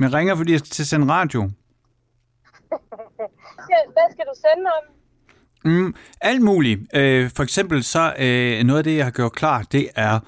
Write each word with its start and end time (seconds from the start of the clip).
Jeg 0.00 0.12
ringer, 0.12 0.34
fordi 0.36 0.52
jeg 0.52 0.58
skal 0.58 0.70
til 0.70 0.82
at 0.82 0.86
sende 0.86 1.12
radio. 1.12 1.40
Ja, 3.70 3.76
Hvad 3.86 4.12
skal 4.12 4.24
du 4.24 4.34
sende 4.34 4.70
om? 4.78 4.84
Mm, 5.64 5.94
alt 6.20 6.42
muligt. 6.42 6.80
Øh, 6.94 7.30
for 7.36 7.42
eksempel 7.42 7.84
så 7.84 8.14
øh, 8.18 8.62
noget 8.64 8.78
af 8.78 8.84
det, 8.84 8.96
jeg 8.96 9.04
har 9.06 9.10
gjort 9.10 9.32
klar, 9.32 9.62
det 9.62 9.88
er 9.94 10.20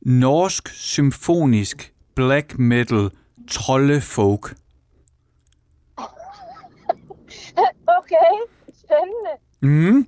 norsk 0.00 0.68
symfonisk 0.68 1.92
black 2.14 2.58
metal 2.58 3.10
trollefolk. 3.50 4.44
Okay, 7.98 8.32
spændende. 8.84 9.32
Mm. 9.62 10.06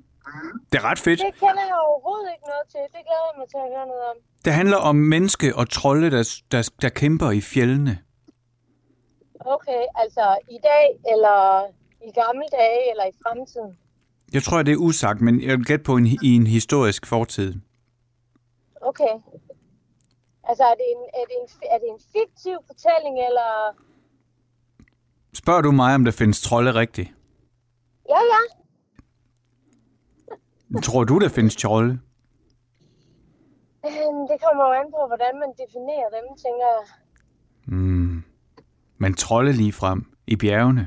Det 0.73 0.79
er 0.79 0.85
ret 0.85 0.99
fedt. 0.99 1.21
Det 1.21 1.35
kender 1.35 1.65
jeg 1.71 1.77
overhovedet 1.89 2.29
ikke 2.35 2.47
noget 2.47 2.67
til. 2.69 2.81
Det 2.81 3.03
glæder 3.07 3.27
jeg 3.33 3.39
mig 3.39 3.49
til 3.49 3.57
at 3.57 3.69
høre 3.77 3.87
noget 3.87 4.05
om. 4.11 4.17
Det 4.45 4.53
handler 4.53 4.77
om 4.77 4.97
menneske 4.97 5.57
og 5.57 5.71
trolde, 5.71 6.11
der, 6.11 6.41
der, 6.53 6.71
der 6.83 6.89
kæmper 6.89 7.31
i 7.31 7.41
fjellene. 7.41 7.99
Okay, 9.47 9.83
altså 9.95 10.39
i 10.51 10.59
dag, 10.63 11.13
eller 11.13 11.67
i 12.09 12.11
gamle 12.11 12.45
dage, 12.53 12.91
eller 12.91 13.05
i 13.05 13.13
fremtiden. 13.23 13.79
Jeg 14.33 14.43
tror, 14.43 14.63
det 14.63 14.73
er 14.73 14.77
usagt, 14.77 15.21
men 15.21 15.43
jeg 15.43 15.59
vil 15.59 15.67
gætte 15.67 15.85
på 15.85 15.97
en, 15.97 16.07
i 16.07 16.31
en 16.37 16.47
historisk 16.47 17.07
fortid. 17.07 17.55
Okay. 18.81 19.15
Altså, 20.45 20.65
er 20.65 20.75
det 20.75 20.87
en, 20.95 21.03
er 21.21 21.25
det 21.29 21.37
en, 21.43 21.49
er 21.75 21.79
det 21.79 21.89
en 21.89 22.01
fiktiv 22.13 22.57
fortælling, 22.67 23.15
eller... 23.29 23.77
Spørger 25.35 25.61
du 25.63 25.71
mig, 25.71 25.95
om 25.95 26.05
der 26.05 26.13
findes 26.13 26.43
trolde 26.43 26.75
rigtigt? 26.75 27.09
Ja, 28.09 28.21
ja. 28.33 28.41
Tror 30.83 31.05
du, 31.05 31.19
der 31.19 31.29
findes 31.29 31.57
trolde? 31.57 32.01
Øhm, 33.87 34.23
Det 34.31 34.39
kommer 34.45 34.65
jo 34.69 34.73
an 34.81 34.91
på, 34.91 35.07
hvordan 35.07 35.39
man 35.43 35.51
definerer 35.63 36.09
dem, 36.17 36.37
tænker 36.45 36.67
jeg. 36.77 36.85
Mm. 37.67 38.23
Men 39.03 39.13
trolde 39.25 39.53
lige 39.63 39.75
frem 39.81 40.01
i 40.33 40.35
bjergene. 40.43 40.85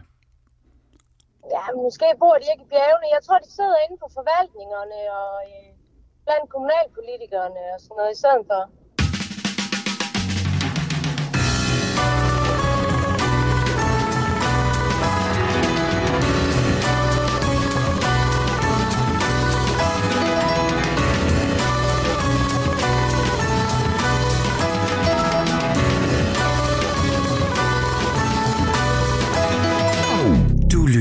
Ja, 1.55 1.63
måske 1.85 2.07
bor 2.21 2.35
de 2.41 2.45
ikke 2.53 2.65
i 2.67 2.71
bjergene. 2.73 3.07
Jeg 3.15 3.21
tror, 3.25 3.37
de 3.45 3.51
sidder 3.57 3.77
inde 3.85 3.97
på 4.03 4.07
forvaltningerne 4.17 4.99
og 5.21 5.33
øh, 5.51 5.69
blandt 6.25 6.47
kommunalpolitikerne 6.53 7.61
og 7.73 7.79
sådan 7.83 7.95
noget 7.99 8.11
i 8.15 8.19
stedet 8.21 8.43
for. 8.51 8.61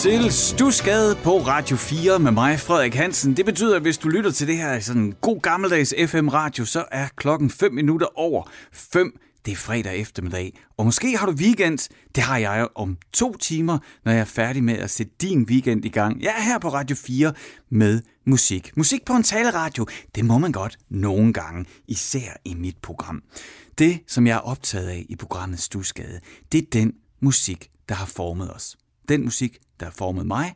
Til 0.00 0.32
Stusgade 0.32 1.16
på 1.24 1.38
Radio 1.38 1.76
4 1.76 2.18
med 2.18 2.32
mig, 2.32 2.60
Frederik 2.60 2.94
Hansen. 2.94 3.36
Det 3.36 3.44
betyder, 3.44 3.76
at 3.76 3.82
hvis 3.82 3.98
du 3.98 4.08
lytter 4.08 4.30
til 4.30 4.46
det 4.46 4.56
her 4.56 4.74
i 4.74 4.80
sådan 4.80 5.02
en 5.02 5.14
god 5.20 5.40
gammeldags 5.40 5.94
FM-radio, 6.06 6.64
så 6.64 6.84
er 6.92 7.08
klokken 7.16 7.50
5 7.50 7.72
minutter 7.72 8.18
over 8.18 8.50
5. 8.72 9.20
Det 9.44 9.52
er 9.52 9.56
fredag 9.56 10.00
eftermiddag, 10.00 10.58
og 10.76 10.84
måske 10.84 11.16
har 11.16 11.26
du 11.26 11.32
weekend. 11.32 11.78
Det 12.14 12.22
har 12.22 12.38
jeg 12.38 12.68
om 12.74 12.96
to 13.12 13.36
timer, 13.36 13.78
når 14.04 14.12
jeg 14.12 14.20
er 14.20 14.24
færdig 14.24 14.64
med 14.64 14.74
at 14.74 14.90
sætte 14.90 15.12
din 15.20 15.42
weekend 15.42 15.84
i 15.84 15.88
gang. 15.88 16.22
Jeg 16.22 16.34
er 16.38 16.42
her 16.42 16.58
på 16.58 16.68
Radio 16.68 16.96
4 16.96 17.32
med 17.70 18.02
musik. 18.26 18.76
Musik 18.76 19.04
på 19.04 19.12
en 19.12 19.22
taleradio, 19.22 19.86
det 20.14 20.24
må 20.24 20.38
man 20.38 20.52
godt 20.52 20.78
nogle 20.90 21.32
gange, 21.32 21.64
især 21.88 22.36
i 22.44 22.54
mit 22.54 22.76
program. 22.82 23.22
Det, 23.78 24.00
som 24.06 24.26
jeg 24.26 24.34
er 24.34 24.40
optaget 24.40 24.88
af 24.88 25.06
i 25.08 25.16
programmet 25.16 25.60
Stusgade, 25.60 26.20
det 26.52 26.58
er 26.58 26.66
den 26.72 26.92
musik, 27.22 27.68
der 27.88 27.94
har 27.94 28.06
formet 28.06 28.54
os. 28.54 28.76
Den 29.08 29.24
musik, 29.24 29.58
der 29.80 29.86
har 29.86 29.92
formet 29.92 30.26
mig, 30.26 30.54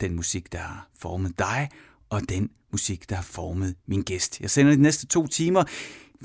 den 0.00 0.16
musik, 0.16 0.52
der 0.52 0.58
har 0.58 0.88
formet 0.98 1.38
dig, 1.38 1.68
og 2.10 2.28
den 2.28 2.50
musik, 2.72 3.10
der 3.10 3.16
har 3.16 3.22
formet 3.22 3.74
min 3.86 4.02
gæst. 4.02 4.40
Jeg 4.40 4.50
sender 4.50 4.74
de 4.74 4.82
næste 4.82 5.06
to 5.06 5.26
timer. 5.26 5.64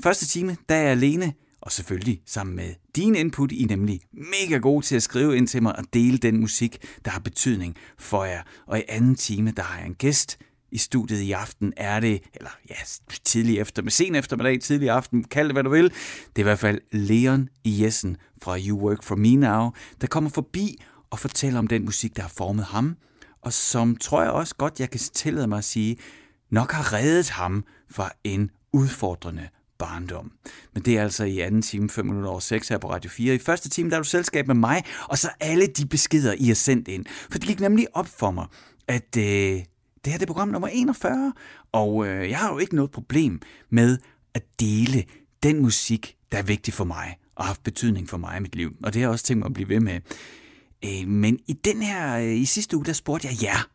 Første 0.02 0.26
time, 0.26 0.56
der 0.68 0.74
er 0.74 0.82
jeg 0.82 0.90
alene, 0.90 1.32
og 1.60 1.72
selvfølgelig 1.72 2.22
sammen 2.26 2.56
med 2.56 2.74
din 2.96 3.14
input. 3.14 3.52
I 3.52 3.62
er 3.62 3.66
nemlig 3.66 4.00
mega 4.12 4.58
gode 4.58 4.86
til 4.86 4.96
at 4.96 5.02
skrive 5.02 5.36
ind 5.36 5.48
til 5.48 5.62
mig 5.62 5.76
og 5.76 5.84
dele 5.94 6.18
den 6.18 6.40
musik, 6.40 6.76
der 7.04 7.10
har 7.10 7.20
betydning 7.20 7.76
for 7.98 8.24
jer. 8.24 8.42
Og 8.66 8.78
i 8.78 8.82
anden 8.88 9.14
time, 9.14 9.52
der 9.56 9.62
har 9.62 9.78
jeg 9.78 9.86
en 9.86 9.94
gæst, 9.94 10.38
i 10.72 10.78
studiet 10.78 11.20
i 11.20 11.32
aften 11.32 11.72
er 11.76 12.00
det, 12.00 12.22
eller 12.34 12.50
ja, 12.70 12.74
tidlig 13.24 13.58
efter, 13.58 13.82
med 13.82 13.90
sen 13.90 14.14
eftermiddag, 14.14 14.60
tidlig 14.60 14.90
aften, 14.90 15.24
kald 15.24 15.48
det 15.48 15.54
hvad 15.54 15.64
du 15.64 15.70
vil. 15.70 15.84
Det 15.84 16.36
er 16.36 16.40
i 16.40 16.42
hvert 16.42 16.58
fald 16.58 16.80
Leon 16.92 17.48
Jessen 17.64 18.16
fra 18.42 18.58
You 18.58 18.88
Work 18.88 19.02
For 19.02 19.16
Me 19.16 19.36
Now, 19.36 19.70
der 20.00 20.06
kommer 20.06 20.30
forbi 20.30 20.82
og 21.12 21.18
fortæller 21.18 21.58
om 21.58 21.66
den 21.66 21.84
musik, 21.84 22.16
der 22.16 22.22
har 22.22 22.32
formet 22.36 22.64
ham, 22.64 22.96
og 23.42 23.52
som 23.52 23.96
tror 23.96 24.22
jeg 24.22 24.30
også 24.30 24.54
godt, 24.54 24.80
jeg 24.80 24.90
kan 24.90 25.00
tillade 25.00 25.46
mig 25.46 25.58
at 25.58 25.64
sige, 25.64 25.96
nok 26.50 26.72
har 26.72 26.92
reddet 26.92 27.30
ham 27.30 27.64
fra 27.90 28.10
en 28.24 28.50
udfordrende 28.72 29.48
barndom. 29.78 30.32
Men 30.74 30.82
det 30.82 30.98
er 30.98 31.02
altså 31.02 31.24
i 31.24 31.40
anden 31.40 31.62
time, 31.62 31.90
5 31.90 32.06
minutter 32.06 32.30
over 32.30 32.40
6 32.40 32.68
her 32.68 32.78
på 32.78 32.90
Radio 32.90 33.10
4. 33.10 33.34
I 33.34 33.38
første 33.38 33.68
time, 33.68 33.90
der 33.90 33.96
er 33.96 34.00
du 34.00 34.08
selskab 34.08 34.46
med 34.46 34.54
mig, 34.54 34.84
og 35.08 35.18
så 35.18 35.30
alle 35.40 35.66
de 35.66 35.86
beskeder, 35.86 36.34
I 36.38 36.46
har 36.46 36.54
sendt 36.54 36.88
ind. 36.88 37.04
For 37.30 37.38
det 37.38 37.48
gik 37.48 37.60
nemlig 37.60 37.86
op 37.92 38.08
for 38.08 38.30
mig, 38.30 38.46
at 38.88 39.16
øh, 39.16 39.24
Det 39.24 40.12
her 40.12 40.12
det 40.12 40.22
er 40.22 40.26
program 40.26 40.48
nummer 40.48 40.68
41, 40.68 41.32
og 41.72 42.06
øh, 42.06 42.30
jeg 42.30 42.38
har 42.38 42.52
jo 42.52 42.58
ikke 42.58 42.76
noget 42.76 42.90
problem 42.90 43.40
med 43.70 43.98
at 44.34 44.42
dele 44.60 45.04
den 45.42 45.62
musik, 45.62 46.16
der 46.32 46.38
er 46.38 46.42
vigtig 46.42 46.74
for 46.74 46.84
mig 46.84 47.16
og 47.34 47.44
har 47.44 47.48
haft 47.48 47.62
betydning 47.64 48.08
for 48.08 48.16
mig 48.16 48.36
i 48.36 48.40
mit 48.40 48.56
liv. 48.56 48.76
Og 48.82 48.94
det 48.94 49.00
har 49.00 49.08
jeg 49.08 49.10
også 49.10 49.24
tænkt 49.24 49.38
mig 49.38 49.46
at 49.46 49.54
blive 49.54 49.68
ved 49.68 49.80
med. 49.80 50.00
Øh, 50.84 51.08
men 51.08 51.38
i 51.46 51.52
den 51.52 51.82
her, 51.82 52.16
øh, 52.16 52.36
i 52.36 52.44
sidste 52.44 52.76
uge, 52.76 52.84
der 52.84 52.92
spurgte 52.92 53.28
jeg 53.28 53.42
jer 53.42 53.68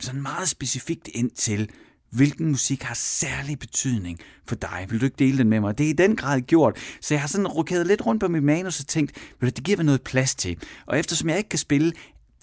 sådan 0.00 0.22
meget 0.22 0.48
specifikt 0.48 1.08
ind 1.08 1.30
til, 1.30 1.70
hvilken 2.10 2.48
musik 2.48 2.82
har 2.82 2.94
særlig 2.94 3.58
betydning 3.58 4.18
for 4.46 4.54
dig. 4.54 4.86
Vil 4.90 5.00
du 5.00 5.04
ikke 5.04 5.16
dele 5.18 5.38
den 5.38 5.48
med 5.48 5.60
mig? 5.60 5.78
Det 5.78 5.86
er 5.86 5.90
i 5.90 5.92
den 5.92 6.16
grad 6.16 6.40
gjort. 6.40 6.78
Så 7.00 7.14
jeg 7.14 7.20
har 7.20 7.28
sådan 7.28 7.46
rokeret 7.46 7.86
lidt 7.86 8.06
rundt 8.06 8.20
på 8.20 8.28
mit 8.28 8.42
manus 8.42 8.80
og 8.80 8.86
tænkt, 8.86 9.12
det 9.40 9.64
giver 9.64 9.76
mig 9.76 9.86
noget 9.86 10.02
plads 10.02 10.34
til. 10.34 10.58
Og 10.86 10.98
eftersom 10.98 11.28
jeg 11.28 11.38
ikke 11.38 11.48
kan 11.48 11.58
spille 11.58 11.92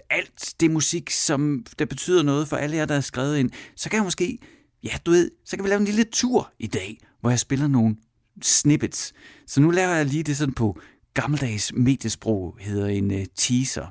alt 0.09 0.53
det 0.59 0.71
musik, 0.71 1.09
som 1.09 1.65
der 1.79 1.85
betyder 1.85 2.23
noget 2.23 2.47
for 2.47 2.57
alle 2.57 2.75
jer, 2.75 2.85
der 2.85 2.94
har 2.94 3.01
skrevet 3.01 3.37
ind, 3.37 3.49
så 3.75 3.89
kan 3.89 3.97
jeg 3.97 4.03
måske, 4.03 4.37
ja 4.83 4.97
du 5.05 5.11
ved, 5.11 5.31
så 5.45 5.55
kan 5.55 5.63
vi 5.63 5.69
lave 5.69 5.79
en 5.79 5.85
lille 5.85 6.03
tur 6.03 6.51
i 6.59 6.67
dag, 6.67 6.97
hvor 7.21 7.29
jeg 7.29 7.39
spiller 7.39 7.67
nogle 7.67 7.95
snippets. 8.41 9.13
Så 9.47 9.61
nu 9.61 9.69
laver 9.69 9.94
jeg 9.94 10.05
lige 10.05 10.23
det 10.23 10.37
sådan 10.37 10.53
på 10.53 10.79
gammeldags 11.13 11.73
mediesprog, 11.73 12.57
hedder 12.59 12.87
en 12.87 13.11
øh, 13.11 13.25
teaser. 13.35 13.87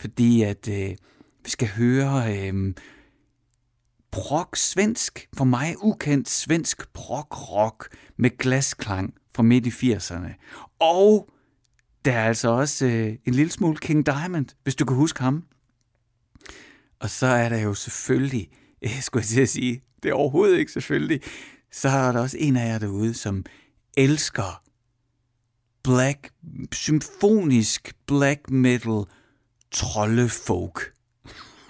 Fordi 0.00 0.42
at 0.42 0.68
øh, 0.68 0.90
vi 1.44 1.50
skal 1.50 1.68
høre 1.68 2.38
øh, 2.38 2.74
prog 4.10 4.48
svensk, 4.56 5.28
for 5.36 5.44
mig 5.44 5.74
ukendt 5.82 6.28
svensk 6.28 6.92
prog 6.92 7.52
rock 7.52 7.96
med 8.16 8.38
glasklang 8.38 9.14
fra 9.34 9.42
midt 9.42 9.66
i 9.66 9.92
80'erne. 9.92 10.28
Og 10.78 11.30
der 12.04 12.12
er 12.12 12.24
altså 12.24 12.48
også 12.48 12.86
øh, 12.86 13.16
en 13.24 13.34
lille 13.34 13.52
smule 13.52 13.76
King 13.76 14.06
Diamond, 14.06 14.46
hvis 14.62 14.74
du 14.74 14.84
kan 14.84 14.96
huske 14.96 15.22
ham. 15.22 15.44
Og 17.00 17.10
så 17.10 17.26
er 17.26 17.48
der 17.48 17.58
jo 17.58 17.74
selvfølgelig, 17.74 18.48
øh, 18.84 19.00
skulle 19.00 19.22
jeg 19.22 19.28
til 19.28 19.40
at 19.40 19.48
sige, 19.48 19.82
det 20.02 20.08
er 20.08 20.14
overhovedet 20.14 20.58
ikke 20.58 20.72
selvfølgelig, 20.72 21.20
så 21.72 21.88
er 21.88 22.12
der 22.12 22.20
også 22.20 22.36
en 22.40 22.56
af 22.56 22.68
jer 22.68 22.78
derude, 22.78 23.14
som 23.14 23.44
elsker 23.96 24.62
black, 25.82 26.30
symfonisk 26.72 27.94
black 28.06 28.50
metal 28.50 29.04
trollefolk. 29.72 30.92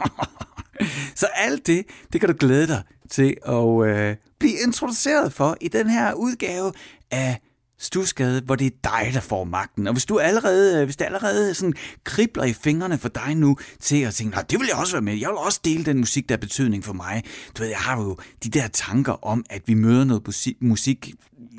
Så 1.20 1.26
alt 1.34 1.66
det, 1.66 1.86
det 2.12 2.20
kan 2.20 2.30
du 2.30 2.36
glæde 2.40 2.66
dig 2.66 2.82
til 3.10 3.36
at 3.46 3.86
øh, 3.86 4.16
blive 4.38 4.54
introduceret 4.66 5.32
for 5.32 5.56
i 5.60 5.68
den 5.68 5.90
her 5.90 6.12
udgave 6.12 6.72
af 7.10 7.40
Stusgade, 7.82 8.40
hvor 8.40 8.54
det 8.54 8.66
er 8.66 8.70
dig, 8.84 9.10
der 9.14 9.20
får 9.20 9.44
magten. 9.44 9.86
Og 9.86 9.92
hvis 9.92 10.06
du 10.06 10.18
allerede, 10.18 10.80
øh, 10.80 10.84
hvis 10.84 10.96
det 10.96 11.04
allerede 11.04 11.54
sådan 11.54 11.74
kribler 12.04 12.44
i 12.44 12.52
fingrene 12.52 12.98
for 12.98 13.08
dig 13.08 13.34
nu 13.34 13.56
til 13.80 14.02
at 14.02 14.14
tænke, 14.14 14.38
det 14.50 14.60
vil 14.60 14.66
jeg 14.66 14.76
også 14.76 14.92
være 14.92 15.02
med. 15.02 15.14
Jeg 15.14 15.28
vil 15.28 15.36
også 15.36 15.60
dele 15.64 15.84
den 15.84 15.98
musik, 15.98 16.28
der 16.28 16.34
har 16.34 16.40
betydning 16.40 16.84
for 16.84 16.92
mig. 16.92 17.22
Du 17.56 17.62
ved, 17.62 17.68
jeg 17.68 17.78
har 17.78 18.00
jo 18.00 18.16
de 18.44 18.48
der 18.48 18.68
tanker 18.68 19.24
om, 19.24 19.44
at 19.50 19.62
vi 19.66 19.74
møder 19.74 20.04
noget 20.04 20.46
musik 20.60 21.14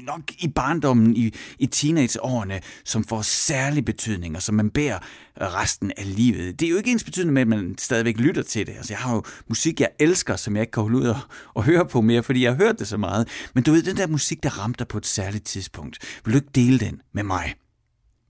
nok 0.05 0.21
i 0.39 0.47
barndommen, 0.47 1.15
i, 1.15 1.33
i 1.59 1.65
teenageårene, 1.65 2.59
som 2.85 3.03
får 3.03 3.21
særlig 3.21 3.85
betydning, 3.85 4.35
og 4.35 4.41
som 4.41 4.55
man 4.55 4.69
bærer 4.69 4.99
resten 5.41 5.91
af 5.97 6.15
livet. 6.15 6.59
Det 6.59 6.65
er 6.65 6.69
jo 6.69 6.77
ikke 6.77 6.91
ens 6.91 7.03
betydende 7.03 7.33
med, 7.33 7.41
at 7.41 7.47
man 7.47 7.75
stadigvæk 7.77 8.17
lytter 8.17 8.43
til 8.43 8.67
det. 8.67 8.73
Altså, 8.73 8.93
jeg 8.93 8.99
har 8.99 9.15
jo 9.15 9.23
musik, 9.47 9.81
jeg 9.81 9.89
elsker, 9.99 10.35
som 10.35 10.55
jeg 10.55 10.61
ikke 10.61 10.71
kan 10.71 10.83
holde 10.83 10.97
ud 10.97 11.05
og, 11.05 11.19
og 11.53 11.63
høre 11.63 11.85
på 11.85 12.01
mere, 12.01 12.23
fordi 12.23 12.43
jeg 12.43 12.51
har 12.51 12.57
hørt 12.57 12.79
det 12.79 12.87
så 12.87 12.97
meget. 12.97 13.27
Men 13.53 13.63
du 13.63 13.71
ved, 13.71 13.83
den 13.83 13.97
der 13.97 14.07
musik, 14.07 14.43
der 14.43 14.49
ramte 14.49 14.79
dig 14.79 14.87
på 14.87 14.97
et 14.97 15.05
særligt 15.05 15.45
tidspunkt, 15.45 15.97
vil 16.25 16.33
du 16.33 16.37
ikke 16.37 16.51
dele 16.55 16.79
den 16.79 17.01
med 17.13 17.23
mig? 17.23 17.53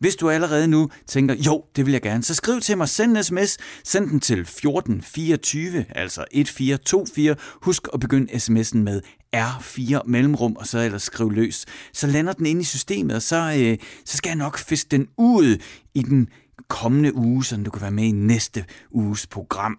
Hvis 0.01 0.15
du 0.15 0.29
allerede 0.29 0.67
nu 0.67 0.89
tænker, 1.07 1.35
jo, 1.35 1.63
det 1.75 1.85
vil 1.85 1.91
jeg 1.91 2.01
gerne, 2.01 2.23
så 2.23 2.33
skriv 2.33 2.61
til 2.61 2.77
mig, 2.77 2.89
send 2.89 3.17
en 3.17 3.23
sms, 3.23 3.57
send 3.83 4.09
den 4.09 4.19
til 4.19 4.39
1424, 4.39 5.85
altså 5.89 6.25
1424. 6.31 7.35
Husk 7.61 7.87
at 7.93 7.99
begynde 7.99 8.31
sms'en 8.31 8.77
med 8.77 9.01
R4 9.35 10.01
mellemrum, 10.05 10.55
og 10.55 10.67
så 10.67 10.79
ellers 10.79 11.03
skriv 11.03 11.31
løs. 11.31 11.65
Så 11.93 12.07
lander 12.07 12.33
den 12.33 12.45
ind 12.45 12.61
i 12.61 12.63
systemet, 12.63 13.15
og 13.15 13.21
så, 13.21 13.55
øh, 13.59 13.77
så 14.05 14.17
skal 14.17 14.29
jeg 14.29 14.35
nok 14.35 14.57
fiske 14.57 14.87
den 14.91 15.07
ud 15.17 15.57
i 15.93 16.01
den 16.01 16.27
kommende 16.67 17.15
uge, 17.15 17.45
så 17.45 17.57
du 17.57 17.71
kan 17.71 17.81
være 17.81 17.91
med 17.91 18.03
i 18.03 18.11
næste 18.11 18.65
uges 18.91 19.27
program. 19.27 19.77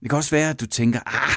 Det 0.00 0.10
kan 0.10 0.16
også 0.16 0.30
være, 0.30 0.50
at 0.50 0.60
du 0.60 0.66
tænker, 0.66 1.00
ah, 1.06 1.36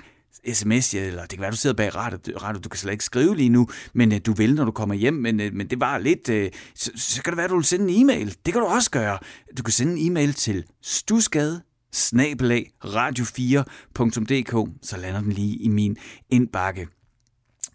sms, 0.54 0.94
eller 0.94 1.22
det 1.22 1.30
kan 1.30 1.42
være, 1.42 1.52
du 1.52 1.58
sidder 1.58 1.76
bag 1.76 1.96
radio, 1.96 2.38
radio 2.38 2.60
du 2.60 2.70
kan 2.70 2.78
slet 2.78 2.92
ikke 2.92 3.04
skrive 3.04 3.36
lige 3.36 3.50
nu, 3.50 3.68
men 3.94 4.14
øh, 4.14 4.20
du 4.26 4.34
vil, 4.34 4.56
når 4.56 4.66
du 4.66 4.72
kommer 4.72 4.96
hjem, 4.96 5.14
men, 5.14 5.40
øh, 5.40 5.54
men 5.54 5.70
det 5.70 5.80
var 5.80 5.98
lidt, 5.98 6.30
øh, 6.30 6.52
så, 6.76 6.92
så 6.96 7.24
kan 7.24 7.32
det 7.32 7.38
være, 7.38 7.48
du 7.48 7.56
vil 7.56 7.66
sende 7.66 7.94
en 7.94 8.02
e-mail. 8.02 8.36
Det 8.46 8.54
kan 8.54 8.62
du 8.62 8.68
også 8.68 8.92
gøre. 8.92 9.20
Du 9.58 9.64
kan 9.64 9.72
sende 9.72 10.00
en 10.00 10.12
e-mail 10.12 10.34
til 10.34 10.66
stusgade 10.82 11.62
snabelag 11.94 12.72
radio4.dk, 12.86 14.70
så 14.82 14.98
lander 14.98 15.22
den 15.22 15.32
lige 15.32 15.56
i 15.56 15.68
min 15.68 15.98
indbakke. 16.30 16.88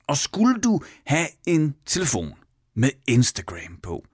Og 0.06 0.16
skulle 0.16 0.60
du 0.60 0.80
have 1.06 1.26
en 1.46 1.74
telefon 1.86 2.32
med 2.76 2.90
Instagram 3.08 3.78
på, 3.82 4.04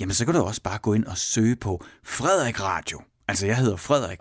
jamen 0.00 0.14
så 0.14 0.24
kan 0.24 0.34
du 0.34 0.40
også 0.40 0.62
bare 0.62 0.78
gå 0.78 0.94
ind 0.94 1.04
og 1.04 1.18
søge 1.18 1.56
på 1.56 1.84
Frederik 2.04 2.60
Radio. 2.60 3.00
Altså 3.28 3.46
jeg 3.46 3.56
hedder 3.56 3.76
Frederik 3.76 4.18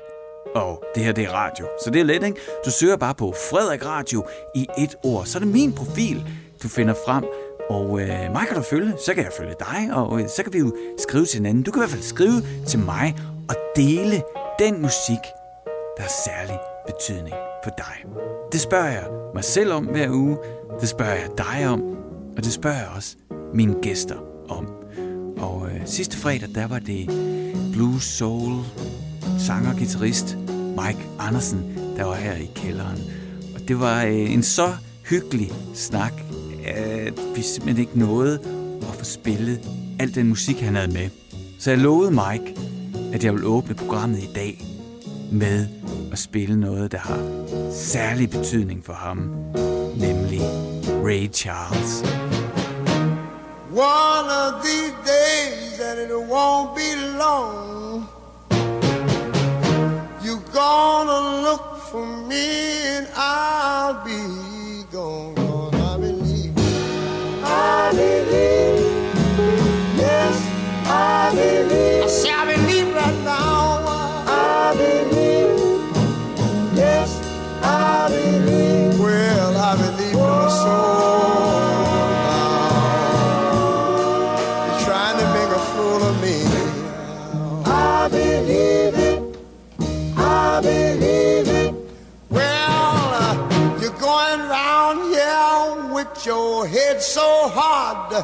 og 0.55 0.83
det 0.95 1.03
her, 1.03 1.11
det 1.11 1.23
er 1.23 1.31
radio. 1.31 1.65
Så 1.83 1.89
det 1.89 1.99
er 1.99 2.03
let, 2.03 2.23
ikke? 2.23 2.39
Du 2.65 2.71
søger 2.71 2.97
bare 2.97 3.15
på 3.15 3.33
Frederik 3.49 3.85
Radio 3.85 4.25
i 4.55 4.67
et 4.77 4.95
ord. 5.03 5.25
Så 5.25 5.37
er 5.37 5.39
det 5.39 5.51
min 5.51 5.73
profil, 5.73 6.25
du 6.63 6.67
finder 6.67 6.93
frem. 7.05 7.23
Og 7.69 8.01
øh, 8.01 8.31
mig 8.31 8.45
kan 8.47 8.57
du 8.57 8.61
følge, 8.61 8.93
så 9.05 9.13
kan 9.13 9.23
jeg 9.23 9.31
følge 9.37 9.55
dig, 9.59 9.95
og 9.95 10.21
øh, 10.21 10.29
så 10.29 10.43
kan 10.43 10.53
vi 10.53 10.59
jo 10.59 10.75
skrive 10.97 11.25
til 11.25 11.37
hinanden. 11.37 11.63
Du 11.63 11.71
kan 11.71 11.79
i 11.79 11.81
hvert 11.81 11.89
fald 11.89 12.01
skrive 12.01 12.41
til 12.67 12.79
mig 12.79 13.15
og 13.49 13.55
dele 13.75 14.21
den 14.59 14.81
musik, 14.81 15.23
der 15.97 16.01
har 16.01 16.13
særlig 16.25 16.59
betydning 16.87 17.35
for 17.63 17.71
dig. 17.77 18.11
Det 18.51 18.61
spørger 18.61 18.87
jeg 18.87 19.03
mig 19.33 19.43
selv 19.43 19.73
om 19.73 19.85
hver 19.85 20.09
uge, 20.09 20.37
det 20.81 20.89
spørger 20.89 21.13
jeg 21.13 21.29
dig 21.37 21.67
om, 21.67 21.81
og 22.37 22.43
det 22.43 22.53
spørger 22.53 22.77
jeg 22.77 22.87
også 22.95 23.15
mine 23.53 23.75
gæster 23.81 24.15
om. 24.49 24.67
Og 25.37 25.67
øh, 25.67 25.81
sidste 25.85 26.17
fredag, 26.17 26.49
der 26.55 26.67
var 26.67 26.79
det 26.79 27.05
Blue 27.73 28.01
Soul 28.01 28.53
sanger 29.39 29.69
og 29.69 29.77
guitarist 29.77 30.37
Mike 30.47 30.99
Andersen, 31.19 31.77
der 31.97 32.03
var 32.03 32.15
her 32.15 32.33
i 32.33 32.49
kælderen. 32.55 32.99
Og 33.55 33.67
det 33.67 33.79
var 33.79 34.03
øh, 34.03 34.33
en 34.33 34.43
så 34.43 34.75
hyggelig 35.09 35.51
snak, 35.73 36.13
at 36.65 37.13
vi 37.35 37.41
simpelthen 37.41 37.85
ikke 37.85 37.99
nåede 37.99 38.39
at 38.81 38.95
få 38.97 39.05
spillet 39.05 39.59
al 39.99 40.15
den 40.15 40.29
musik, 40.29 40.61
han 40.61 40.75
havde 40.75 40.93
med. 40.93 41.09
Så 41.59 41.71
jeg 41.71 41.79
lovede 41.79 42.11
Mike, 42.11 42.57
at 43.13 43.23
jeg 43.23 43.33
ville 43.33 43.47
åbne 43.47 43.75
programmet 43.75 44.19
i 44.19 44.29
dag 44.35 44.65
med 45.31 45.67
at 46.11 46.19
spille 46.19 46.59
noget, 46.59 46.91
der 46.91 46.97
har 46.97 47.19
særlig 47.71 48.29
betydning 48.29 48.85
for 48.85 48.93
ham, 48.93 49.17
nemlig 49.97 50.41
Ray 51.05 51.33
Charles. 51.33 52.03
One 53.71 54.29
of 54.43 54.63
these 54.63 54.93
days, 55.05 55.79
and 55.79 55.99
it 55.99 56.11
won't 56.11 56.75
be 56.75 57.17
long 57.17 57.72
gonna 60.53 61.41
look 61.41 61.77
for 61.77 62.05
me 62.05 62.45
and 62.95 63.07
I'll 63.15 64.05
be 64.05 64.42
your 96.25 96.65
head 96.67 97.01
so 97.01 97.49
hard. 97.49 98.23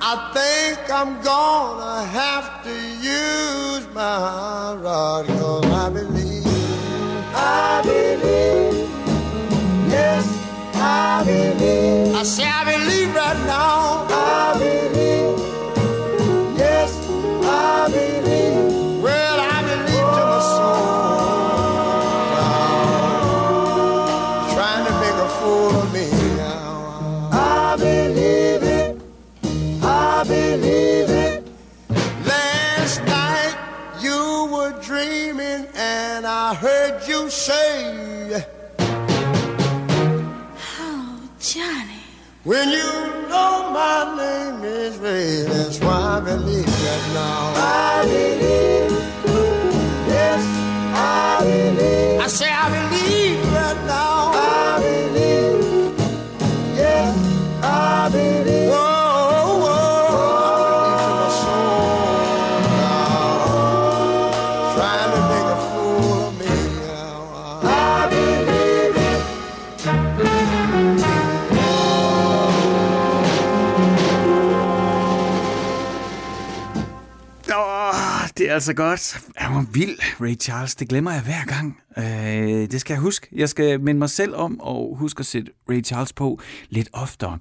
I 0.00 0.14
think 0.34 0.90
I'm 0.90 1.20
gonna 1.22 2.04
have 2.04 2.62
to 2.64 2.74
use 3.02 3.86
my 3.92 4.74
rod, 4.74 5.26
cause 5.26 5.64
I 5.66 5.90
believe, 5.90 6.46
I 7.34 7.82
believe, 7.82 8.88
yes, 9.90 10.24
I 10.74 11.24
believe. 11.24 12.14
I 12.14 12.22
say 12.22 12.44
I 12.44 12.64
believe 12.64 13.14
right 13.14 13.40
now, 13.46 14.06
I 14.08 14.52
believe, 14.58 14.75
say? 37.46 38.44
Oh, 40.80 41.20
Johnny. 41.38 42.02
When 42.42 42.68
you 42.70 42.90
know 43.30 43.70
my 43.80 43.98
name 44.22 44.64
is 44.64 44.96
Ray, 44.98 45.42
that's 45.42 45.78
why 45.78 46.00
I 46.16 46.20
believe 46.20 46.66
that 46.84 47.02
now. 47.14 47.52
I 47.56 48.02
believe. 48.10 48.90
Yes, 50.14 50.42
I 50.94 51.38
believe. 51.46 52.20
I 52.20 52.26
say 52.26 52.50
I 52.50 52.66
believe. 52.76 53.25
Altså 78.56 78.74
godt. 78.74 79.18
Han 79.36 79.54
var 79.54 79.66
vild, 79.72 79.98
Ray 80.20 80.40
Charles. 80.40 80.74
Det 80.74 80.88
glemmer 80.88 81.12
jeg 81.12 81.22
hver 81.22 81.44
gang. 81.44 81.80
Øh, 81.98 82.70
det 82.70 82.80
skal 82.80 82.94
jeg 82.94 83.00
huske. 83.00 83.28
Jeg 83.32 83.48
skal 83.48 83.80
minde 83.80 83.98
mig 83.98 84.10
selv 84.10 84.34
om 84.34 84.60
og 84.60 84.96
huske 84.96 85.20
at 85.20 85.26
sætte 85.26 85.52
Ray 85.70 85.84
Charles 85.84 86.12
på 86.12 86.40
lidt 86.68 86.88
oftere. 86.92 87.38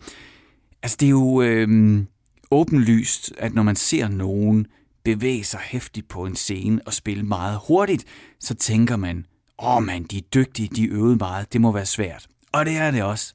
Altså, 0.83 0.97
det 0.99 1.05
er 1.05 1.09
jo 1.09 1.41
øh, 1.41 2.03
åbenlyst, 2.51 3.33
at 3.37 3.53
når 3.53 3.63
man 3.63 3.75
ser 3.75 4.07
nogen 4.07 4.67
bevæge 5.03 5.43
sig 5.43 5.59
hæftigt 5.63 6.07
på 6.07 6.25
en 6.25 6.35
scene 6.35 6.81
og 6.85 6.93
spille 6.93 7.23
meget 7.23 7.59
hurtigt, 7.67 8.05
så 8.39 8.55
tænker 8.55 8.95
man, 8.95 9.25
åh 9.59 9.75
oh 9.75 9.83
man, 9.83 10.03
de 10.03 10.17
er 10.17 10.21
dygtige, 10.21 10.69
de 10.75 10.85
øvede 10.85 11.15
meget, 11.15 11.53
det 11.53 11.61
må 11.61 11.71
være 11.71 11.85
svært. 11.85 12.27
Og 12.51 12.65
det 12.65 12.77
er 12.77 12.91
det 12.91 13.03
også. 13.03 13.33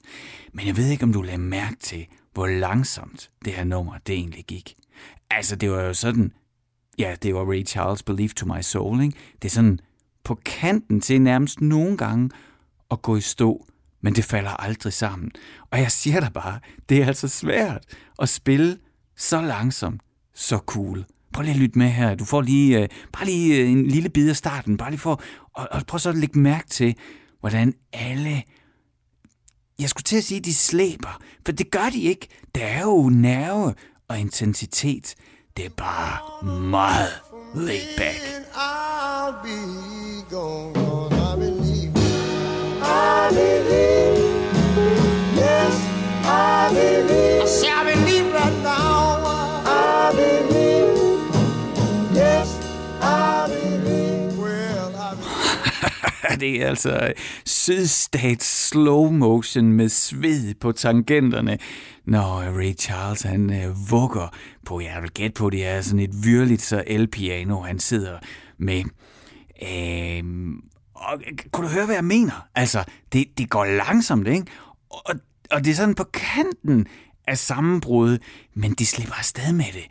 Men 0.52 0.66
jeg 0.66 0.76
ved 0.76 0.88
ikke, 0.88 1.04
om 1.04 1.12
du 1.12 1.22
lagde 1.22 1.38
mærke 1.38 1.76
til, 1.80 2.06
hvor 2.34 2.46
langsomt 2.46 3.30
det 3.44 3.52
her 3.52 3.64
nummer, 3.64 3.94
det 4.06 4.14
egentlig 4.14 4.44
gik. 4.44 4.74
Altså, 5.30 5.56
det 5.56 5.70
var 5.70 5.82
jo 5.82 5.94
sådan, 5.94 6.32
ja, 7.00 7.14
det 7.22 7.34
var 7.34 7.44
Ray 7.50 7.64
Charles' 7.68 8.02
Believe 8.06 8.28
to 8.28 8.46
My 8.46 8.60
Soul, 8.60 9.02
ikke? 9.02 9.16
Det 9.42 9.48
er 9.48 9.52
sådan 9.52 9.78
på 10.24 10.34
kanten 10.34 11.00
til 11.00 11.22
nærmest 11.22 11.60
nogle 11.60 11.96
gange 11.96 12.30
at 12.90 13.02
gå 13.02 13.16
i 13.16 13.20
stå, 13.20 13.66
men 14.00 14.14
det 14.14 14.24
falder 14.24 14.50
aldrig 14.50 14.92
sammen. 14.92 15.30
Og 15.70 15.78
jeg 15.78 15.92
siger 15.92 16.20
dig 16.20 16.32
bare, 16.32 16.60
det 16.88 17.02
er 17.02 17.06
altså 17.06 17.28
svært 17.28 17.84
at 18.18 18.28
spille 18.28 18.78
så 19.16 19.40
langsomt, 19.40 20.00
så 20.34 20.56
cool. 20.56 21.04
Prøv 21.32 21.42
lige 21.42 21.54
at 21.54 21.60
lytte 21.60 21.78
med 21.78 21.88
her. 21.88 22.14
Du 22.14 22.24
får 22.24 22.40
lige, 22.42 22.82
øh, 22.82 22.88
bare 23.12 23.24
lige 23.24 23.62
øh, 23.62 23.70
en 23.70 23.86
lille 23.86 24.08
bid 24.08 24.28
af 24.28 24.36
starten, 24.36 24.76
bare 24.76 24.90
lige 24.90 25.00
for, 25.00 25.22
og, 25.54 25.68
og 25.70 25.86
prøv 25.86 25.98
så 25.98 26.08
at 26.08 26.16
lægge 26.16 26.38
mærke 26.38 26.68
til, 26.68 26.94
hvordan 27.40 27.74
alle 27.92 28.42
jeg 29.78 29.88
skulle 29.88 30.04
til 30.04 30.16
at 30.16 30.24
sige, 30.24 30.38
at 30.38 30.44
de 30.44 30.54
slæber, 30.54 31.20
for 31.44 31.52
det 31.52 31.70
gør 31.70 31.90
de 31.92 32.02
ikke. 32.02 32.28
Der 32.54 32.64
er 32.64 32.82
jo 32.82 33.08
nerve 33.08 33.74
og 34.08 34.18
intensitet. 34.18 35.14
Det 35.56 35.64
er 35.64 35.70
bare 35.76 36.46
meget 36.70 37.08
laid 37.54 37.96
back. 37.96 38.16
I'll 38.54 39.32
be 39.44 39.56
gone, 40.30 40.74
'cause 40.74 41.14
I 41.14 41.36
believe. 41.38 41.92
I 42.82 43.28
believe. 43.38 44.30
Yes, 45.36 45.74
I 46.24 46.68
believe. 46.74 47.42
I 47.42 47.46
say 47.46 47.68
I 47.68 47.82
believe 47.92 48.26
right 48.34 48.58
now. 48.62 49.18
I 49.66 50.12
believe. 50.20 50.96
Yes, 52.16 52.48
I 53.02 53.46
believe. 53.48 54.38
Well, 54.42 54.88
I 54.94 55.14
believe. 55.20 56.38
det 56.40 56.62
er 56.62 56.68
altså 56.68 57.12
sydstats 57.46 58.68
slow 58.68 59.10
motion 59.10 59.72
med 59.72 59.88
sved 59.88 60.54
på 60.60 60.72
tangenterne, 60.72 61.58
når 62.10 62.58
Ray 62.58 62.74
Charles 62.78 63.22
han 63.22 63.52
øh, 63.52 63.90
vugger 63.90 64.28
på, 64.66 64.80
jeg 64.80 65.02
vil 65.02 65.10
gætte 65.10 65.34
på, 65.34 65.50
det 65.50 65.66
er 65.66 65.80
sådan 65.80 66.00
et 66.00 66.24
vyrligt 66.24 66.62
så 66.62 66.84
el-piano, 66.86 67.60
han 67.60 67.78
sidder 67.78 68.18
med. 68.58 68.84
Øh, 69.62 70.24
og, 70.94 71.22
kunne 71.52 71.68
du 71.68 71.72
høre, 71.72 71.86
hvad 71.86 71.94
jeg 71.94 72.04
mener? 72.04 72.48
Altså, 72.54 72.84
det, 73.12 73.38
det 73.38 73.50
går 73.50 73.64
langsomt, 73.64 74.28
ikke? 74.28 74.46
Og, 74.90 75.14
og 75.50 75.64
det 75.64 75.70
er 75.70 75.74
sådan 75.74 75.94
på 75.94 76.04
kanten 76.04 76.86
af 77.26 77.38
sammenbrud, 77.38 78.18
men 78.54 78.72
de 78.72 78.86
slipper 78.86 79.14
afsted 79.14 79.52
med 79.52 79.72
det. 79.72 79.86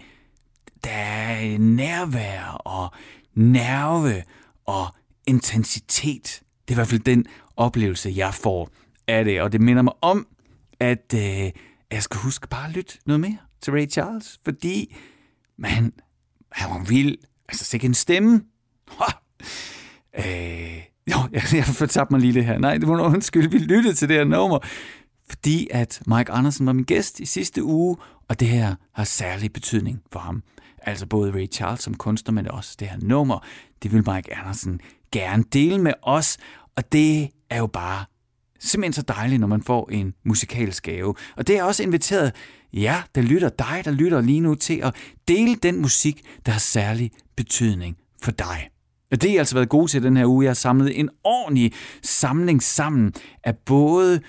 Der 0.83 0.89
er 0.89 1.53
øh, 1.53 1.59
nærvær 1.59 2.61
og 2.65 2.91
nerve 3.33 4.23
og 4.65 4.87
intensitet. 5.27 6.41
Det 6.61 6.71
er 6.71 6.73
i 6.73 6.75
hvert 6.75 6.87
fald 6.87 7.01
den 7.01 7.25
oplevelse, 7.57 8.13
jeg 8.15 8.33
får 8.33 8.69
af 9.07 9.25
det. 9.25 9.41
Og 9.41 9.51
det 9.51 9.61
minder 9.61 9.81
mig 9.81 9.93
om, 10.01 10.27
at 10.79 11.13
øh, 11.15 11.51
jeg 11.91 12.03
skal 12.03 12.19
huske 12.19 12.47
bare 12.47 12.67
at 12.67 12.75
lytte 12.75 12.93
noget 13.05 13.19
mere 13.19 13.37
til 13.61 13.73
Ray 13.73 13.89
Charles. 13.89 14.39
Fordi, 14.43 14.95
man, 15.57 15.93
han 16.51 16.69
var 16.69 16.83
vild. 16.83 17.17
Altså, 17.49 17.65
sikke 17.65 17.85
en 17.85 17.93
stemme. 17.93 18.41
Ha! 18.87 19.05
Øh, 20.17 20.83
jo, 21.11 21.17
jeg, 21.31 21.43
jeg 21.53 21.65
fortabte 21.65 22.13
mig 22.13 22.21
lige 22.21 22.33
det 22.33 22.45
her. 22.45 22.57
Nej, 22.57 22.77
det 22.77 22.87
var 22.87 23.01
undskyld, 23.13 23.49
vi 23.49 23.57
lyttede 23.57 23.93
til 23.93 24.09
det 24.09 24.17
her 24.17 24.23
nummer. 24.23 24.59
Fordi 25.29 25.67
at 25.71 26.01
Mike 26.07 26.31
Anderson 26.31 26.65
var 26.65 26.73
min 26.73 26.85
gæst 26.85 27.19
i 27.19 27.25
sidste 27.25 27.63
uge, 27.63 27.97
og 28.27 28.39
det 28.39 28.47
her 28.47 28.75
har 28.93 29.03
særlig 29.03 29.53
betydning 29.53 30.01
for 30.11 30.19
ham. 30.19 30.43
Altså 30.81 31.05
både 31.05 31.33
Ray 31.33 31.51
Charles 31.51 31.83
som 31.83 31.93
kunstner, 31.93 32.33
men 32.33 32.47
også 32.47 32.75
det 32.79 32.87
her 32.87 32.97
nummer, 33.01 33.45
det 33.83 33.91
vil 33.91 34.09
Mike 34.13 34.35
Anderson 34.35 34.79
gerne 35.11 35.43
dele 35.53 35.77
med 35.77 35.93
os, 36.01 36.37
og 36.75 36.91
det 36.91 37.29
er 37.49 37.57
jo 37.57 37.67
bare 37.67 38.05
simpelthen 38.59 38.93
så 38.93 39.01
dejligt, 39.01 39.39
når 39.39 39.47
man 39.47 39.63
får 39.63 39.89
en 39.91 40.13
musikalsk 40.25 40.83
gave. 40.83 41.15
Og 41.37 41.47
det 41.47 41.57
er 41.57 41.63
også 41.63 41.83
inviteret 41.83 42.31
jer, 42.73 43.01
der 43.15 43.21
lytter, 43.21 43.49
dig, 43.49 43.81
der 43.85 43.91
lytter 43.91 44.21
lige 44.21 44.39
nu, 44.39 44.55
til 44.55 44.79
at 44.83 44.95
dele 45.27 45.55
den 45.55 45.81
musik, 45.81 46.21
der 46.45 46.51
har 46.51 46.59
særlig 46.59 47.11
betydning 47.37 47.97
for 48.23 48.31
dig. 48.31 48.69
Og 49.11 49.21
det 49.21 49.31
har 49.31 49.39
altså 49.39 49.55
været 49.55 49.69
gode 49.69 49.91
til 49.91 50.03
den 50.03 50.17
her 50.17 50.25
uge. 50.25 50.43
Jeg 50.43 50.49
har 50.49 50.53
samlet 50.55 50.99
en 50.99 51.09
ordentlig 51.23 51.73
samling 52.03 52.63
sammen 52.63 53.13
af 53.43 53.57
både 53.57 54.21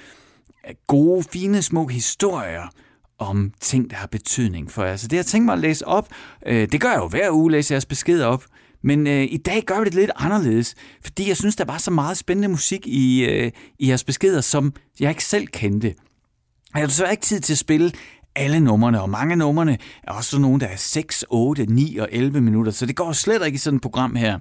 gode, 0.87 1.25
fine, 1.33 1.63
små 1.63 1.87
historier 1.87 2.63
om 3.19 3.53
ting, 3.61 3.91
der 3.91 3.97
har 3.97 4.07
betydning 4.07 4.71
for 4.71 4.85
jer. 4.85 4.97
Så 4.97 5.09
det 5.09 5.17
jeg 5.17 5.27
tænkt 5.27 5.45
mig 5.45 5.53
at 5.53 5.59
læse 5.59 5.87
op. 5.87 6.09
Øh, 6.47 6.69
Det 6.73 6.81
gør 6.81 6.89
jeg 6.89 6.99
jo 6.99 7.09
hver 7.09 7.31
uge, 7.31 7.51
læser 7.51 7.75
jeres 7.75 7.87
beskeder 7.87 8.27
op. 8.27 8.45
Men 8.83 9.07
øh, 9.07 9.23
i 9.31 9.37
dag 9.37 9.63
gør 9.67 9.79
vi 9.79 9.85
det 9.85 9.95
lidt 9.95 10.11
anderledes, 10.17 10.75
fordi 11.05 11.29
jeg 11.29 11.37
synes, 11.37 11.57
der 11.57 11.65
var 11.65 11.79
så 11.79 11.91
meget 11.91 12.17
spændende 12.17 12.49
musik 12.49 12.87
i, 12.87 13.25
øh, 13.25 13.53
i 13.79 13.89
jeres 13.89 14.05
beskeder, 14.05 14.41
som 14.41 14.73
jeg 15.01 15.11
ikke 15.11 15.25
selv 15.25 15.47
kendte. 15.47 15.95
Jeg 16.75 16.83
har 16.83 16.87
desværre 16.87 17.11
ikke 17.11 17.23
tid 17.23 17.41
til 17.41 17.53
at 17.53 17.59
spille 17.59 17.93
alle 18.37 18.61
numrene, 18.61 19.03
og 19.03 19.11
mange 19.11 19.33
af 19.33 19.39
numrene 19.39 19.79
er 20.03 20.13
også 20.13 20.31
sådan 20.31 20.43
nogle, 20.43 20.61
der 20.61 20.67
er 20.67 20.77
6, 20.77 21.25
8, 21.31 21.67
9 21.67 21.97
og 21.97 22.09
11 22.13 22.41
minutter, 22.41 22.73
så 22.73 22.87
det 22.87 22.97
går 22.97 23.13
slet 23.13 23.47
ikke 23.47 23.57
i 23.57 23.59
sådan 23.59 23.77
et 23.77 23.83
program 23.83 24.17
her. 24.17 24.39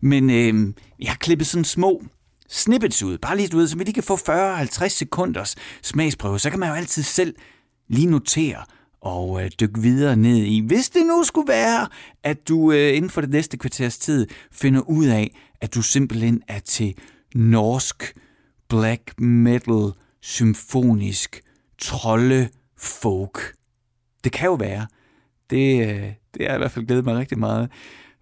Men 0.00 0.30
øh, 0.30 0.74
jeg 1.00 1.10
har 1.10 1.16
klippet 1.16 1.46
sådan 1.46 1.64
små 1.64 2.02
snippets 2.48 3.02
ud, 3.02 3.18
bare 3.18 3.36
lige 3.36 3.56
ud, 3.56 3.68
så 3.68 3.76
vi 3.76 3.84
lige 3.84 3.94
kan 3.94 4.02
få 4.02 4.16
40-50 4.16 4.88
sekunders 4.88 5.56
smagsprøve, 5.82 6.38
så 6.38 6.50
kan 6.50 6.58
man 6.60 6.68
jo 6.68 6.74
altid 6.74 7.02
selv 7.02 7.34
lige 7.88 8.06
notere 8.06 8.64
og 9.00 9.44
øh, 9.44 9.50
dykke 9.60 9.80
videre 9.80 10.16
ned 10.16 10.36
i. 10.36 10.60
Hvis 10.66 10.90
det 10.90 11.06
nu 11.06 11.24
skulle 11.24 11.48
være, 11.48 11.88
at 12.22 12.48
du 12.48 12.72
øh, 12.72 12.96
inden 12.96 13.10
for 13.10 13.20
det 13.20 13.30
næste 13.30 13.56
kvarters 13.56 13.98
tid 13.98 14.26
finder 14.52 14.80
ud 14.80 15.06
af, 15.06 15.36
at 15.60 15.74
du 15.74 15.82
simpelthen 15.82 16.42
er 16.48 16.58
til 16.58 16.94
norsk 17.34 18.14
black 18.68 19.20
metal 19.20 19.92
symfonisk 20.22 21.40
trolde 21.78 22.48
folk. 22.78 23.54
Det 24.24 24.32
kan 24.32 24.46
jo 24.46 24.54
være. 24.54 24.86
Det, 25.50 25.80
øh, 25.80 26.02
det 26.34 26.40
har 26.40 26.44
jeg 26.44 26.54
i 26.54 26.58
hvert 26.58 26.70
fald 26.70 26.86
glædet 26.86 27.04
mig 27.04 27.16
rigtig 27.16 27.38
meget 27.38 27.70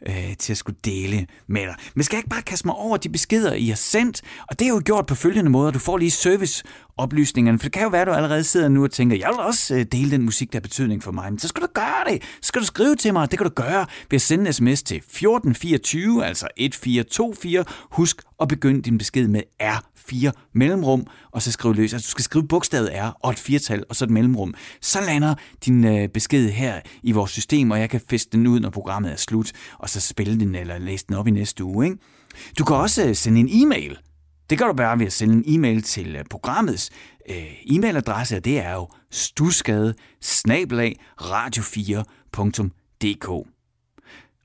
øh, 0.08 0.36
til 0.36 0.52
at 0.52 0.56
skulle 0.56 0.78
dele 0.84 1.26
med 1.46 1.62
dig. 1.62 1.74
Men 1.94 2.04
skal 2.04 2.16
jeg 2.16 2.18
ikke 2.18 2.28
bare 2.28 2.42
kaste 2.42 2.66
mig 2.66 2.76
over 2.76 2.96
de 2.96 3.08
beskeder, 3.08 3.54
I 3.54 3.68
har 3.68 3.76
sendt? 3.76 4.22
Og 4.48 4.58
det 4.58 4.64
er 4.64 4.68
jo 4.68 4.82
gjort 4.84 5.06
på 5.06 5.14
følgende 5.14 5.50
måder. 5.50 5.70
Du 5.70 5.78
får 5.78 5.98
lige 5.98 6.10
service 6.10 6.64
oplysningerne. 6.98 7.58
for 7.58 7.62
det 7.62 7.72
kan 7.72 7.82
jo 7.82 7.88
være, 7.88 8.00
at 8.00 8.06
du 8.06 8.12
allerede 8.12 8.44
sidder 8.44 8.68
nu 8.68 8.84
og 8.84 8.90
tænker, 8.90 9.16
jeg 9.16 9.28
vil 9.28 9.38
også 9.38 9.74
øh, 9.74 9.86
dele 9.92 10.10
den 10.10 10.22
musik, 10.22 10.52
der 10.52 10.58
har 10.58 10.60
betydning 10.60 11.02
for 11.02 11.12
mig. 11.12 11.32
Men 11.32 11.38
så 11.38 11.48
skal 11.48 11.62
du 11.62 11.68
gøre 11.74 12.04
det. 12.12 12.22
Så 12.22 12.48
skal 12.48 12.60
du 12.60 12.66
skrive 12.66 12.96
til 12.96 13.12
mig. 13.12 13.30
Det 13.30 13.38
kan 13.38 13.46
du 13.46 13.54
gøre 13.54 13.86
ved 14.10 14.16
at 14.16 14.20
sende 14.20 14.46
en 14.46 14.52
sms 14.52 14.82
til 14.82 14.96
1424, 14.96 16.26
altså 16.26 16.48
1424. 16.56 17.64
Husk 17.90 18.22
at 18.40 18.48
begynde 18.48 18.82
din 18.82 18.98
besked 18.98 19.28
med 19.28 19.42
R4 19.62 20.30
mellemrum, 20.54 21.06
og 21.30 21.42
så 21.42 21.52
skriv 21.52 21.74
løs. 21.74 21.92
Altså, 21.92 22.06
du 22.06 22.10
skal 22.10 22.24
skrive 22.24 22.48
bogstavet 22.48 22.90
R 22.94 23.16
og 23.22 23.30
et 23.30 23.38
firtal, 23.38 23.84
og 23.88 23.96
så 23.96 24.04
et 24.04 24.10
mellemrum. 24.10 24.54
Så 24.80 25.00
lander 25.00 25.34
din 25.66 25.84
øh, 25.84 26.08
besked 26.08 26.50
her 26.50 26.80
i 27.02 27.12
vores 27.12 27.30
system, 27.30 27.70
og 27.70 27.80
jeg 27.80 27.90
kan 27.90 28.00
feste 28.10 28.38
den 28.38 28.46
ud, 28.46 28.60
når 28.60 28.70
programmet 28.70 29.12
er 29.12 29.16
slut, 29.16 29.52
og 29.78 29.90
så 29.90 30.00
spille 30.00 30.40
den 30.40 30.54
eller 30.54 30.78
læse 30.78 31.04
den 31.08 31.16
op 31.16 31.26
i 31.26 31.30
næste 31.30 31.64
uge. 31.64 31.86
Ikke? 31.86 31.98
Du 32.58 32.64
kan 32.64 32.76
også 32.76 33.08
øh, 33.08 33.16
sende 33.16 33.40
en 33.40 33.48
e-mail. 33.50 33.98
Det 34.50 34.58
gør 34.58 34.66
du 34.66 34.72
bare 34.72 34.98
ved 34.98 35.06
at 35.06 35.12
sende 35.12 35.34
en 35.34 35.44
e-mail 35.46 35.82
til 35.82 36.16
øh, 36.16 36.24
programmets 36.30 36.90
øh, 37.30 37.52
e-mailadresse, 37.70 38.36
og 38.36 38.44
det 38.44 38.58
er 38.58 38.72
jo 38.72 38.88
stusgade 39.10 39.94
radio4.dk. 41.20 43.28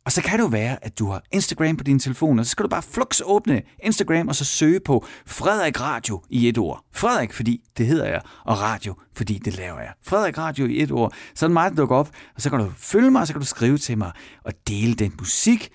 Og 0.05 0.11
så 0.11 0.21
kan 0.21 0.39
det 0.39 0.43
jo 0.43 0.49
være, 0.49 0.85
at 0.85 0.99
du 0.99 1.09
har 1.09 1.23
Instagram 1.31 1.77
på 1.77 1.83
din 1.83 1.99
telefon, 1.99 2.39
og 2.39 2.45
så 2.45 2.49
skal 2.49 2.63
du 2.63 2.69
bare 2.69 2.81
flux 2.81 3.21
åbne 3.25 3.61
Instagram, 3.83 4.27
og 4.27 4.35
så 4.35 4.45
søge 4.45 4.79
på 4.79 5.05
Frederik 5.25 5.81
Radio 5.81 6.21
i 6.29 6.49
et 6.49 6.57
ord. 6.57 6.85
Frederik, 6.91 7.33
fordi 7.33 7.61
det 7.77 7.87
hedder 7.87 8.05
jeg, 8.05 8.21
og 8.45 8.59
radio, 8.59 8.95
fordi 9.13 9.37
det 9.37 9.57
laver 9.57 9.79
jeg. 9.79 9.93
Frederik 10.03 10.37
Radio 10.37 10.65
i 10.65 10.81
et 10.81 10.91
ord. 10.91 11.13
Så 11.35 11.45
er 11.45 11.47
det 11.47 11.53
mig, 11.53 11.69
der 11.69 11.75
dukker 11.75 11.95
op, 11.95 12.09
og 12.35 12.41
så 12.41 12.49
kan 12.49 12.59
du 12.59 12.71
følge 12.77 13.11
mig, 13.11 13.21
og 13.21 13.27
så 13.27 13.33
kan 13.33 13.41
du 13.41 13.47
skrive 13.47 13.77
til 13.77 13.97
mig, 13.97 14.11
og 14.43 14.53
dele 14.67 14.93
den 14.93 15.13
musik, 15.19 15.69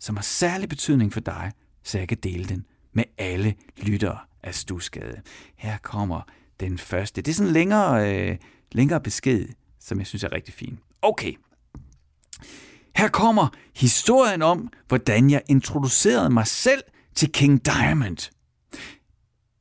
som 0.00 0.16
har 0.16 0.22
særlig 0.22 0.68
betydning 0.68 1.12
for 1.12 1.20
dig, 1.20 1.52
så 1.84 1.98
jeg 1.98 2.08
kan 2.08 2.18
dele 2.22 2.44
den 2.44 2.64
med 2.92 3.04
alle 3.18 3.54
lyttere 3.76 4.18
af 4.42 4.54
Stusgade. 4.54 5.20
Her 5.56 5.78
kommer 5.78 6.20
den 6.60 6.78
første. 6.78 7.22
Det 7.22 7.30
er 7.30 7.34
sådan 7.34 7.48
en 7.48 7.52
længere, 7.52 8.14
øh, 8.14 8.36
længere 8.72 9.00
besked, 9.00 9.48
som 9.80 9.98
jeg 9.98 10.06
synes 10.06 10.24
er 10.24 10.32
rigtig 10.32 10.54
fin. 10.54 10.78
Okay. 11.02 11.34
Her 12.96 13.08
kommer 13.08 13.48
historien 13.76 14.42
om, 14.42 14.72
hvordan 14.88 15.30
jeg 15.30 15.42
introducerede 15.48 16.30
mig 16.30 16.46
selv 16.46 16.82
til 17.14 17.32
King 17.32 17.64
Diamond. 17.64 18.30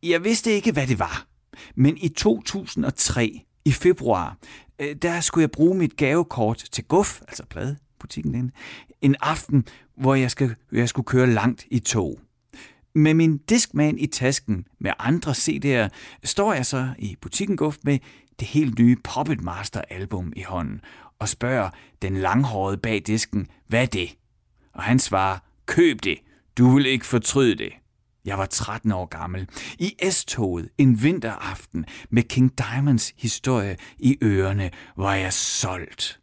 Jeg 0.04 0.24
vidste 0.24 0.52
ikke, 0.52 0.72
hvad 0.72 0.88
det 0.88 1.00
var, 1.00 1.28
men 1.76 1.98
i 1.98 2.10
2003, 2.10 3.42
i 3.66 3.72
februar, 3.72 4.38
øh, 4.80 4.96
der 4.96 5.22
skulle 5.22 5.42
jeg 5.42 5.52
bruge 5.52 5.78
mit 5.78 5.98
gavekort 5.98 6.58
til 6.72 6.84
Guf, 6.84 7.22
altså 7.22 7.46
pladebutikken 7.46 8.34
den, 8.34 8.52
en 9.02 9.16
aften, 9.22 9.66
hvor 9.98 10.16
jeg, 10.16 10.32
skal, 10.32 10.56
jeg 10.72 10.90
skulle 10.90 11.06
køre 11.06 11.28
langt 11.28 11.66
i 11.72 11.80
tog. 11.80 12.20
Med 12.96 13.14
min 13.14 13.38
diskman 13.38 13.98
i 13.98 14.08
tasken 14.08 14.66
med 14.80 14.92
andre 15.00 15.32
CD'er, 15.32 15.90
står 16.24 16.54
jeg 16.54 16.66
så 16.66 16.90
i 17.00 17.16
butikken 17.22 17.58
Guf 17.58 17.78
med 17.84 18.00
det 18.40 18.48
helt 18.48 18.80
nye 18.80 18.98
Puppet 19.04 19.42
Master 19.42 19.82
album 19.90 20.34
i 20.36 20.42
hånden, 20.42 20.82
og 21.20 21.30
spørger 21.30 21.70
den 22.02 22.18
langhårede 22.18 22.78
bag 22.78 23.02
disken, 23.08 23.48
hvad 23.68 23.82
er 23.82 23.86
det? 23.86 24.16
Og 24.74 24.84
han 24.84 25.00
svarer, 25.00 25.40
køb 25.66 26.04
det, 26.04 26.18
du 26.58 26.70
vil 26.70 26.86
ikke 26.86 27.06
fortryde 27.06 27.56
det. 27.56 27.72
Jeg 28.26 28.38
var 28.38 28.46
13 28.46 28.92
år 28.92 29.06
gammel. 29.06 29.50
I 29.80 29.96
S-toget 30.10 30.70
en 30.78 31.04
vinteraften 31.04 31.86
med 32.10 32.24
King 32.24 32.58
Diamonds 32.58 33.14
historie 33.18 33.78
i 33.98 34.18
ørerne 34.24 34.72
var 34.98 35.14
jeg 35.14 35.34
solgt. 35.34 36.20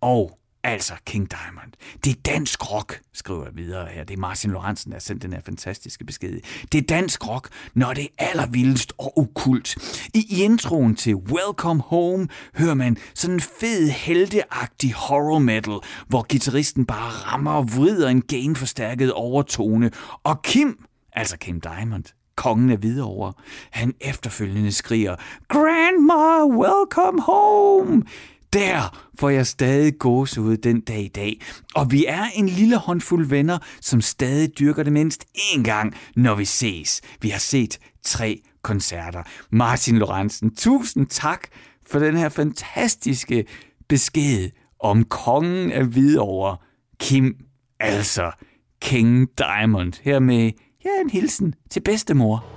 Og 0.00 0.38
Altså 0.64 0.94
King 1.06 1.30
Diamond. 1.30 1.72
Det 2.04 2.10
er 2.10 2.20
dansk 2.32 2.72
rock, 2.72 3.00
skriver 3.12 3.44
jeg 3.44 3.56
videre 3.56 3.86
her. 3.86 4.04
Det 4.04 4.14
er 4.14 4.20
Martin 4.20 4.50
Lorentzen, 4.50 4.90
der 4.90 4.96
har 4.96 5.00
sendt 5.00 5.22
den 5.22 5.32
her 5.32 5.40
fantastiske 5.46 6.04
besked. 6.04 6.40
Det 6.72 6.78
er 6.78 6.82
dansk 6.82 7.28
rock, 7.28 7.48
når 7.74 7.92
det 7.92 8.04
er 8.04 8.26
allervildest 8.30 8.92
og 8.98 9.18
okult. 9.18 9.76
I 10.14 10.42
introen 10.42 10.96
til 10.96 11.14
Welcome 11.14 11.82
Home 11.82 12.28
hører 12.56 12.74
man 12.74 12.96
sådan 13.14 13.34
en 13.34 13.40
fed, 13.40 13.90
helteagtig 13.90 14.92
horror 14.92 15.38
metal, 15.38 15.78
hvor 16.08 16.22
gitarristen 16.22 16.86
bare 16.86 17.10
rammer 17.10 17.52
og 17.52 17.68
vrider 17.76 18.08
en 18.08 18.22
gain-forstærket 18.22 19.12
overtone. 19.12 19.90
Og 20.22 20.42
Kim, 20.42 20.84
altså 21.12 21.36
Kim 21.38 21.60
Diamond, 21.60 22.04
kongen 22.36 22.70
af 22.70 22.76
Hvidovre, 22.76 23.32
han 23.70 23.94
efterfølgende 24.00 24.72
skriger, 24.72 25.16
Grandma, 25.48 26.44
welcome 26.44 27.22
home! 27.22 28.02
Der 28.54 29.10
får 29.18 29.28
jeg 29.28 29.46
stadig 29.46 29.98
gåsehud 29.98 30.56
den 30.56 30.80
dag 30.80 31.00
i 31.04 31.08
dag. 31.08 31.40
Og 31.74 31.92
vi 31.92 32.04
er 32.08 32.24
en 32.34 32.48
lille 32.48 32.76
håndfuld 32.76 33.26
venner, 33.26 33.58
som 33.80 34.00
stadig 34.00 34.58
dyrker 34.58 34.82
det 34.82 34.92
mindst 34.92 35.24
én 35.36 35.62
gang, 35.62 35.94
når 36.16 36.34
vi 36.34 36.44
ses. 36.44 37.00
Vi 37.20 37.28
har 37.28 37.38
set 37.38 37.78
tre 38.02 38.42
koncerter. 38.62 39.22
Martin 39.50 39.98
Lorentzen, 39.98 40.54
tusind 40.54 41.06
tak 41.06 41.40
for 41.86 41.98
den 41.98 42.16
her 42.16 42.28
fantastiske 42.28 43.44
besked 43.88 44.50
om 44.80 45.04
kongen 45.04 45.72
af 45.72 45.84
Hvidovre, 45.84 46.56
Kim, 47.00 47.36
altså 47.80 48.30
King 48.80 49.28
Diamond. 49.38 49.92
Her 50.02 50.18
med 50.18 50.52
ja, 50.84 50.90
en 51.04 51.10
hilsen 51.10 51.54
til 51.70 51.80
bedstemor. 51.80 52.53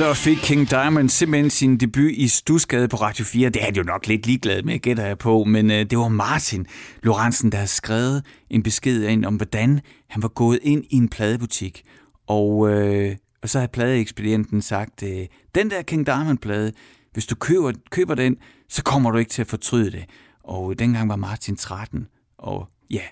Så 0.00 0.14
fik 0.14 0.36
King 0.36 0.70
Diamond 0.70 1.08
simpelthen 1.08 1.50
sin 1.50 1.76
debut 1.76 2.10
i 2.10 2.28
Stusgade 2.28 2.88
på 2.88 2.96
Radio 2.96 3.24
4. 3.24 3.50
Det 3.50 3.60
er 3.60 3.64
han 3.64 3.74
jo 3.74 3.82
nok 3.82 4.06
lidt 4.06 4.26
ligeglad 4.26 4.62
med, 4.62 4.78
gætter 4.78 5.06
jeg 5.06 5.18
på, 5.18 5.44
men 5.44 5.70
øh, 5.70 5.90
det 5.90 5.98
var 5.98 6.08
Martin 6.08 6.66
Lorentzen, 7.02 7.52
der 7.52 7.58
havde 7.58 7.68
skrevet 7.68 8.24
en 8.50 8.62
besked 8.62 9.02
ind 9.02 9.24
om, 9.24 9.36
hvordan 9.36 9.80
han 10.08 10.22
var 10.22 10.28
gået 10.28 10.58
ind 10.62 10.84
i 10.90 10.96
en 10.96 11.08
pladebutik. 11.08 11.82
Og, 12.26 12.70
øh, 12.70 13.16
og 13.42 13.48
så 13.48 13.58
havde 13.58 13.70
pladeekspedienten 13.72 14.62
sagt, 14.62 15.02
øh, 15.02 15.26
den 15.54 15.70
der 15.70 15.82
King 15.82 16.06
Diamond-plade, 16.06 16.72
hvis 17.12 17.26
du 17.26 17.34
køber, 17.34 17.72
køber 17.90 18.14
den, 18.14 18.36
så 18.68 18.82
kommer 18.82 19.10
du 19.10 19.18
ikke 19.18 19.30
til 19.30 19.42
at 19.42 19.48
fortryde 19.48 19.90
det. 19.90 20.04
Og 20.44 20.70
øh, 20.70 20.78
dengang 20.78 21.08
var 21.08 21.16
Martin 21.16 21.56
13, 21.56 22.06
og 22.38 22.68
ja, 22.90 23.02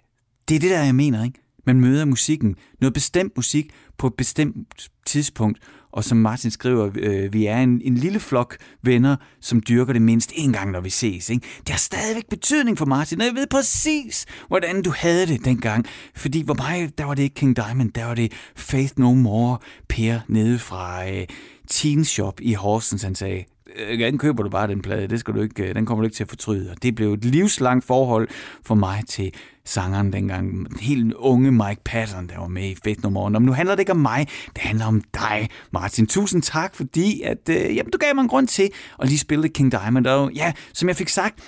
det 0.49 0.55
er 0.55 0.61
det 0.61 0.71
der, 0.71 0.83
jeg 0.83 0.95
mener, 0.95 1.25
ikke? 1.25 1.41
Man 1.67 1.81
møder 1.81 2.05
musikken, 2.05 2.57
noget 2.81 2.95
bestemt 2.95 3.33
musik 3.37 3.71
på 3.99 4.07
et 4.07 4.15
bestemt 4.15 4.89
tidspunkt, 5.07 5.59
og 5.99 6.05
som 6.05 6.19
Martin 6.19 6.51
skriver, 6.51 6.91
øh, 6.95 7.33
vi 7.33 7.47
er 7.47 7.59
en, 7.59 7.81
en 7.85 7.95
lille 7.95 8.21
flok 8.21 8.57
venner, 8.83 9.17
som 9.41 9.63
dyrker 9.69 9.93
det 9.93 10.03
mindst 10.03 10.33
en 10.35 10.53
gang, 10.53 10.71
når 10.71 10.81
vi 10.81 10.91
ses. 10.91 11.31
Ikke? 11.31 11.47
Det 11.59 11.69
har 11.69 11.79
stadigvæk 11.79 12.29
betydning 12.31 12.79
for 12.79 12.87
Martin, 12.87 13.21
og 13.21 13.27
jeg 13.27 13.35
ved 13.35 13.47
præcis, 13.47 14.27
hvordan 14.49 14.83
du 14.83 14.93
havde 14.97 15.27
det 15.27 15.45
dengang. 15.45 15.87
Fordi 16.15 16.45
for 16.47 16.55
mig, 16.55 16.99
der 16.99 17.05
var 17.05 17.15
det 17.15 17.23
ikke 17.23 17.35
King 17.35 17.57
Diamond, 17.57 17.93
der 17.93 18.05
var 18.05 18.15
det 18.15 18.33
Faith 18.57 18.93
No 18.97 19.15
More, 19.15 19.59
Per 19.89 20.21
nede 20.29 20.59
fra 20.59 21.11
øh, 21.11 21.27
Teen 21.71 22.05
Shop 22.05 22.41
i 22.41 22.53
Horsens, 22.53 23.03
han 23.03 23.15
sagde, 23.15 23.45
igen 23.77 24.19
køber 24.19 24.43
du 24.43 24.51
bare 24.51 24.69
den 24.69 24.83
plade, 24.83 25.09
det 25.09 25.21
skal 25.21 25.35
du 25.35 25.43
ikke, 25.43 25.69
øh, 25.69 25.75
den 25.75 25.87
kommer 25.87 26.03
du 26.03 26.07
ikke 26.07 26.17
til 26.17 26.25
at 26.25 26.29
fortryde. 26.29 26.71
Og 26.71 26.83
det 26.83 26.95
blev 26.95 27.13
et 27.13 27.25
livslangt 27.25 27.85
forhold 27.85 28.29
for 28.65 28.75
mig 28.75 29.03
til 29.09 29.33
sangeren 29.65 30.13
dengang, 30.13 30.67
helt 30.81 31.15
unge 31.15 31.53
Mike 31.53 31.81
Patton, 31.85 32.27
der 32.29 32.39
var 32.39 32.49
med 32.49 32.71
i 32.71 32.77
Fedt 32.85 33.03
No 33.03 33.29
Men 33.29 33.43
nu 33.43 33.53
handler 33.53 33.75
det 33.75 33.81
ikke 33.81 33.93
om 33.93 33.99
mig, 33.99 34.27
det 34.55 34.63
handler 34.63 34.87
om 34.87 35.03
dig, 35.15 35.49
Martin. 35.73 36.07
Tusind 36.07 36.43
tak, 36.43 36.75
fordi 36.75 37.23
at, 37.23 37.49
øh, 37.51 37.77
jamen, 37.77 37.91
du 37.91 37.99
gav 37.99 38.15
mig 38.15 38.23
en 38.23 38.29
grund 38.29 38.47
til 38.47 38.71
at 38.99 39.09
lige 39.09 39.19
spille 39.19 39.49
King 39.49 39.73
Diamond. 39.73 40.07
Og 40.07 40.33
ja, 40.33 40.53
som 40.73 40.89
jeg 40.89 40.97
fik 40.97 41.09
sagt, 41.09 41.41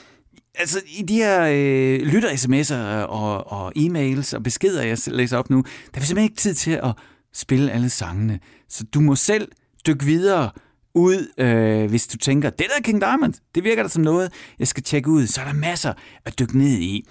Altså, 0.55 0.81
i 0.99 1.03
de 1.03 1.15
her 1.15 1.43
øh, 1.43 2.01
lytter-sms'er 2.01 3.05
og, 3.07 3.53
og 3.53 3.73
e-mails 3.77 4.37
og 4.37 4.43
beskeder, 4.43 4.83
jeg 4.83 4.99
læser 5.07 5.39
op 5.39 5.51
nu, 5.51 5.65
der 5.95 6.01
er 6.01 6.05
simpelthen 6.05 6.31
ikke 6.31 6.37
tid 6.37 6.55
til 6.55 6.71
at 6.71 6.93
spille 7.33 7.73
alle 7.73 7.91
sangene. 7.91 8.39
Så 8.69 8.85
du 8.85 9.01
må 9.01 9.15
selv 9.15 9.49
dykke 9.87 10.05
videre 10.05 10.51
ud, 10.95 11.33
øh, 11.39 11.91
hvis 11.91 12.07
du 12.07 12.19
tænker, 12.19 12.51
det 12.51 12.67
der 12.77 12.83
King 12.83 13.01
Diamond, 13.01 13.35
det 13.55 13.65
virker 13.65 13.83
da 13.83 13.89
som 13.89 14.03
noget, 14.03 14.33
jeg 14.59 14.69
skal 14.69 14.83
tjekke 14.83 15.11
ud. 15.11 15.27
Så 15.27 15.41
er 15.41 15.45
der 15.45 15.53
masser 15.53 15.93
at 16.25 16.39
dykke 16.39 16.59
ned 16.59 16.79
i. 16.79 17.09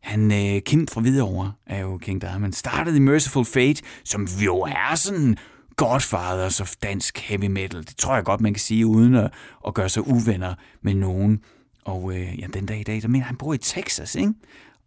Han, 0.00 0.32
øh, 0.32 0.62
Kim 0.62 0.86
fra 0.86 1.00
Hvidovre, 1.00 1.52
er 1.66 1.80
jo 1.80 1.98
King 1.98 2.20
Diamond, 2.20 2.52
startede 2.52 2.96
i 2.96 3.00
Merciful 3.00 3.44
Fate, 3.44 3.82
som 4.04 4.24
jo 4.24 4.60
er 4.60 4.94
sådan 4.94 5.36
Godfathers 5.76 6.60
of 6.60 6.74
dansk 6.82 7.18
heavy 7.18 7.44
metal. 7.44 7.80
Det 7.80 7.96
tror 7.96 8.14
jeg 8.14 8.24
godt, 8.24 8.40
man 8.40 8.54
kan 8.54 8.60
sige, 8.60 8.86
uden 8.86 9.14
at, 9.14 9.32
at 9.66 9.74
gøre 9.74 9.88
sig 9.88 10.06
uvenner 10.06 10.54
med 10.82 10.94
nogen. 10.94 11.40
Og 11.84 12.12
øh, 12.16 12.40
ja, 12.40 12.46
den 12.46 12.66
dag 12.66 12.80
i 12.80 12.82
dag, 12.82 13.02
der 13.02 13.08
mener 13.08 13.26
han 13.26 13.36
bor 13.36 13.54
i 13.54 13.58
Texas, 13.58 14.14
ikke? 14.14 14.32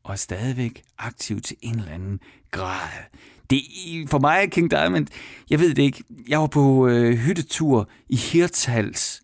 Og 0.04 0.12
er 0.12 0.16
stadigvæk 0.16 0.84
aktiv 0.98 1.42
til 1.42 1.58
en 1.62 1.80
eller 1.80 1.92
anden 1.92 2.20
grad. 2.52 2.90
Det, 3.50 3.62
for 4.10 4.20
mig 4.20 4.44
er 4.44 4.50
King 4.50 4.72
Diamond, 4.72 5.08
jeg 5.50 5.60
ved 5.60 5.74
det 5.76 5.84
ikke, 5.84 6.04
jeg 6.28 6.40
var 6.40 6.48
på 6.48 6.88
øh, 6.88 7.14
hyttetur 7.18 7.90
i 8.10 8.16
Hirtals 8.16 9.22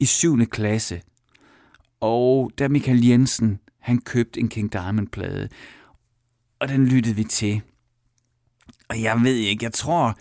i 0.00 0.04
7. 0.04 0.46
klasse. 0.46 1.00
Og 2.00 2.50
der 2.58 2.68
Michael 2.68 3.06
Jensen, 3.06 3.58
han 3.80 4.00
købte 4.00 4.40
en 4.40 4.48
King 4.48 4.72
Diamond-plade, 4.72 5.48
og 6.60 6.68
den 6.68 6.86
lyttede 6.86 7.16
vi 7.16 7.24
til. 7.24 7.60
Og 8.88 9.02
jeg 9.02 9.20
ved 9.22 9.34
ikke, 9.34 9.64
jeg 9.64 9.72
tror 9.72 10.18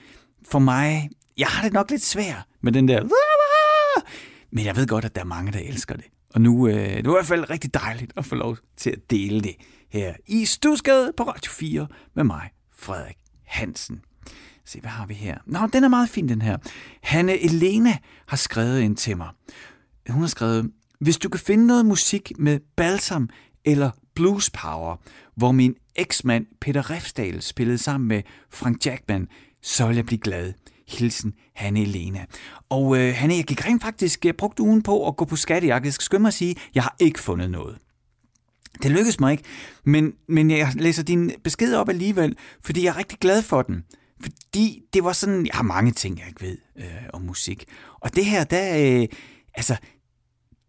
for 0.51 0.59
mig, 0.59 1.09
jeg 1.37 1.47
har 1.47 1.63
det 1.63 1.73
nok 1.73 1.89
lidt 1.89 2.03
svært 2.03 2.43
med 2.61 2.71
den 2.71 2.87
der, 2.87 3.03
men 4.51 4.65
jeg 4.65 4.75
ved 4.75 4.87
godt, 4.87 5.05
at 5.05 5.15
der 5.15 5.21
er 5.21 5.25
mange, 5.25 5.51
der 5.51 5.59
elsker 5.59 5.95
det. 5.95 6.05
Og 6.33 6.41
nu 6.41 6.67
øh, 6.67 6.75
det 6.75 7.05
var 7.05 7.11
i 7.11 7.15
hvert 7.15 7.25
fald 7.25 7.49
rigtig 7.49 7.73
dejligt 7.73 8.13
at 8.15 8.25
få 8.25 8.35
lov 8.35 8.57
til 8.77 8.89
at 8.89 8.99
dele 9.09 9.41
det 9.41 9.55
her 9.89 10.13
i 10.27 10.45
Stusgade 10.45 11.13
på 11.17 11.23
Radio 11.23 11.51
4 11.51 11.87
med 12.15 12.23
mig, 12.23 12.49
Frederik 12.77 13.17
Hansen. 13.49 14.01
Se, 14.65 14.79
hvad 14.79 14.89
har 14.89 15.05
vi 15.05 15.13
her? 15.13 15.37
Nå, 15.45 15.59
den 15.73 15.83
er 15.83 15.87
meget 15.87 16.09
fin, 16.09 16.29
den 16.29 16.41
her. 16.41 16.57
Hanne 17.03 17.43
Elena 17.43 17.97
har 18.27 18.37
skrevet 18.37 18.81
ind 18.81 18.95
til 18.95 19.17
mig. 19.17 19.29
Hun 20.09 20.21
har 20.21 20.27
skrevet, 20.27 20.71
hvis 20.99 21.17
du 21.17 21.29
kan 21.29 21.39
finde 21.39 21.67
noget 21.67 21.85
musik 21.85 22.31
med 22.37 22.59
balsam 22.75 23.29
eller 23.65 23.91
blues 24.15 24.49
power, 24.49 24.95
hvor 25.35 25.51
min 25.51 25.75
eksmand 25.95 26.45
Peter 26.61 26.89
Refsdal 26.89 27.41
spillede 27.41 27.77
sammen 27.77 28.07
med 28.07 28.21
Frank 28.49 28.85
Jackman, 28.85 29.27
så 29.61 29.87
vil 29.87 29.95
jeg 29.95 30.05
blive 30.05 30.19
glad. 30.19 30.53
Hilsen, 30.87 31.33
Hanne 31.55 31.81
Elena. 31.81 32.25
Og 32.69 32.97
øh, 32.97 33.13
Hanne, 33.15 33.35
jeg 33.35 33.43
gik 33.43 33.65
rent 33.65 33.83
faktisk, 33.83 34.25
jeg 34.25 34.35
brugte 34.37 34.63
ugen 34.63 34.81
på 34.81 35.07
at 35.07 35.15
gå 35.15 35.25
på 35.25 35.35
skattejagt. 35.35 35.85
Jeg 35.85 35.93
skal 35.93 36.03
skynde 36.03 36.21
mig 36.21 36.27
at 36.27 36.33
sige, 36.33 36.55
jeg 36.75 36.83
har 36.83 36.95
ikke 36.99 37.19
fundet 37.19 37.51
noget. 37.51 37.77
Det 38.83 38.91
lykkedes 38.91 39.19
mig 39.19 39.31
ikke, 39.31 39.43
men, 39.83 40.13
men 40.27 40.51
jeg 40.51 40.71
læser 40.75 41.03
din 41.03 41.31
besked 41.43 41.75
op 41.75 41.89
alligevel, 41.89 42.35
fordi 42.63 42.83
jeg 42.83 42.89
er 42.89 42.97
rigtig 42.97 43.17
glad 43.19 43.41
for 43.41 43.61
den. 43.61 43.83
Fordi 44.21 44.81
det 44.93 45.03
var 45.03 45.13
sådan, 45.13 45.45
jeg 45.45 45.53
har 45.53 45.63
mange 45.63 45.91
ting, 45.91 46.19
jeg 46.19 46.27
ikke 46.27 46.41
ved 46.41 46.57
øh, 46.77 47.09
om 47.13 47.21
musik. 47.21 47.65
Og 47.99 48.15
det 48.15 48.25
her, 48.25 48.43
der, 48.43 49.01
øh, 49.01 49.07
altså, 49.55 49.75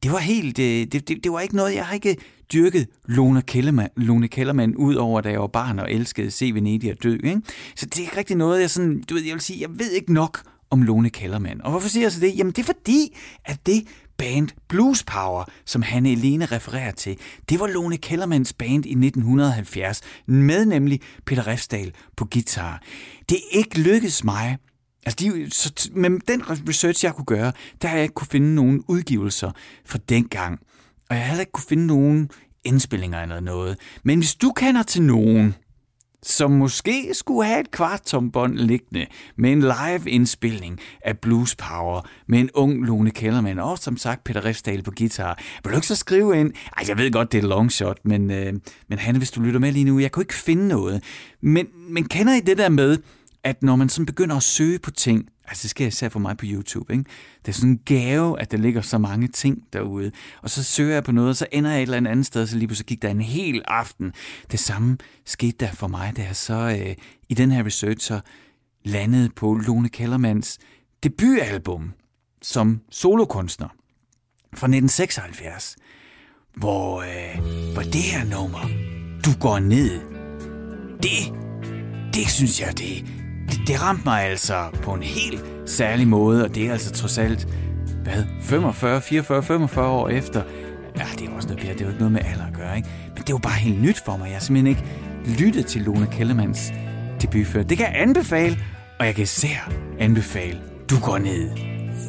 det 0.02 0.12
var 0.12 0.18
helt, 0.18 0.58
øh, 0.58 0.64
det, 0.64 1.08
det, 1.08 1.24
det 1.24 1.32
var 1.32 1.40
ikke 1.40 1.56
noget, 1.56 1.74
jeg 1.74 1.86
har 1.86 1.94
ikke 1.94 2.16
dyrket 2.52 2.86
Lone 3.06 3.42
Kellermann, 3.42 3.90
Lone 3.96 4.28
Kellermann 4.28 4.76
ud 4.76 4.94
over, 4.94 5.20
da 5.20 5.30
jeg 5.30 5.40
var 5.40 5.46
barn 5.46 5.78
og 5.78 5.92
elskede 5.92 6.30
Se 6.30 6.54
Venedig 6.54 6.90
og 6.92 7.02
dø. 7.02 7.14
Ikke? 7.14 7.40
Så 7.76 7.86
det 7.86 7.98
er 7.98 8.02
ikke 8.02 8.16
rigtig 8.16 8.36
noget, 8.36 8.60
jeg 8.60 8.70
sådan, 8.70 9.02
du 9.08 9.14
ved, 9.14 9.22
jeg 9.22 9.32
vil 9.32 9.40
sige, 9.40 9.60
jeg 9.60 9.70
ved 9.78 9.90
ikke 9.90 10.12
nok 10.12 10.42
om 10.70 10.82
Lone 10.82 11.10
Kellermann. 11.10 11.62
Og 11.62 11.70
hvorfor 11.70 11.88
siger 11.88 12.04
jeg 12.04 12.12
så 12.12 12.20
det? 12.20 12.38
Jamen 12.38 12.52
det 12.52 12.58
er 12.58 12.66
fordi, 12.66 13.16
at 13.44 13.66
det 13.66 13.84
band 14.20 14.48
Blues 14.68 15.04
Power, 15.04 15.44
som 15.64 15.82
Hanne 15.82 16.12
Elene 16.12 16.46
refererer 16.46 16.92
til, 16.92 17.18
det 17.48 17.60
var 17.60 17.66
Lone 17.66 17.96
Kellermans 17.96 18.52
band 18.52 18.86
i 18.86 18.92
1970, 18.92 20.00
med 20.26 20.64
nemlig 20.64 21.00
Peter 21.26 21.46
Refsdal 21.46 21.92
på 22.16 22.24
guitar. 22.24 22.82
Det 23.28 23.36
er 23.36 23.58
ikke 23.58 23.80
lykkedes 23.80 24.24
mig 24.24 24.58
Altså, 25.06 25.16
de, 25.20 25.50
så, 25.50 25.90
med 25.94 26.10
den 26.28 26.42
research, 26.50 27.04
jeg 27.04 27.14
kunne 27.14 27.24
gøre, 27.24 27.52
der 27.82 27.88
har 27.88 27.96
jeg 27.96 28.02
ikke 28.02 28.14
kunne 28.14 28.26
finde 28.26 28.54
nogen 28.54 28.84
udgivelser 28.88 29.50
fra 29.84 29.98
dengang. 30.08 30.60
Og 31.10 31.16
jeg 31.16 31.22
har 31.24 31.28
heller 31.28 31.40
ikke 31.40 31.52
kunne 31.52 31.64
finde 31.68 31.86
nogen 31.86 32.30
indspillinger 32.64 33.22
eller 33.22 33.40
noget. 33.40 33.78
Men 34.04 34.18
hvis 34.18 34.34
du 34.34 34.52
kender 34.56 34.82
til 34.82 35.02
nogen, 35.02 35.54
som 36.22 36.50
måske 36.50 37.10
skulle 37.12 37.46
have 37.46 37.60
et 37.60 37.70
kvarttombånd 37.70 38.58
liggende 38.58 39.06
med 39.36 39.52
en 39.52 39.60
live-indspilning 39.60 40.78
af 41.04 41.18
Blues 41.18 41.56
Power 41.56 42.08
med 42.26 42.40
en 42.40 42.50
ung 42.54 42.86
Lone 42.86 43.10
Kellermann, 43.10 43.58
og 43.58 43.78
som 43.78 43.96
sagt 43.96 44.24
Peter 44.24 44.44
Refsdal 44.44 44.82
på 44.82 44.90
guitar. 44.98 45.42
Vil 45.64 45.72
du 45.72 45.76
ikke 45.76 45.86
så 45.86 45.96
skrive 45.96 46.40
ind? 46.40 46.52
Ej, 46.76 46.84
jeg 46.88 46.98
ved 46.98 47.12
godt, 47.12 47.32
det 47.32 47.44
er 47.44 47.48
long 47.48 47.72
shot, 47.72 47.98
men, 48.04 48.30
øh, 48.30 48.52
men 48.88 48.98
Hanne, 48.98 49.18
hvis 49.18 49.30
du 49.30 49.40
lytter 49.40 49.60
med 49.60 49.72
lige 49.72 49.84
nu, 49.84 49.98
jeg 49.98 50.12
kunne 50.12 50.22
ikke 50.22 50.34
finde 50.34 50.68
noget. 50.68 51.02
Men, 51.42 51.66
men 51.88 52.04
kender 52.04 52.34
I 52.34 52.40
det 52.40 52.58
der 52.58 52.68
med, 52.68 52.98
at 53.44 53.62
når 53.62 53.76
man 53.76 53.88
sådan 53.88 54.06
begynder 54.06 54.36
at 54.36 54.42
søge 54.42 54.78
på 54.78 54.90
ting, 54.90 55.28
altså 55.50 55.62
det 55.62 55.70
sker 55.70 55.86
især 55.86 56.08
for 56.08 56.18
mig 56.18 56.36
på 56.36 56.44
YouTube, 56.48 56.92
ikke? 56.92 57.04
det 57.46 57.48
er 57.48 57.52
sådan 57.52 57.70
en 57.70 57.80
gave, 57.84 58.40
at 58.40 58.50
der 58.50 58.58
ligger 58.58 58.80
så 58.80 58.98
mange 58.98 59.28
ting 59.28 59.62
derude, 59.72 60.12
og 60.42 60.50
så 60.50 60.62
søger 60.62 60.94
jeg 60.94 61.04
på 61.04 61.12
noget, 61.12 61.30
og 61.30 61.36
så 61.36 61.46
ender 61.52 61.70
jeg 61.70 61.78
et 61.78 61.82
eller 61.82 62.10
andet 62.10 62.26
sted, 62.26 62.46
så 62.46 62.56
lige 62.56 62.68
pludselig 62.68 62.86
gik 62.86 63.02
der 63.02 63.08
en 63.08 63.20
hel 63.20 63.62
aften. 63.64 64.12
Det 64.50 64.60
samme 64.60 64.98
skete 65.26 65.56
der 65.60 65.72
for 65.72 65.88
mig, 65.88 66.12
da 66.16 66.22
jeg 66.22 66.36
så 66.36 66.78
øh, 66.80 66.94
i 67.28 67.34
den 67.34 67.50
her 67.50 67.66
research 67.66 68.06
så 68.06 68.20
landede 68.84 69.30
på 69.36 69.54
Lone 69.54 69.88
Kellermans 69.88 70.58
debutalbum 71.02 71.92
som 72.42 72.80
solokunstner 72.90 73.68
fra 74.54 74.66
1976, 74.66 75.76
hvor, 76.54 77.00
øh, 77.00 77.42
hvor 77.72 77.82
det 77.82 78.02
her 78.02 78.24
nummer, 78.24 78.60
Du 79.24 79.30
går 79.40 79.58
ned, 79.58 80.00
det, 81.02 81.34
det 82.14 82.30
synes 82.30 82.60
jeg, 82.60 82.78
det, 82.78 83.19
det, 83.50 83.60
det 83.66 83.82
ramte 83.82 84.02
mig 84.04 84.22
altså 84.22 84.64
på 84.82 84.92
en 84.92 85.02
helt 85.02 85.44
særlig 85.66 86.08
måde, 86.08 86.44
og 86.44 86.54
det 86.54 86.66
er 86.66 86.72
altså 86.72 86.92
trods 86.92 87.18
alt, 87.18 87.48
hvad, 88.02 88.24
45, 88.42 89.00
44, 89.00 89.42
45 89.42 89.86
år 89.86 90.08
efter. 90.08 90.42
Ja, 90.96 91.04
det 91.18 91.28
er 91.28 91.32
også 91.32 91.48
noget, 91.48 91.62
det 91.62 91.70
er 91.70 91.84
jo 91.84 91.86
ikke 91.86 91.98
noget 91.98 92.12
med 92.12 92.20
alder 92.24 92.46
at 92.46 92.54
gøre, 92.54 92.76
ikke? 92.76 92.88
Men 93.14 93.22
det 93.26 93.32
var 93.32 93.38
bare 93.38 93.58
helt 93.58 93.82
nyt 93.82 94.02
for 94.04 94.16
mig. 94.16 94.26
Jeg 94.26 94.34
har 94.34 94.40
simpelthen 94.40 94.66
ikke 94.66 94.84
lyttet 95.40 95.66
til 95.66 95.82
Lone 95.82 96.08
Kellermans 96.12 96.72
debut 97.22 97.46
før. 97.46 97.62
Det 97.62 97.78
kan 97.78 97.86
jeg 97.86 98.02
anbefale, 98.02 98.58
og 98.98 99.06
jeg 99.06 99.14
kan 99.14 99.22
især 99.22 99.72
anbefale, 99.98 100.58
du 100.90 101.00
går 101.00 101.18
ned. 101.18 101.50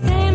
Stay 0.03 0.30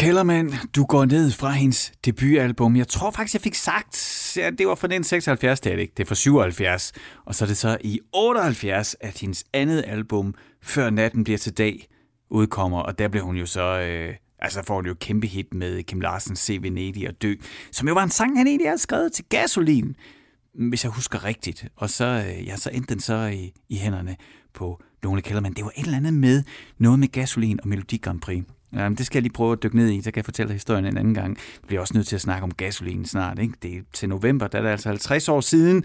Kellerman, 0.00 0.52
du 0.76 0.84
går 0.84 1.04
ned 1.04 1.30
fra 1.30 1.50
hendes 1.50 1.92
debutalbum. 2.04 2.76
Jeg 2.76 2.88
tror 2.88 3.10
faktisk, 3.10 3.34
jeg 3.34 3.40
fik 3.40 3.54
sagt, 3.54 3.96
at 4.42 4.58
det 4.58 4.66
var 4.66 4.74
fra 4.74 4.88
den 4.88 5.04
76, 5.04 5.60
det 5.60 5.72
er 5.72 5.76
det 5.76 5.82
ikke. 5.82 5.94
Det 5.96 6.02
er 6.02 6.06
fra 6.06 6.14
77. 6.14 6.92
Og 7.24 7.34
så 7.34 7.44
er 7.44 7.46
det 7.46 7.56
så 7.56 7.78
i 7.80 8.00
78, 8.12 8.96
at 9.00 9.18
hendes 9.18 9.44
andet 9.52 9.84
album, 9.86 10.34
Før 10.62 10.90
natten 10.90 11.24
bliver 11.24 11.38
til 11.38 11.58
dag, 11.58 11.88
udkommer. 12.30 12.80
Og 12.80 12.98
der 12.98 13.08
blev 13.08 13.24
hun 13.24 13.36
jo 13.36 13.46
så... 13.46 13.80
Øh, 13.80 14.14
altså 14.38 14.62
får 14.62 14.74
hun 14.74 14.86
jo 14.86 14.94
kæmpe 15.00 15.26
hit 15.26 15.54
med 15.54 15.82
Kim 15.82 16.00
Larsen, 16.00 16.36
Se 16.36 16.58
Venedig 16.62 17.08
og 17.08 17.22
Dø, 17.22 17.34
som 17.72 17.88
jo 17.88 17.94
var 17.94 18.02
en 18.02 18.10
sang, 18.10 18.38
han 18.38 18.46
egentlig 18.46 18.68
havde 18.68 18.78
skrevet 18.78 19.12
til 19.12 19.24
Gasolin, 19.24 19.96
hvis 20.54 20.84
jeg 20.84 20.92
husker 20.92 21.24
rigtigt. 21.24 21.66
Og 21.76 21.90
så, 21.90 22.04
øh, 22.04 22.46
ja, 22.46 22.56
så 22.56 22.70
endte 22.72 22.94
den 22.94 23.00
så 23.00 23.26
i, 23.26 23.52
i 23.68 23.76
hænderne 23.76 24.16
på 24.54 24.82
Lone 25.02 25.22
Kellerman. 25.22 25.52
Det 25.52 25.64
var 25.64 25.72
et 25.76 25.84
eller 25.84 25.96
andet 25.96 26.14
med 26.14 26.42
noget 26.78 26.98
med 26.98 27.08
Gasolin 27.08 27.60
og 27.62 27.68
Melodi 27.68 27.96
Grand 27.96 28.20
Prix. 28.20 28.44
Ja, 28.72 28.88
men 28.88 28.98
det 28.98 29.06
skal 29.06 29.18
jeg 29.18 29.22
lige 29.22 29.32
prøve 29.32 29.52
at 29.52 29.62
dykke 29.62 29.76
ned 29.76 29.90
i, 29.90 30.02
så 30.02 30.10
kan 30.10 30.16
jeg 30.16 30.24
fortælle 30.24 30.52
historien 30.52 30.84
en 30.84 30.96
anden 30.96 31.14
gang. 31.14 31.36
Vi 31.36 31.66
bliver 31.66 31.80
også 31.80 31.94
nødt 31.94 32.06
til 32.06 32.16
at 32.16 32.20
snakke 32.20 32.44
om 32.44 32.54
gasolin 32.54 33.04
snart. 33.04 33.38
Ikke? 33.38 33.54
Det 33.62 33.76
er 33.76 33.80
til 33.92 34.08
november, 34.08 34.46
der 34.46 34.58
er 34.58 34.62
det 34.62 34.68
altså 34.68 34.88
50 34.88 35.28
år 35.28 35.40
siden, 35.40 35.84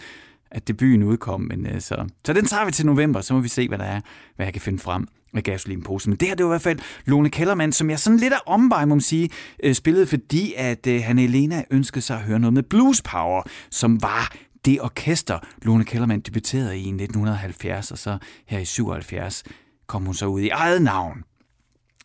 at 0.52 0.68
debuten 0.68 1.04
udkom. 1.04 1.42
Men, 1.42 1.66
øh, 1.66 1.82
så, 1.82 2.08
så 2.26 2.34
den 2.34 2.46
tager 2.46 2.66
vi 2.66 2.72
til 2.72 2.86
november, 2.86 3.22
så 3.22 3.34
må 3.34 3.40
vi 3.40 3.48
se, 3.48 3.68
hvad 3.68 3.78
der 3.78 3.86
er, 3.86 4.02
hvad 4.36 4.46
jeg 4.46 4.54
kan 4.54 4.62
finde 4.62 4.80
frem 4.80 5.08
med 5.34 5.44
gasolinposen. 5.44 6.10
Men 6.10 6.18
det 6.18 6.28
her, 6.28 6.36
det 6.36 6.46
var 6.46 6.52
i 6.52 6.54
hvert 6.54 6.62
fald 6.62 6.80
Lone 7.06 7.30
Kellermann, 7.30 7.72
som 7.72 7.90
jeg 7.90 8.00
sådan 8.00 8.20
lidt 8.20 8.34
af 8.34 8.40
omvej, 8.46 8.86
må 8.86 8.96
man 8.96 9.02
sige, 9.02 9.30
øh, 9.64 9.76
spillede, 9.76 10.08
fordi 10.08 10.54
at 10.58 10.88
øh, 10.88 11.02
han 11.04 11.20
Elena 11.20 11.64
ønskede 11.72 12.02
sig 12.02 12.18
at 12.18 12.24
høre 12.24 12.40
noget 12.40 12.54
med 12.54 12.64
Blues 12.64 13.02
Power, 13.02 13.44
som 13.70 14.02
var 14.02 14.36
det 14.66 14.82
orkester, 14.82 15.40
Lone 15.62 15.86
Kellermann 15.86 16.22
debuterede 16.22 16.78
i 16.78 16.88
1970, 16.88 17.92
og 17.92 17.98
så 17.98 18.18
her 18.46 18.60
i 18.60 18.66
77 18.66 19.44
kom 19.88 20.06
hun 20.06 20.14
så 20.14 20.26
ud 20.26 20.42
i 20.42 20.50
eget 20.50 20.82
navn 20.82 21.24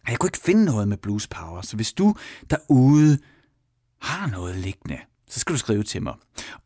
jeg 0.09 0.19
kunne 0.19 0.29
ikke 0.29 0.39
finde 0.39 0.65
noget 0.65 0.89
med 0.89 0.97
Blues 0.97 1.27
Power, 1.27 1.61
så 1.63 1.77
hvis 1.77 1.93
du 1.93 2.15
derude 2.51 3.19
har 4.03 4.27
noget 4.31 4.57
liggende, 4.57 4.99
så 5.31 5.41
skal 5.41 5.53
du 5.53 5.59
skrive 5.59 5.83
til 5.83 6.03
mig. 6.03 6.15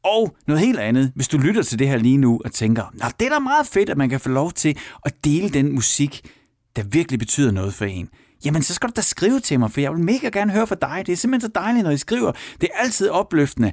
Og 0.05 0.37
noget 0.47 0.61
helt 0.61 0.79
andet, 0.79 1.13
hvis 1.15 1.29
du 1.29 1.39
lytter 1.39 1.63
til 1.63 1.79
det 1.79 1.89
her 1.89 1.97
lige 1.97 2.17
nu 2.17 2.41
og 2.45 2.53
tænker, 2.53 2.85
Nå, 2.93 3.07
det 3.21 3.27
er 3.27 3.31
da 3.31 3.39
meget 3.39 3.67
fedt, 3.67 3.91
at 3.91 3.97
man 3.97 4.09
kan 4.09 4.21
få 4.21 4.29
lov 4.29 4.53
til 4.53 4.79
at 5.05 5.25
dele 5.25 5.49
den 5.49 5.73
musik, 5.73 6.31
der 6.77 6.83
virkelig 6.83 7.19
betyder 7.19 7.51
noget 7.51 7.75
for 7.75 7.85
en 7.85 8.09
jamen 8.45 8.63
så 8.63 8.75
skal 8.75 8.89
du 8.89 8.93
da 8.97 9.01
skrive 9.01 9.41
til 9.41 9.59
mig, 9.59 9.71
for 9.71 9.81
jeg 9.81 9.93
vil 9.93 10.01
mega 10.01 10.29
gerne 10.29 10.53
høre 10.53 10.67
fra 10.67 10.75
dig. 10.75 11.03
Det 11.07 11.13
er 11.13 11.17
simpelthen 11.17 11.51
så 11.51 11.61
dejligt, 11.61 11.85
når 11.85 11.91
I 11.91 11.97
skriver. 11.97 12.33
Det 12.61 12.69
er 12.75 12.79
altid 12.79 13.09
opløftende. 13.09 13.73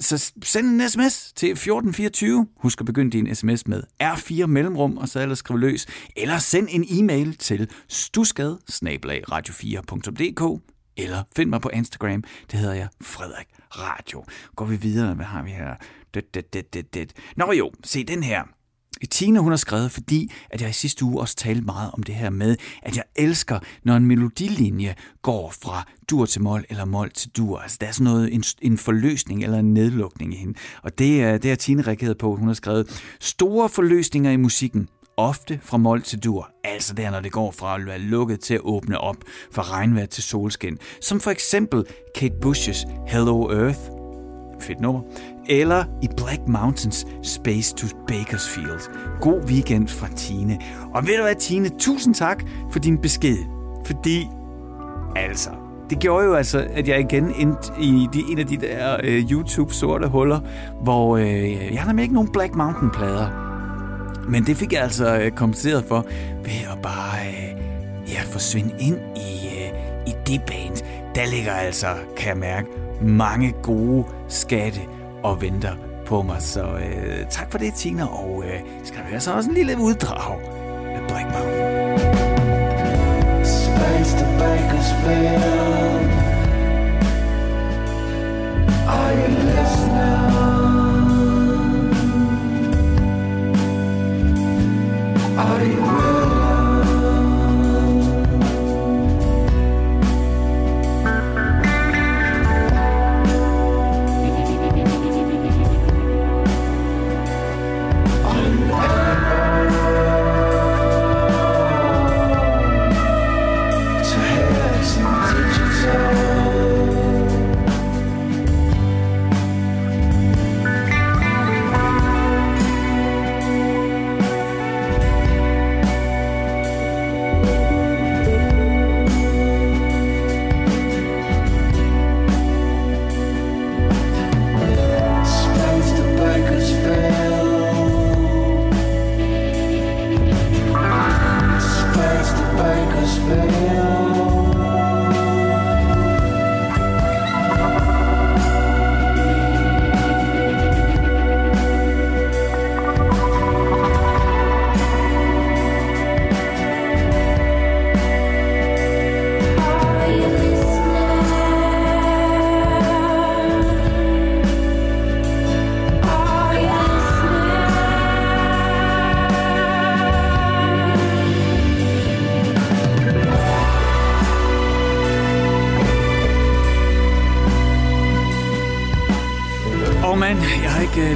Så 0.00 0.32
send 0.42 0.66
en 0.66 0.88
sms 0.88 1.32
til 1.36 1.50
1424. 1.50 2.46
Husk 2.56 2.80
at 2.80 2.86
begynde 2.86 3.10
din 3.10 3.34
sms 3.34 3.66
med 3.66 3.82
R4 4.02 4.46
mellemrum, 4.46 4.98
og 4.98 5.08
så 5.08 5.20
ellers 5.20 5.38
skriv 5.38 5.58
løs. 5.58 5.86
Eller 6.16 6.38
send 6.38 6.68
en 6.70 6.84
e-mail 6.88 7.36
til 7.36 7.70
stusgade 7.88 8.58
radio 9.30 9.54
4dk 9.54 10.68
eller 10.96 11.22
find 11.36 11.50
mig 11.50 11.60
på 11.60 11.68
Instagram. 11.68 12.24
Det 12.50 12.58
hedder 12.58 12.74
jeg 12.74 12.88
Frederik 13.00 13.46
Radio. 13.70 14.24
Går 14.56 14.64
vi 14.64 14.76
videre. 14.76 15.14
Hvad 15.14 15.26
har 15.26 15.42
vi 15.42 15.50
her? 15.50 15.74
Det, 16.14 16.34
det, 16.34 16.52
det, 16.52 16.74
det, 16.74 16.94
det. 16.94 17.12
Nå 17.36 17.52
jo, 17.52 17.72
se 17.84 18.04
den 18.04 18.22
her. 18.22 18.42
Tina 19.10 19.40
hun 19.40 19.52
har 19.52 19.56
skrevet, 19.56 19.90
fordi 19.90 20.32
at 20.50 20.60
jeg 20.60 20.70
i 20.70 20.72
sidste 20.72 21.04
uge 21.04 21.20
også 21.20 21.36
talte 21.36 21.64
meget 21.64 21.90
om 21.92 22.02
det 22.02 22.14
her 22.14 22.30
med, 22.30 22.56
at 22.82 22.96
jeg 22.96 23.04
elsker, 23.16 23.58
når 23.84 23.96
en 23.96 24.06
melodilinje 24.06 24.94
går 25.22 25.54
fra 25.62 25.86
dur 26.10 26.26
til 26.26 26.42
mol 26.42 26.64
eller 26.70 26.84
mol 26.84 27.10
til 27.10 27.30
dur. 27.30 27.58
Altså 27.58 27.76
der 27.80 27.86
er 27.86 27.92
sådan 27.92 28.04
noget, 28.04 28.34
en, 28.34 28.44
en 28.62 28.78
forløsning 28.78 29.44
eller 29.44 29.58
en 29.58 29.74
nedlukning 29.74 30.34
i 30.34 30.36
hende. 30.36 30.54
Og 30.82 30.98
det, 30.98 31.22
er, 31.22 31.38
det 31.38 31.50
har 31.50 31.56
Tina 31.56 31.82
reageret 31.82 32.18
på. 32.18 32.36
Hun 32.36 32.46
har 32.46 32.54
skrevet, 32.54 33.02
store 33.20 33.68
forløsninger 33.68 34.30
i 34.30 34.36
musikken, 34.36 34.88
ofte 35.16 35.60
fra 35.62 35.76
mol 35.76 36.02
til 36.02 36.18
dur, 36.18 36.50
altså 36.64 36.94
der, 36.94 37.10
når 37.10 37.20
det 37.20 37.32
går 37.32 37.50
fra 37.50 37.80
at 37.80 37.86
være 37.86 37.98
lukket 37.98 38.40
til 38.40 38.54
at 38.54 38.60
åbne 38.64 38.98
op, 38.98 39.16
fra 39.52 39.62
regnvejr 39.62 40.06
til 40.06 40.22
solskin, 40.22 40.78
som 41.00 41.20
for 41.20 41.30
eksempel 41.30 41.84
Kate 42.14 42.34
Bush's 42.44 43.08
Hello 43.08 43.50
Earth, 43.50 43.91
fedt 44.62 44.80
nummer, 44.80 45.00
eller 45.48 45.84
i 46.02 46.08
Black 46.16 46.40
Mountains 46.46 47.06
Space 47.22 47.74
to 47.74 47.86
Bakersfield. 48.08 48.80
God 49.20 49.44
weekend 49.44 49.88
fra 49.88 50.08
Tine. 50.16 50.58
Og 50.94 51.06
ved 51.06 51.16
du 51.16 51.22
hvad, 51.22 51.34
Tine, 51.34 51.68
tusind 51.68 52.14
tak 52.14 52.44
for 52.72 52.78
din 52.78 52.98
besked, 52.98 53.36
fordi 53.84 54.28
altså, 55.16 55.50
det 55.90 55.98
gjorde 56.00 56.26
jo 56.26 56.34
altså, 56.34 56.66
at 56.70 56.88
jeg 56.88 57.00
igen 57.00 57.34
endte 57.38 57.72
i 57.80 58.08
de, 58.12 58.22
en 58.30 58.38
af 58.38 58.46
de 58.46 58.56
der 58.56 58.96
øh, 59.04 59.30
YouTube-sorte 59.30 60.08
huller, 60.08 60.40
hvor 60.82 61.16
øh, 61.16 61.74
jeg 61.74 61.80
har 61.80 61.86
nemlig 61.86 62.02
ikke 62.02 62.14
nogen 62.14 62.32
Black 62.32 62.54
Mountain-plader. 62.54 63.28
Men 64.28 64.44
det 64.44 64.56
fik 64.56 64.72
jeg 64.72 64.82
altså 64.82 65.18
øh, 65.18 65.30
kompenseret 65.30 65.84
for 65.84 66.06
ved 66.44 66.72
at 66.72 66.82
bare 66.82 67.26
øh, 67.28 67.62
ja, 68.12 68.20
forsvinde 68.22 68.74
ind 68.80 68.96
i, 69.16 69.46
øh, 69.46 69.68
i 70.06 70.12
det 70.26 70.42
band. 70.46 70.76
Der 71.14 71.30
ligger 71.34 71.52
altså, 71.52 71.86
kan 72.16 72.28
jeg 72.28 72.36
mærke, 72.36 72.68
mange 73.02 73.54
gode 73.62 74.04
skatte 74.28 74.80
og 75.22 75.40
venter 75.42 75.72
på 76.06 76.22
mig. 76.22 76.42
Så 76.42 76.62
øh, 76.62 77.26
tak 77.30 77.50
for 77.50 77.58
det, 77.58 77.74
Tina, 77.74 78.04
og 78.04 78.44
øh, 78.46 78.60
skal 78.84 78.98
der 79.04 79.10
være 79.10 79.20
så 79.20 79.32
også 79.34 79.50
en 79.50 79.54
lille 79.56 79.78
uddrag 79.78 80.40
af 80.84 81.00
Black 81.08 81.26
Mountain. 81.32 81.72
Space 83.44 84.18
to 84.18 84.24
Bakersfield 84.38 86.12
Are 88.88 89.14
you 89.14 89.28
listening? 89.28 90.32
Are 95.38 95.64
you 95.64 96.21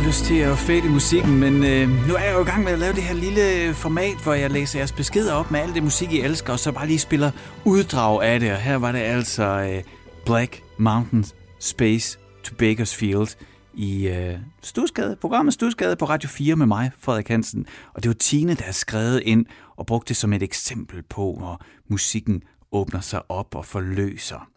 lyst 0.07 0.25
til 0.25 0.39
at 0.39 0.59
fade 0.59 0.79
i 0.79 0.89
musikken, 0.89 1.39
men 1.41 1.55
øh, 1.65 1.89
nu 2.09 2.15
er 2.15 2.25
jeg 2.25 2.35
jo 2.35 2.41
i 2.41 2.45
gang 2.45 2.65
med 2.65 2.73
at 2.73 2.79
lave 2.79 2.93
det 2.93 3.03
her 3.03 3.15
lille 3.15 3.63
øh, 3.63 3.75
format, 3.75 4.17
hvor 4.23 4.35
jeg 4.35 4.51
læser 4.51 4.79
jeres 4.79 4.93
beskeder 4.93 5.35
op 5.35 5.51
med 5.51 5.61
alt 5.61 5.75
det 5.75 5.83
musik, 5.83 6.13
I 6.13 6.21
elsker, 6.21 6.53
og 6.53 6.59
så 6.59 6.73
bare 6.73 6.87
lige 6.87 6.99
spiller 6.99 7.31
uddrag 7.65 8.25
af 8.25 8.41
det. 8.41 8.53
Og 8.53 8.59
her 8.59 8.77
var 8.77 8.93
det 8.93 8.99
altså 8.99 9.43
øh, 9.45 9.83
Black 10.27 10.63
Mountain 10.79 11.25
Space 11.59 12.19
to 12.43 12.55
Bakersfield 12.59 13.37
i 13.75 14.09
øh, 14.09 14.39
Stusgade, 14.63 15.17
programmet 15.21 15.55
Stusgade 15.55 15.97
på 15.97 16.05
Radio 16.05 16.29
4 16.29 16.57
med 16.57 16.67
mig, 16.67 16.91
Frederik 16.99 17.29
Hansen. 17.29 17.67
Og 17.95 18.03
det 18.03 18.09
var 18.09 18.15
Tine, 18.15 18.55
der 18.55 18.65
har 18.65 18.73
skrevet 18.73 19.23
ind 19.25 19.47
og 19.77 19.87
brugt 19.87 20.09
det 20.09 20.17
som 20.17 20.33
et 20.33 20.43
eksempel 20.43 21.03
på, 21.03 21.35
hvor 21.39 21.61
musikken 21.89 22.43
åbner 22.73 23.01
sig 23.01 23.31
op 23.31 23.55
og 23.55 23.65
forløser. 23.65 24.49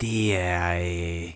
Det 0.00 0.36
er 0.36 0.74
øh, 0.74 1.32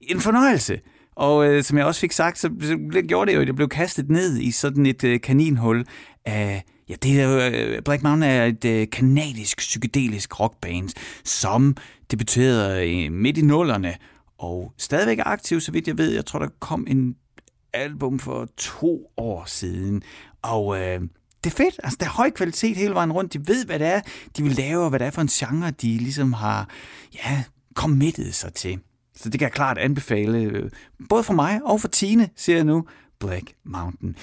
en 0.00 0.20
fornøjelse 0.20 0.80
og 1.16 1.46
øh, 1.46 1.62
som 1.62 1.78
jeg 1.78 1.86
også 1.86 2.00
fik 2.00 2.12
sagt, 2.12 2.38
så, 2.38 2.50
så 2.60 3.02
gjorde 3.08 3.30
det 3.30 3.36
jo, 3.36 3.40
at 3.40 3.46
jeg 3.46 3.56
blev 3.56 3.68
kastet 3.68 4.10
ned 4.10 4.38
i 4.38 4.50
sådan 4.50 4.86
et 4.86 5.04
øh, 5.04 5.20
kaninhul 5.20 5.84
af... 6.24 6.64
Ja, 6.88 6.94
det 7.02 7.20
er 7.20 7.50
øh, 7.52 7.82
Black 7.82 8.02
Mountain 8.02 8.32
er 8.32 8.44
et 8.44 8.64
øh, 8.64 8.86
kanadisk 8.92 9.58
psykedelisk 9.58 10.40
rockband, 10.40 10.88
som 11.24 11.76
debuterede 12.10 13.04
øh, 13.04 13.12
midt 13.12 13.38
i 13.38 13.42
nullerne, 13.42 13.94
og 14.38 14.72
stadigvæk 14.78 15.18
er 15.18 15.24
aktiv, 15.24 15.60
så 15.60 15.72
vidt 15.72 15.88
jeg 15.88 15.98
ved. 15.98 16.10
Jeg 16.10 16.26
tror, 16.26 16.38
der 16.38 16.48
kom 16.60 16.86
en 16.88 17.16
album 17.72 18.18
for 18.18 18.48
to 18.56 19.12
år 19.16 19.44
siden, 19.46 20.02
og 20.42 20.80
øh, 20.80 21.00
det 21.44 21.52
er 21.52 21.56
fedt. 21.56 21.80
Altså, 21.82 21.96
der 22.00 22.06
er 22.06 22.10
høj 22.10 22.30
kvalitet 22.30 22.76
hele 22.76 22.94
vejen 22.94 23.12
rundt. 23.12 23.32
De 23.32 23.48
ved, 23.48 23.66
hvad 23.66 23.78
det 23.78 23.86
er, 23.86 24.00
de 24.36 24.42
vil 24.42 24.52
lave, 24.52 24.82
og 24.82 24.88
hvad 24.88 24.98
det 24.98 25.06
er 25.06 25.10
for 25.10 25.22
en 25.22 25.28
genre, 25.28 25.70
de 25.70 25.98
ligesom 25.98 26.32
har 26.32 26.68
ja, 27.14 27.44
committet 27.74 28.34
sig 28.34 28.54
til. 28.54 28.78
Så 29.16 29.28
det 29.28 29.38
kan 29.38 29.46
jeg 29.46 29.52
klart 29.52 29.78
anbefale, 29.78 30.38
øh, 30.38 30.70
både 31.08 31.22
for 31.22 31.32
mig 31.34 31.60
og 31.64 31.80
for 31.80 31.88
Tine, 31.88 32.28
ser 32.36 32.54
jeg 32.54 32.64
nu, 32.64 32.86
Black 33.20 33.54
Mountain. 33.64 34.16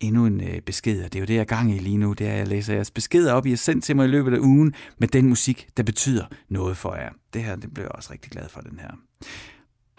Endnu 0.00 0.26
en 0.26 0.40
øh, 0.40 0.60
besked, 0.60 1.04
og 1.04 1.12
det 1.12 1.18
er 1.18 1.20
jo 1.20 1.26
det, 1.26 1.34
jeg 1.34 1.40
er 1.40 1.44
gang 1.44 1.74
i 1.74 1.78
lige 1.78 1.96
nu, 1.96 2.12
det 2.12 2.26
er, 2.26 2.32
at 2.32 2.38
jeg 2.38 2.48
læser 2.48 2.74
jeres 2.74 2.90
beskeder 2.90 3.32
op, 3.32 3.46
I 3.46 3.50
har 3.50 3.56
sendt 3.56 3.84
til 3.84 3.96
mig 3.96 4.04
i 4.04 4.10
løbet 4.10 4.34
af 4.34 4.38
ugen, 4.38 4.74
med 4.98 5.08
den 5.08 5.28
musik, 5.28 5.68
der 5.76 5.82
betyder 5.82 6.26
noget 6.48 6.76
for 6.76 6.94
jer. 6.94 7.10
Det 7.32 7.44
her, 7.44 7.56
det 7.56 7.74
bliver 7.74 7.86
jeg 7.86 7.92
også 7.94 8.12
rigtig 8.12 8.30
glad 8.30 8.48
for, 8.48 8.60
den 8.60 8.78
her. 8.78 8.90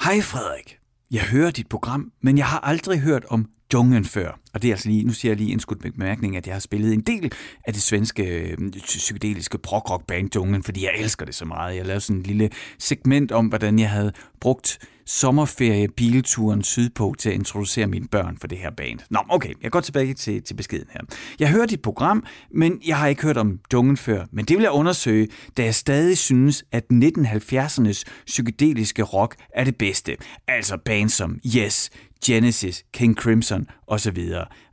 Hej 0.03 0.21
Frederik, 0.21 0.79
jeg 1.11 1.21
hører 1.21 1.51
dit 1.51 1.67
program, 1.67 2.11
men 2.21 2.37
jeg 2.37 2.45
har 2.45 2.59
aldrig 2.59 2.99
hørt 2.99 3.25
om 3.25 3.49
junglen 3.73 4.05
før. 4.05 4.39
Og 4.53 4.61
det 4.61 4.67
er 4.67 4.73
altså 4.73 4.89
lige, 4.89 5.03
nu 5.03 5.13
siger 5.13 5.29
jeg 5.31 5.37
lige 5.37 5.51
en 5.51 5.59
skudt 5.59 5.81
bemærkning, 5.81 6.37
at 6.37 6.47
jeg 6.47 6.55
har 6.55 6.59
spillet 6.59 6.93
en 6.93 7.01
del 7.01 7.31
af 7.67 7.73
det 7.73 7.81
svenske 7.81 8.23
øh, 8.23 8.71
psykedeliske 8.85 9.57
prog 9.57 10.03
band 10.07 10.35
Junglen, 10.35 10.63
fordi 10.63 10.83
jeg 10.83 10.91
elsker 10.97 11.25
det 11.25 11.35
så 11.35 11.45
meget. 11.45 11.75
Jeg 11.75 11.85
lavede 11.85 12.01
sådan 12.01 12.19
en 12.19 12.23
lille 12.23 12.49
segment 12.79 13.31
om, 13.31 13.47
hvordan 13.47 13.79
jeg 13.79 13.89
havde 13.89 14.11
brugt 14.39 14.79
sommerferie 15.05 15.87
bilturen 15.87 16.63
sydpå 16.63 17.15
til 17.19 17.29
at 17.29 17.35
introducere 17.35 17.87
mine 17.87 18.07
børn 18.07 18.37
for 18.37 18.47
det 18.47 18.57
her 18.57 18.71
band. 18.71 18.99
Nå, 19.09 19.19
okay, 19.29 19.53
jeg 19.63 19.71
går 19.71 19.79
tilbage 19.79 20.13
til, 20.13 20.43
til 20.43 20.53
beskeden 20.53 20.87
her. 20.91 21.01
Jeg 21.39 21.49
hørte 21.49 21.67
dit 21.67 21.81
program, 21.81 22.25
men 22.51 22.81
jeg 22.87 22.97
har 22.97 23.07
ikke 23.07 23.21
hørt 23.21 23.37
om 23.37 23.59
Dungen 23.71 23.97
før. 23.97 24.25
Men 24.31 24.45
det 24.45 24.57
vil 24.57 24.63
jeg 24.63 24.71
undersøge, 24.71 25.27
da 25.57 25.63
jeg 25.63 25.75
stadig 25.75 26.17
synes, 26.17 26.63
at 26.71 26.83
1970'ernes 26.93 28.03
psykedeliske 28.25 29.03
rock 29.03 29.35
er 29.55 29.63
det 29.63 29.75
bedste. 29.75 30.17
Altså 30.47 30.77
bands 30.77 31.13
som 31.13 31.39
Yes, 31.57 31.89
Genesis, 32.25 32.83
King 32.93 33.15
Crimson 33.15 33.67
osv. 33.87 34.17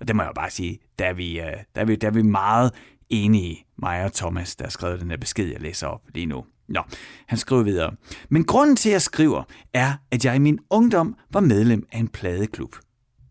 Og 0.00 0.08
det 0.08 0.16
må 0.16 0.22
jeg 0.22 0.32
bare 0.34 0.50
sige, 0.50 0.78
der 0.98 1.04
er 1.04 1.12
vi, 1.12 1.40
øh, 1.40 1.46
der 1.74 1.80
er 1.80 1.84
vi, 1.84 1.96
der 1.96 2.06
er 2.06 2.12
vi 2.12 2.22
meget 2.22 2.70
enige, 3.10 3.64
mig 3.78 4.04
og 4.04 4.12
Thomas, 4.12 4.56
der 4.56 4.64
har 4.64 4.70
skrevet 4.70 5.00
den 5.00 5.10
her 5.10 5.16
besked, 5.16 5.46
jeg 5.46 5.60
læser 5.60 5.86
op 5.86 6.00
lige 6.14 6.26
nu. 6.26 6.44
Nå, 6.70 6.82
han 7.26 7.38
skriver 7.38 7.62
videre. 7.62 7.94
Men 8.28 8.44
grunden 8.44 8.76
til, 8.76 8.88
at 8.88 8.92
jeg 8.92 9.02
skriver, 9.02 9.42
er, 9.74 9.92
at 10.10 10.24
jeg 10.24 10.36
i 10.36 10.38
min 10.38 10.58
ungdom 10.70 11.16
var 11.32 11.40
medlem 11.40 11.86
af 11.92 11.98
en 11.98 12.08
pladeklub. 12.08 12.76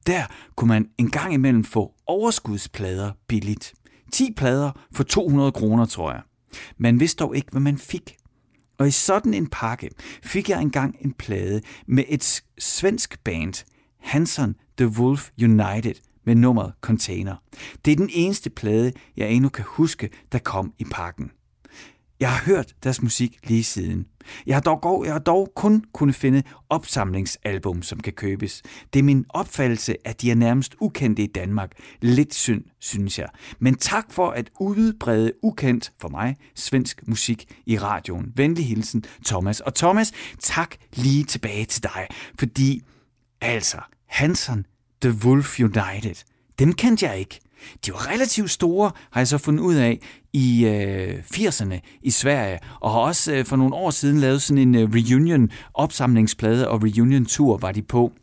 Der 0.07 0.23
kunne 0.55 0.67
man 0.67 0.89
en 0.97 1.09
gang 1.09 1.33
imellem 1.33 1.63
få 1.63 1.93
overskudsplader 2.07 3.11
billigt. 3.27 3.73
10 4.11 4.33
plader 4.37 4.71
for 4.93 5.03
200 5.03 5.51
kroner, 5.51 5.85
tror 5.85 6.11
jeg. 6.11 6.21
Man 6.77 6.99
vidste 6.99 7.23
dog 7.23 7.35
ikke, 7.35 7.51
hvad 7.51 7.61
man 7.61 7.77
fik. 7.77 8.15
Og 8.77 8.87
i 8.87 8.91
sådan 8.91 9.33
en 9.33 9.47
pakke 9.47 9.89
fik 10.23 10.49
jeg 10.49 10.61
engang 10.61 10.95
en 11.01 11.13
plade 11.13 11.61
med 11.87 12.03
et 12.07 12.41
svensk 12.57 13.23
band, 13.23 13.65
Hanson 13.99 14.55
The 14.77 14.87
Wolf 14.87 15.29
United, 15.41 15.95
med 16.25 16.35
nummeret 16.35 16.73
Container. 16.81 17.35
Det 17.85 17.91
er 17.91 17.95
den 17.95 18.09
eneste 18.13 18.49
plade, 18.49 18.91
jeg 19.17 19.31
endnu 19.31 19.49
kan 19.49 19.65
huske, 19.67 20.09
der 20.31 20.39
kom 20.39 20.73
i 20.79 20.83
pakken. 20.91 21.31
Jeg 22.19 22.31
har 22.31 22.45
hørt 22.45 22.73
deres 22.83 23.01
musik 23.01 23.37
lige 23.43 23.63
siden. 23.63 24.05
Jeg 24.45 24.55
har 24.55 24.61
dog, 24.61 25.05
jeg 25.05 25.13
har 25.13 25.19
dog 25.19 25.51
kun 25.55 25.83
kunne 25.93 26.13
finde 26.13 26.43
opsamlingsalbum, 26.69 27.81
som 27.81 27.99
kan 27.99 28.13
købes. 28.13 28.61
Det 28.93 28.99
er 28.99 29.03
min 29.03 29.25
opfattelse, 29.29 29.95
at 30.05 30.21
de 30.21 30.31
er 30.31 30.35
nærmest 30.35 30.75
ukendte 30.81 31.23
i 31.23 31.27
Danmark. 31.27 31.71
Lidt 32.01 32.33
synd, 32.33 32.63
synes 32.79 33.19
jeg. 33.19 33.29
Men 33.59 33.75
tak 33.75 34.11
for 34.11 34.29
at 34.29 34.49
udbrede 34.59 35.31
ukendt 35.43 35.91
for 36.01 36.09
mig 36.09 36.35
svensk 36.55 37.07
musik 37.07 37.55
i 37.65 37.77
radioen. 37.77 38.33
Venlig 38.35 38.67
hilsen, 38.67 39.03
Thomas. 39.25 39.59
Og 39.59 39.75
Thomas, 39.75 40.11
tak 40.39 40.75
lige 40.93 41.23
tilbage 41.23 41.65
til 41.65 41.83
dig, 41.83 42.07
fordi 42.39 42.81
altså, 43.41 43.77
Hansen, 44.07 44.65
The 45.01 45.13
Wolf 45.25 45.59
United, 45.59 46.23
dem 46.59 46.73
kendte 46.73 47.05
jeg 47.05 47.19
ikke. 47.19 47.39
De 47.85 47.91
var 47.91 48.11
relativt 48.11 48.51
store, 48.51 48.91
har 49.11 49.21
jeg 49.21 49.27
så 49.27 49.37
fundet 49.37 49.63
ud 49.63 49.75
af, 49.75 49.99
i 50.33 50.65
øh, 50.65 51.23
80'erne 51.35 51.99
i 52.01 52.11
Sverige, 52.11 52.59
og 52.81 52.91
har 52.91 52.99
også 52.99 53.33
øh, 53.33 53.45
for 53.45 53.55
nogle 53.55 53.75
år 53.75 53.89
siden 53.89 54.19
lavet 54.19 54.41
sådan 54.41 54.57
en 54.57 54.75
øh, 54.75 54.89
reunion, 54.93 55.49
opsamlingsplade 55.73 56.67
og 56.67 56.83
reunion 56.83 57.25
tour 57.25 57.57
var 57.57 57.71
de 57.71 57.81
på. 57.81 58.13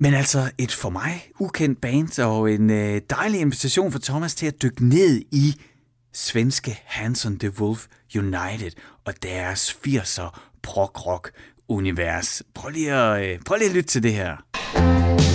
Men 0.00 0.14
altså 0.14 0.50
et 0.58 0.72
for 0.72 0.90
mig 0.90 1.22
ukendt 1.40 1.80
band 1.80 2.18
og 2.18 2.52
en 2.52 2.70
øh, 2.70 3.00
dejlig 3.10 3.40
invitation 3.40 3.92
for 3.92 3.98
Thomas 3.98 4.34
til 4.34 4.46
at 4.46 4.62
dykke 4.62 4.88
ned 4.88 5.22
i 5.32 5.54
svenske 6.12 6.82
Hanson 6.84 7.38
The 7.38 7.60
Wolf 7.60 7.86
United 8.14 8.70
og 9.04 9.22
deres 9.22 9.76
80'er 9.86 10.40
prog-rock 10.62 11.30
univers. 11.68 12.42
Prøv 12.54 12.70
lige, 12.70 12.92
at, 12.92 13.32
øh, 13.32 13.38
prøv 13.46 13.58
lige 13.58 13.68
at 13.68 13.74
lytte 13.74 13.88
til 13.88 14.02
det 14.02 14.12
her. 14.12 15.27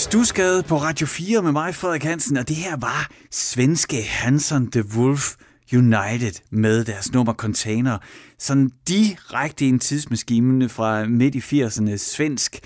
Stusgade 0.00 0.62
på 0.62 0.76
Radio 0.76 1.06
4 1.06 1.42
med 1.42 1.52
mig, 1.52 1.74
Frederik 1.74 2.04
Hansen, 2.04 2.36
og 2.36 2.48
det 2.48 2.56
her 2.56 2.76
var 2.76 3.10
svenske 3.30 4.02
Hanson 4.02 4.70
The 4.70 4.84
Wolf 4.96 5.34
United 5.72 6.32
med 6.50 6.84
deres 6.84 7.12
nummer 7.12 7.34
Container. 7.34 7.98
Sådan 8.38 8.70
direkte 8.88 9.64
i 9.64 9.68
en 9.68 9.78
tidsmaskine 9.78 10.68
fra 10.68 11.04
midt 11.04 11.34
i 11.34 11.38
80'erne. 11.38 11.96
Svensk 11.96 12.60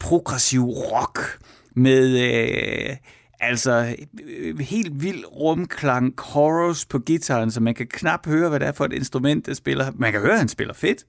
progressiv 0.00 0.64
rock 0.64 1.38
med 1.76 2.18
øh, 2.18 2.96
altså 3.42 3.96
øh, 4.24 4.48
øh, 4.48 4.58
helt 4.58 5.02
vild 5.02 5.24
rumklang 5.26 6.14
chorus 6.30 6.84
på 6.84 6.98
gitaren, 6.98 7.50
så 7.50 7.60
man 7.60 7.74
kan 7.74 7.86
knap 7.86 8.26
høre, 8.26 8.48
hvad 8.48 8.60
det 8.60 8.68
er 8.68 8.72
for 8.72 8.84
et 8.84 8.92
instrument, 8.92 9.46
der 9.46 9.54
spiller. 9.54 9.92
Man 9.94 10.12
kan 10.12 10.20
høre, 10.20 10.32
at 10.32 10.38
han 10.38 10.48
spiller 10.48 10.74
fedt. 10.74 11.06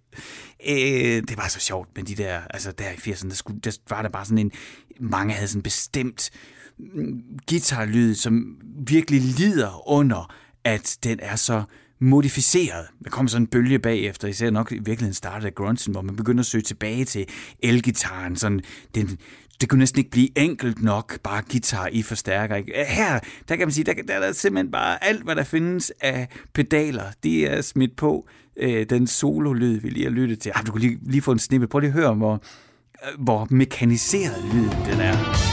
Øh, 0.69 1.23
det 1.27 1.37
var 1.37 1.47
så 1.47 1.59
sjovt, 1.59 1.89
men 1.95 2.05
de 2.05 2.15
der, 2.15 2.39
altså 2.49 2.71
der 2.71 2.89
i 2.91 3.11
80'erne, 3.11 3.29
der, 3.29 3.35
skulle, 3.35 3.59
der 3.59 3.77
var 3.89 4.01
der 4.01 4.09
bare 4.09 4.25
sådan 4.25 4.37
en, 4.37 4.51
mange 4.99 5.33
havde 5.33 5.47
sådan 5.47 5.61
bestemt 5.61 6.29
mm, 6.77 7.23
guitarlyd, 7.49 8.15
som 8.15 8.57
virkelig 8.87 9.21
lider 9.21 9.89
under, 9.89 10.33
at 10.63 10.97
den 11.03 11.19
er 11.21 11.35
så 11.35 11.63
modificeret. 12.03 12.87
Der 13.03 13.09
kom 13.09 13.27
sådan 13.27 13.43
en 13.43 13.47
bølge 13.47 13.79
bagefter, 13.79 14.27
især 14.27 14.49
nok 14.49 14.71
i 14.71 14.75
virkeligheden 14.75 15.13
startede 15.13 15.47
af 15.47 15.55
grunchen, 15.55 15.91
hvor 15.91 16.01
man 16.01 16.15
begynder 16.15 16.39
at 16.39 16.45
søge 16.45 16.61
tilbage 16.61 17.05
til 17.05 17.25
elgitaren, 17.59 18.35
sådan 18.35 18.61
den 18.95 19.17
det 19.61 19.69
kunne 19.69 19.79
næsten 19.79 19.99
ikke 19.99 20.11
blive 20.11 20.37
enkelt 20.37 20.83
nok, 20.83 21.19
bare 21.23 21.41
guitar 21.51 21.89
i 21.91 22.01
forstærker. 22.01 22.55
Ikke? 22.55 22.79
Øh, 22.79 22.85
her, 22.85 23.19
der 23.49 23.55
kan 23.55 23.67
man 23.67 23.71
sige, 23.71 23.83
der, 23.83 23.93
der 24.07 24.13
er 24.13 24.19
der 24.19 24.31
simpelthen 24.31 24.71
bare 24.71 25.03
alt, 25.03 25.23
hvad 25.23 25.35
der 25.35 25.43
findes 25.43 25.91
af 26.01 26.27
pedaler, 26.53 27.03
det 27.23 27.51
er 27.51 27.61
smidt 27.61 27.95
på. 27.95 28.27
Øh, 28.57 28.85
den 28.89 29.07
sololyd, 29.07 29.79
vi 29.79 29.89
lige 29.89 30.03
har 30.03 30.11
lyttet 30.11 30.39
til. 30.39 30.51
Ah, 30.55 30.65
du 30.65 30.71
kan 30.71 30.81
lige, 30.81 30.99
lige 31.01 31.21
få 31.21 31.31
en 31.31 31.39
snippet. 31.39 31.69
Prøv 31.69 31.79
lige 31.79 31.87
at 31.89 31.93
høre, 31.93 32.13
hvor, 32.13 32.33
øh, 32.33 33.23
hvor 33.23 33.47
mekaniseret 33.49 34.45
lyden 34.53 34.85
den 34.85 34.99
er. 34.99 35.52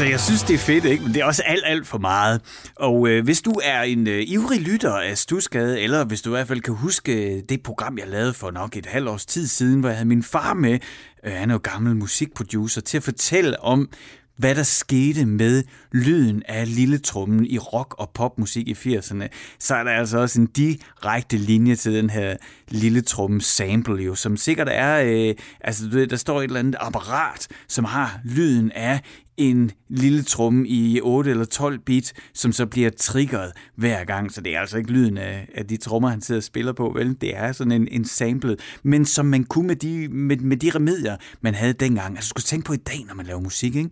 Altså, 0.00 0.10
jeg 0.10 0.20
synes, 0.20 0.42
det 0.42 0.54
er 0.54 0.58
fedt, 0.58 0.84
ikke? 0.84 1.04
men 1.04 1.14
det 1.14 1.20
er 1.20 1.24
også 1.24 1.42
alt, 1.42 1.62
alt 1.66 1.86
for 1.86 1.98
meget. 1.98 2.40
Og 2.76 3.08
øh, 3.08 3.24
hvis 3.24 3.42
du 3.42 3.52
er 3.64 3.82
en 3.82 4.06
øh, 4.06 4.22
ivrig 4.26 4.60
lytter 4.60 4.92
af 4.92 5.18
Stusgade, 5.18 5.80
eller 5.80 6.04
hvis 6.04 6.22
du 6.22 6.30
i 6.30 6.32
hvert 6.32 6.48
fald 6.48 6.60
kan 6.60 6.74
huske 6.74 7.36
øh, 7.36 7.42
det 7.48 7.62
program, 7.62 7.98
jeg 7.98 8.08
lavede 8.08 8.34
for 8.34 8.50
nok 8.50 8.76
et 8.76 8.86
halvt 8.86 9.08
års 9.08 9.26
tid 9.26 9.46
siden, 9.46 9.80
hvor 9.80 9.88
jeg 9.88 9.96
havde 9.96 10.08
min 10.08 10.22
far 10.22 10.54
med, 10.54 10.78
øh, 11.24 11.32
han 11.32 11.50
er 11.50 11.54
jo 11.54 11.60
gammel 11.62 11.96
musikproducer, 11.96 12.80
til 12.80 12.96
at 12.96 13.02
fortælle 13.02 13.62
om, 13.62 13.88
hvad 14.36 14.54
der 14.54 14.62
skete 14.62 15.26
med 15.26 15.62
lyden 15.92 16.42
af 16.48 16.74
lille 16.74 16.98
trummen 16.98 17.46
i 17.46 17.58
rock- 17.58 17.94
og 17.98 18.10
popmusik 18.14 18.68
i 18.68 18.72
80'erne, 18.72 19.28
så 19.58 19.74
er 19.74 19.84
der 19.84 19.90
altså 19.90 20.18
også 20.18 20.40
en 20.40 20.46
direkte 20.46 21.36
linje 21.36 21.76
til 21.76 21.94
den 21.94 22.10
her 22.10 22.36
lille 22.68 23.00
tromme 23.00 23.40
sample, 23.40 24.02
jo, 24.02 24.14
som 24.14 24.36
sikkert 24.36 24.68
er, 24.70 25.02
øh, 25.04 25.34
altså 25.60 25.84
du 25.84 25.90
ved, 25.90 26.06
der 26.06 26.16
står 26.16 26.38
et 26.38 26.44
eller 26.44 26.60
andet 26.60 26.76
apparat, 26.80 27.48
som 27.68 27.84
har 27.84 28.20
lyden 28.24 28.72
af 28.72 29.00
en 29.40 29.70
lille 29.88 30.22
tromme 30.22 30.68
i 30.68 31.00
8 31.00 31.30
eller 31.30 31.44
12 31.44 31.78
bit, 31.78 32.12
som 32.34 32.52
så 32.52 32.66
bliver 32.66 32.90
triggeret 32.90 33.52
hver 33.76 34.04
gang. 34.04 34.32
Så 34.32 34.40
det 34.40 34.54
er 34.54 34.60
altså 34.60 34.78
ikke 34.78 34.90
lyden 34.90 35.18
af, 35.18 35.48
af 35.54 35.66
de 35.66 35.76
trommer, 35.76 36.08
han 36.08 36.20
sidder 36.20 36.38
og 36.38 36.44
spiller 36.44 36.72
på, 36.72 36.92
vel? 36.96 37.16
Det 37.20 37.36
er 37.36 37.52
sådan 37.52 37.72
en, 37.72 37.88
en 37.90 38.04
sample, 38.04 38.56
men 38.82 39.04
som 39.04 39.26
man 39.26 39.44
kunne 39.44 39.66
med 39.66 39.76
de, 39.76 40.08
med, 40.08 40.36
med 40.36 40.56
de 40.56 40.70
remedier, 40.70 41.16
man 41.40 41.54
havde 41.54 41.72
dengang. 41.72 42.16
Altså, 42.16 42.32
du 42.36 42.40
skal 42.40 42.48
tænke 42.48 42.66
på 42.66 42.72
i 42.72 42.76
dag, 42.76 43.04
når 43.08 43.14
man 43.14 43.26
laver 43.26 43.40
musik, 43.40 43.76
ikke? 43.76 43.90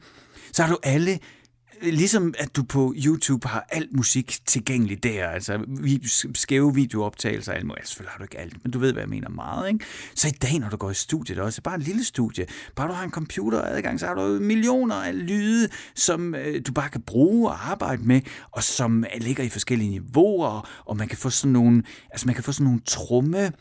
Så 0.52 0.62
har 0.62 0.72
du 0.72 0.78
alle 0.82 1.18
ligesom 1.82 2.34
at 2.38 2.56
du 2.56 2.62
på 2.62 2.94
YouTube 2.96 3.48
har 3.48 3.66
alt 3.68 3.96
musik 3.96 4.38
tilgængelig 4.46 5.02
der, 5.02 5.28
altså 5.28 5.58
skæve 6.34 6.74
videooptagelser 6.74 7.52
og 7.52 7.58
alt 7.58 7.66
muligt. 7.66 7.88
Selvfølgelig 7.88 8.12
har 8.12 8.18
du 8.18 8.24
ikke 8.24 8.38
alt, 8.38 8.64
men 8.64 8.72
du 8.72 8.78
ved, 8.78 8.92
hvad 8.92 9.02
jeg 9.02 9.08
mener 9.08 9.28
meget, 9.28 9.68
ikke? 9.72 9.84
Så 10.14 10.28
i 10.28 10.30
dag, 10.30 10.58
når 10.58 10.68
du 10.68 10.76
går 10.76 10.90
i 10.90 10.94
studiet 10.94 11.38
også, 11.38 11.62
bare 11.62 11.76
et 11.76 11.82
lille 11.82 12.04
studie, 12.04 12.46
bare 12.76 12.88
du 12.88 12.92
har 12.92 13.04
en 13.04 13.10
computer 13.10 13.62
adgang, 13.62 14.00
så 14.00 14.06
har 14.06 14.14
du 14.14 14.22
millioner 14.40 14.94
af 14.94 15.26
lyde, 15.26 15.68
som 15.94 16.34
øh, 16.34 16.62
du 16.66 16.72
bare 16.72 16.88
kan 16.88 17.02
bruge 17.02 17.48
og 17.48 17.70
arbejde 17.70 18.02
med, 18.02 18.20
og 18.50 18.62
som 18.62 19.04
ligger 19.20 19.44
i 19.44 19.48
forskellige 19.48 19.90
niveauer, 19.90 20.68
og 20.84 20.96
man 20.96 21.08
kan 21.08 21.18
få 21.18 21.30
sådan 21.30 21.52
nogle, 21.52 21.82
altså 22.10 22.26
man 22.26 22.34
kan 22.34 22.44
få 22.44 22.52
sådan 22.52 22.64
nogle 22.64 22.80
tromme, 22.86 23.52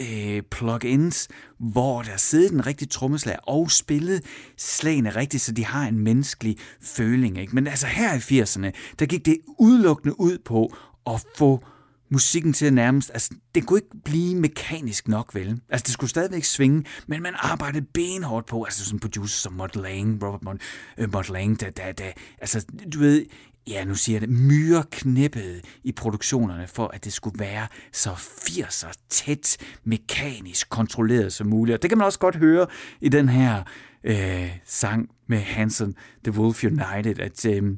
øh, 0.00 0.42
plugins, 0.42 1.28
hvor 1.58 2.02
der 2.02 2.16
sidder 2.16 2.48
den 2.48 2.66
rigtige 2.66 2.88
trommeslag 2.88 3.36
og 3.42 3.70
spillet 3.70 4.24
slagene 4.56 5.10
rigtigt, 5.10 5.42
så 5.42 5.52
de 5.52 5.64
har 5.64 5.88
en 5.88 5.98
menneskelig 5.98 6.56
føling. 6.80 7.38
Ikke? 7.38 7.54
Men 7.54 7.66
altså 7.66 7.86
her 7.86 8.14
i 8.14 8.40
80'erne, 8.40 8.94
der 8.98 9.06
gik 9.06 9.26
det 9.26 9.38
udelukkende 9.58 10.20
ud 10.20 10.38
på 10.44 10.74
at 11.06 11.24
få 11.36 11.64
musikken 12.10 12.52
til 12.52 12.66
at 12.66 12.72
nærmest, 12.72 13.10
altså 13.14 13.30
det 13.54 13.66
kunne 13.66 13.78
ikke 13.78 13.96
blive 14.04 14.36
mekanisk 14.36 15.08
nok, 15.08 15.34
vel? 15.34 15.60
Altså 15.68 15.84
det 15.84 15.92
skulle 15.92 16.10
stadigvæk 16.10 16.44
svinge, 16.44 16.84
men 17.06 17.22
man 17.22 17.34
arbejdede 17.36 17.86
benhårdt 17.94 18.46
på, 18.46 18.64
altså 18.64 18.84
sådan 18.84 19.00
producer 19.00 19.40
som 19.40 19.52
Mott 19.52 19.76
Lang, 19.76 20.22
Robert 20.22 20.42
Mott, 20.42 20.62
øh, 20.98 21.12
Mott 21.12 21.28
Lang, 21.28 21.60
der, 21.60 21.70
der, 21.70 21.92
der, 21.92 22.12
altså 22.40 22.66
du 22.92 22.98
ved, 22.98 23.26
ja, 23.68 23.84
nu 23.84 23.94
siger 23.94 24.14
jeg 24.14 24.28
det, 24.28 24.30
myreknæppet 24.30 25.64
i 25.84 25.92
produktionerne, 25.92 26.66
for 26.66 26.88
at 26.88 27.04
det 27.04 27.12
skulle 27.12 27.38
være 27.38 27.66
så 27.92 28.10
80'er 28.10 28.92
tæt, 29.08 29.56
mekanisk 29.84 30.70
kontrolleret 30.70 31.32
som 31.32 31.46
muligt. 31.46 31.74
Og 31.74 31.82
det 31.82 31.90
kan 31.90 31.98
man 31.98 32.04
også 32.04 32.18
godt 32.18 32.36
høre 32.36 32.66
i 33.00 33.08
den 33.08 33.28
her 33.28 33.62
øh, 34.04 34.50
sang 34.64 35.08
med 35.26 35.38
Hansen, 35.38 35.94
The 36.24 36.40
Wolf 36.40 36.64
United, 36.64 37.20
at 37.20 37.46
øh, 37.46 37.76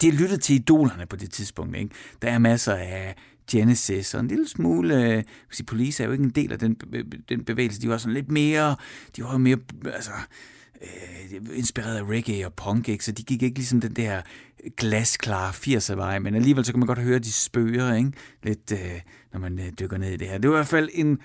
de 0.00 0.10
har 0.10 0.18
lyttet 0.18 0.42
til 0.42 0.54
idolerne 0.54 1.06
på 1.06 1.16
det 1.16 1.30
tidspunkt. 1.30 1.76
Ikke? 1.76 1.90
Der 2.22 2.30
er 2.30 2.38
masser 2.38 2.74
af 2.74 3.16
Genesis, 3.50 4.14
og 4.14 4.20
en 4.20 4.28
lille 4.28 4.48
smule, 4.48 5.04
øh, 5.04 5.22
sige, 5.50 5.66
Police 5.66 6.02
er 6.02 6.06
jo 6.06 6.12
ikke 6.12 6.24
en 6.24 6.30
del 6.30 6.52
af 6.52 6.58
den, 6.58 6.76
øh, 6.92 7.04
den 7.28 7.44
bevægelse, 7.44 7.80
de 7.80 7.88
var 7.88 7.98
sådan 7.98 8.14
lidt 8.14 8.30
mere, 8.30 8.76
de 9.16 9.22
var 9.22 9.32
jo 9.32 9.38
mere, 9.38 9.58
altså, 9.84 10.10
øh, 10.10 10.59
Øh, 10.82 11.40
inspireret 11.54 11.96
af 11.96 12.02
reggae 12.02 12.46
og 12.46 12.54
punk, 12.54 12.88
ikke? 12.88 13.04
så 13.04 13.12
de 13.12 13.22
gik 13.22 13.42
ikke 13.42 13.58
ligesom 13.58 13.80
den 13.80 13.92
der 13.92 14.22
glasklare 14.76 15.50
80'er 15.50 15.94
vej, 15.94 16.18
men 16.18 16.34
alligevel 16.34 16.64
så 16.64 16.72
kan 16.72 16.78
man 16.78 16.86
godt 16.86 16.98
høre, 16.98 17.16
at 17.16 17.24
de 17.24 17.32
spøger 17.32 17.94
ikke? 17.94 18.12
lidt, 18.42 18.72
øh, 18.72 19.00
når 19.32 19.40
man 19.40 19.58
øh, 19.58 19.72
dykker 19.80 19.98
ned 19.98 20.10
i 20.10 20.16
det 20.16 20.28
her. 20.28 20.38
Det 20.38 20.50
var 20.50 20.56
i 20.56 20.58
hvert 20.58 20.66
fald 20.66 20.88
en 20.92 21.18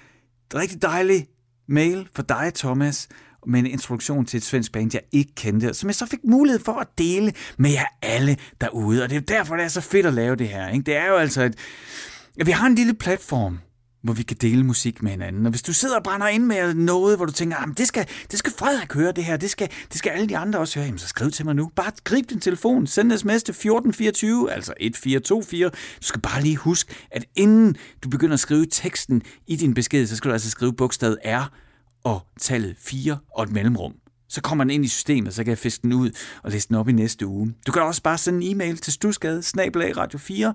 rigtig 0.56 0.82
dejlig 0.82 1.28
mail 1.68 2.10
for 2.16 2.22
dig, 2.22 2.52
Thomas, 2.56 3.08
med 3.48 3.60
en 3.60 3.66
introduktion 3.66 4.26
til 4.26 4.38
et 4.38 4.44
svensk 4.44 4.72
band, 4.72 4.92
jeg 4.94 5.02
ikke 5.12 5.36
kendte, 5.36 5.74
som 5.74 5.88
jeg 5.90 5.96
så 5.96 6.06
fik 6.06 6.20
mulighed 6.24 6.60
for 6.60 6.80
at 6.80 6.88
dele 6.98 7.34
med 7.58 7.72
jer 7.72 7.86
alle 8.02 8.38
derude. 8.62 9.04
Og 9.04 9.10
det 9.10 9.16
er 9.16 9.22
derfor, 9.22 9.56
det 9.56 9.64
er 9.64 9.68
så 9.68 9.82
fedt 9.82 10.06
at 10.06 10.14
lave 10.14 10.36
det 10.36 10.50
her. 10.50 10.70
Ikke? 10.70 10.84
Det 10.84 10.96
er 10.96 11.08
jo 11.08 11.16
altså 11.16 11.44
et... 11.44 11.56
Vi 12.46 12.52
har 12.52 12.68
en 12.68 12.76
lille 12.76 12.94
platform, 12.94 13.60
hvor 14.06 14.14
vi 14.14 14.24
kan 14.24 14.38
dele 14.42 14.64
musik 14.64 15.04
med 15.04 15.12
hinanden. 15.12 15.46
Og 15.46 15.50
hvis 15.50 15.62
du 15.62 15.74
sidder 15.74 15.98
og 15.98 16.04
brænder 16.04 16.28
ind 16.28 16.46
med 16.46 16.74
noget, 16.74 17.18
hvor 17.18 17.26
du 17.26 17.32
tænker, 17.32 17.58
ah, 17.58 17.70
at 17.72 17.78
det 17.78 17.88
skal, 17.88 18.08
det 18.32 18.40
skal 18.40 18.54
Frederik 18.58 18.94
høre 18.94 19.12
det 19.12 19.24
her, 19.24 19.38
det 19.38 19.50
skal, 19.50 19.70
det 19.90 19.98
skal 19.98 20.10
alle 20.10 20.30
de 20.30 20.38
andre 20.38 20.60
også 20.60 20.80
høre, 20.80 20.86
jamen 20.86 21.00
så 21.00 21.08
skriv 21.08 21.32
til 21.32 21.46
mig 21.46 21.56
nu. 21.56 21.72
Bare 21.76 21.92
grib 22.04 22.30
din 22.30 22.40
telefon, 22.40 22.88
send 22.88 23.12
en 23.12 23.18
sms 23.18 23.44
til 23.44 23.52
1424, 23.52 24.52
altså 24.52 24.74
1424. 24.80 25.70
Du 25.70 26.08
skal 26.08 26.22
bare 26.22 26.42
lige 26.42 26.58
huske, 26.58 26.94
at 27.12 27.26
inden 27.36 27.76
du 28.04 28.10
begynder 28.10 28.34
at 28.34 28.40
skrive 28.40 28.66
teksten 28.72 29.22
i 29.48 29.56
din 29.56 29.74
besked, 29.74 30.08
så 30.08 30.16
skal 30.16 30.30
du 30.30 30.34
altså 30.34 30.50
skrive 30.50 30.74
bogstavet 30.74 31.18
R 31.26 31.52
og 32.04 32.28
tallet 32.40 32.76
4 32.80 33.18
og 33.36 33.44
et 33.44 33.52
mellemrum. 33.52 33.94
Så 34.30 34.42
kommer 34.42 34.64
den 34.64 34.72
ind 34.72 34.86
i 34.86 34.88
systemet, 34.88 35.34
så 35.34 35.44
kan 35.44 35.50
jeg 35.50 35.58
fiske 35.58 35.82
den 35.82 35.94
ud 35.94 36.12
og 36.44 36.52
læse 36.52 36.68
den 36.68 36.76
op 36.76 36.90
i 36.90 36.92
næste 36.92 37.28
uge. 37.28 37.54
Du 37.68 37.72
kan 37.72 37.82
også 37.82 38.02
bare 38.02 38.18
sende 38.18 38.46
en 38.46 38.56
e-mail 38.56 38.78
til 38.78 38.94
stusgade 38.94 39.42
radio 39.98 40.20
4 40.20 40.54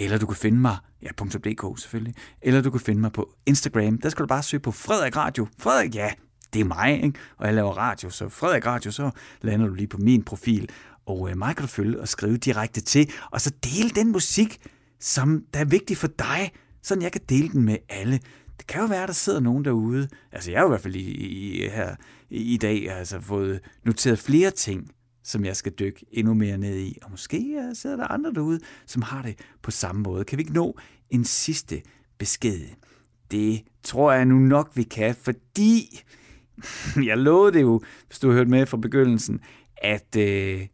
eller 0.00 0.18
du 0.18 0.26
kan 0.26 0.36
finde 0.36 0.58
mig, 0.58 0.76
ja, 1.02 1.08
.dk 1.08 1.78
selvfølgelig, 1.80 2.14
eller 2.42 2.60
du 2.60 2.70
kan 2.70 2.80
finde 2.80 3.00
mig 3.00 3.12
på 3.12 3.30
Instagram. 3.46 3.98
Der 3.98 4.08
skal 4.08 4.22
du 4.22 4.26
bare 4.26 4.42
søge 4.42 4.60
på 4.60 4.72
Frederik 4.72 5.16
Radio. 5.16 5.46
Frederik, 5.58 5.94
ja, 5.94 6.10
det 6.52 6.60
er 6.60 6.64
mig, 6.64 7.02
ikke? 7.02 7.18
og 7.36 7.46
jeg 7.46 7.54
laver 7.54 7.72
radio, 7.72 8.10
så 8.10 8.28
Frederik 8.28 8.66
Radio, 8.66 8.90
så 8.90 9.10
lander 9.42 9.66
du 9.66 9.74
lige 9.74 9.86
på 9.86 9.98
min 9.98 10.22
profil, 10.22 10.70
og 11.06 11.30
øh, 11.30 11.38
mig 11.38 11.56
kan 11.56 11.62
du 11.62 11.68
følge 11.68 12.00
og 12.00 12.08
skrive 12.08 12.36
direkte 12.36 12.80
til, 12.80 13.10
og 13.30 13.40
så 13.40 13.50
dele 13.64 13.90
den 13.90 14.12
musik, 14.12 14.58
som 15.00 15.44
der 15.54 15.60
er 15.60 15.64
vigtig 15.64 15.96
for 15.96 16.06
dig, 16.06 16.52
så 16.82 16.98
jeg 17.00 17.12
kan 17.12 17.20
dele 17.28 17.48
den 17.48 17.62
med 17.62 17.76
alle. 17.88 18.20
Det 18.58 18.66
kan 18.68 18.80
jo 18.80 18.86
være, 18.86 19.02
at 19.02 19.08
der 19.08 19.14
sidder 19.14 19.40
nogen 19.40 19.64
derude, 19.64 20.08
altså 20.32 20.50
jeg 20.50 20.60
har 20.60 20.66
i 20.66 20.68
hvert 20.68 20.80
fald 20.80 20.96
i, 20.96 21.10
i, 21.10 21.68
her 21.68 21.94
i 22.30 22.56
dag 22.56 22.90
altså 22.90 23.20
fået 23.20 23.60
noteret 23.84 24.18
flere 24.18 24.50
ting, 24.50 24.90
som 25.22 25.44
jeg 25.44 25.56
skal 25.56 25.72
dykke 25.72 26.06
endnu 26.12 26.34
mere 26.34 26.58
ned 26.58 26.78
i. 26.78 26.98
Og 27.02 27.10
måske 27.10 27.36
øh, 27.36 27.76
sidder 27.76 27.96
der 27.96 28.06
andre 28.06 28.32
derude, 28.32 28.60
som 28.86 29.02
har 29.02 29.22
det 29.22 29.38
på 29.62 29.70
samme 29.70 30.02
måde. 30.02 30.24
Kan 30.24 30.38
vi 30.38 30.40
ikke 30.40 30.52
nå 30.52 30.78
en 31.10 31.24
sidste 31.24 31.82
besked? 32.18 32.60
Det 33.30 33.62
tror 33.82 34.12
jeg 34.12 34.24
nu 34.24 34.38
nok, 34.38 34.70
vi 34.74 34.82
kan, 34.82 35.14
fordi 35.14 36.02
jeg 37.08 37.18
lovede 37.18 37.52
det 37.52 37.62
jo, 37.62 37.80
hvis 38.06 38.18
du 38.18 38.28
har 38.28 38.36
hørt 38.36 38.48
med 38.48 38.66
fra 38.66 38.76
begyndelsen, 38.76 39.40
at, 39.76 40.16
øh, 40.18 40.66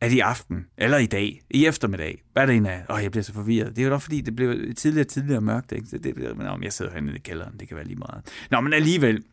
at 0.00 0.12
i 0.12 0.18
aften, 0.18 0.66
eller 0.78 0.98
i 0.98 1.06
dag, 1.06 1.40
i 1.50 1.66
eftermiddag, 1.66 2.22
hvad 2.32 2.42
er 2.42 2.46
det 2.46 2.56
en 2.56 2.66
af? 2.66 2.84
Åh, 2.90 3.02
jeg 3.02 3.10
bliver 3.10 3.24
så 3.24 3.32
forvirret. 3.32 3.76
Det 3.76 3.78
er 3.78 3.84
jo 3.86 3.90
nok, 3.90 4.02
fordi 4.02 4.20
det 4.20 4.36
blev 4.36 4.74
tidligere 4.74 5.04
tidligere 5.04 5.40
mørkt, 5.40 5.72
ikke? 5.72 5.86
Så 5.86 5.98
det, 5.98 6.16
men 6.16 6.46
om 6.46 6.62
jeg 6.62 6.72
sidder 6.72 6.90
herinde 6.92 7.16
i 7.16 7.18
kælderen, 7.18 7.58
det 7.60 7.68
kan 7.68 7.76
være 7.76 7.86
lige 7.86 7.98
meget. 7.98 8.46
Nå, 8.50 8.60
men 8.60 8.72
alligevel, 8.72 9.24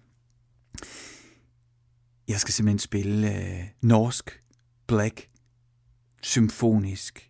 jeg 2.28 2.40
skal 2.40 2.54
simpelthen 2.54 2.80
spille 2.80 3.38
øh, 3.38 3.64
norsk 3.82 4.42
black, 4.92 5.28
symfonisk, 6.22 7.30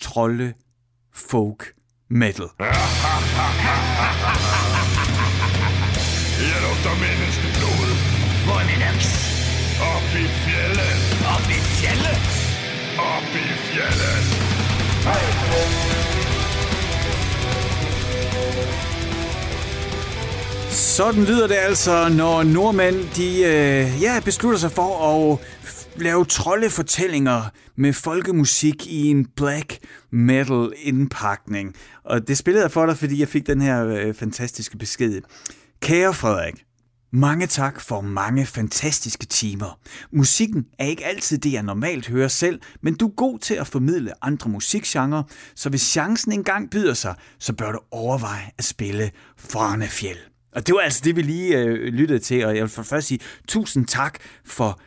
trolde, 0.00 0.54
folk, 1.12 1.72
metal. 2.08 2.48
Jeg 6.50 6.58
lugter 6.64 6.94
menneskeblod. 7.04 7.90
Hvor 8.44 8.58
er 8.62 8.66
min 8.70 8.82
aks? 8.92 9.10
Op 9.94 10.08
i 10.22 10.26
fjellet. 10.42 10.96
Op 11.34 11.46
i 11.56 11.60
fjellet? 11.78 12.22
Op 13.14 13.28
i 13.42 13.46
fjellet. 13.70 14.20
Sådan 20.70 21.24
lyder 21.24 21.46
det 21.46 21.54
altså, 21.54 22.08
når 22.08 22.42
nordmænd 22.42 22.96
de, 23.16 23.42
øh, 23.42 24.02
ja, 24.02 24.20
beslutter 24.24 24.58
sig 24.58 24.72
for 24.72 24.90
at 25.32 25.38
lave 26.00 26.24
troldefortællinger 26.24 27.42
med 27.76 27.92
folkemusik 27.92 28.86
i 28.86 29.06
en 29.06 29.26
black 29.36 29.78
metal 30.10 30.72
indpakning. 30.82 31.74
Og 32.04 32.28
det 32.28 32.38
spillede 32.38 32.64
jeg 32.64 32.70
for 32.70 32.86
dig, 32.86 32.96
fordi 32.96 33.20
jeg 33.20 33.28
fik 33.28 33.46
den 33.46 33.60
her 33.60 33.86
øh, 33.86 34.14
fantastiske 34.14 34.78
besked. 34.78 35.20
Kære 35.80 36.14
Frederik, 36.14 36.64
Mange 37.12 37.46
tak 37.46 37.80
for 37.80 38.00
mange 38.00 38.46
fantastiske 38.46 39.26
timer. 39.26 39.78
Musikken 40.12 40.66
er 40.78 40.86
ikke 40.86 41.04
altid 41.04 41.38
det, 41.38 41.52
jeg 41.52 41.62
normalt 41.62 42.08
hører 42.08 42.28
selv, 42.28 42.60
men 42.82 42.94
du 42.94 43.06
er 43.06 43.14
god 43.14 43.38
til 43.38 43.54
at 43.54 43.66
formidle 43.66 44.24
andre 44.24 44.50
musikgenre, 44.50 45.24
så 45.54 45.68
hvis 45.68 45.82
chancen 45.82 46.32
engang 46.32 46.70
byder 46.70 46.94
sig, 46.94 47.14
så 47.38 47.52
bør 47.52 47.72
du 47.72 47.78
overveje 47.90 48.50
at 48.58 48.64
spille 48.64 49.10
Farnefjell. 49.36 50.18
Og 50.52 50.66
det 50.66 50.74
var 50.74 50.80
altså 50.80 51.00
det, 51.04 51.16
vi 51.16 51.22
lige 51.22 51.58
øh, 51.58 51.92
lyttede 51.92 52.18
til, 52.18 52.44
og 52.44 52.54
jeg 52.54 52.62
vil 52.62 52.70
for 52.70 52.82
først 52.82 53.06
sige 53.06 53.20
tusind 53.48 53.86
tak 53.86 54.18
for 54.44 54.80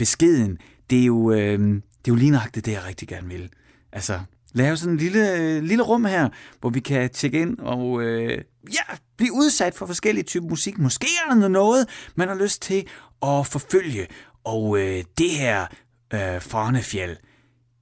beskeden. 0.00 0.58
Det 0.90 1.00
er 1.00 1.04
jo, 1.04 1.32
øh, 1.32 1.58
det 1.58 2.08
er 2.08 2.08
jo 2.08 2.14
lige 2.14 2.30
nøjagtigt 2.30 2.66
det, 2.66 2.72
jeg 2.72 2.84
rigtig 2.84 3.08
gerne 3.08 3.28
vil. 3.28 3.50
Altså, 3.92 4.20
lave 4.52 4.76
sådan 4.76 4.92
en 4.92 4.98
lille, 4.98 5.36
øh, 5.36 5.62
lille 5.62 5.82
rum 5.82 6.04
her, 6.04 6.28
hvor 6.60 6.70
vi 6.70 6.80
kan 6.80 7.10
tjekke 7.10 7.40
ind 7.40 7.58
og 7.58 8.02
øh, 8.02 8.38
ja, 8.72 8.96
blive 9.16 9.32
udsat 9.32 9.74
for 9.74 9.86
forskellige 9.86 10.24
typer 10.24 10.48
musik. 10.48 10.78
Måske 10.78 11.06
er 11.26 11.34
der 11.34 11.48
noget, 11.48 11.88
man 12.14 12.28
har 12.28 12.34
lyst 12.34 12.62
til 12.62 12.86
at 13.22 13.46
forfølge. 13.46 14.06
Og 14.44 14.78
øh, 14.78 15.04
det 15.18 15.30
her 15.30 15.66
øh, 16.14 16.40
Farnefjell, 16.40 17.16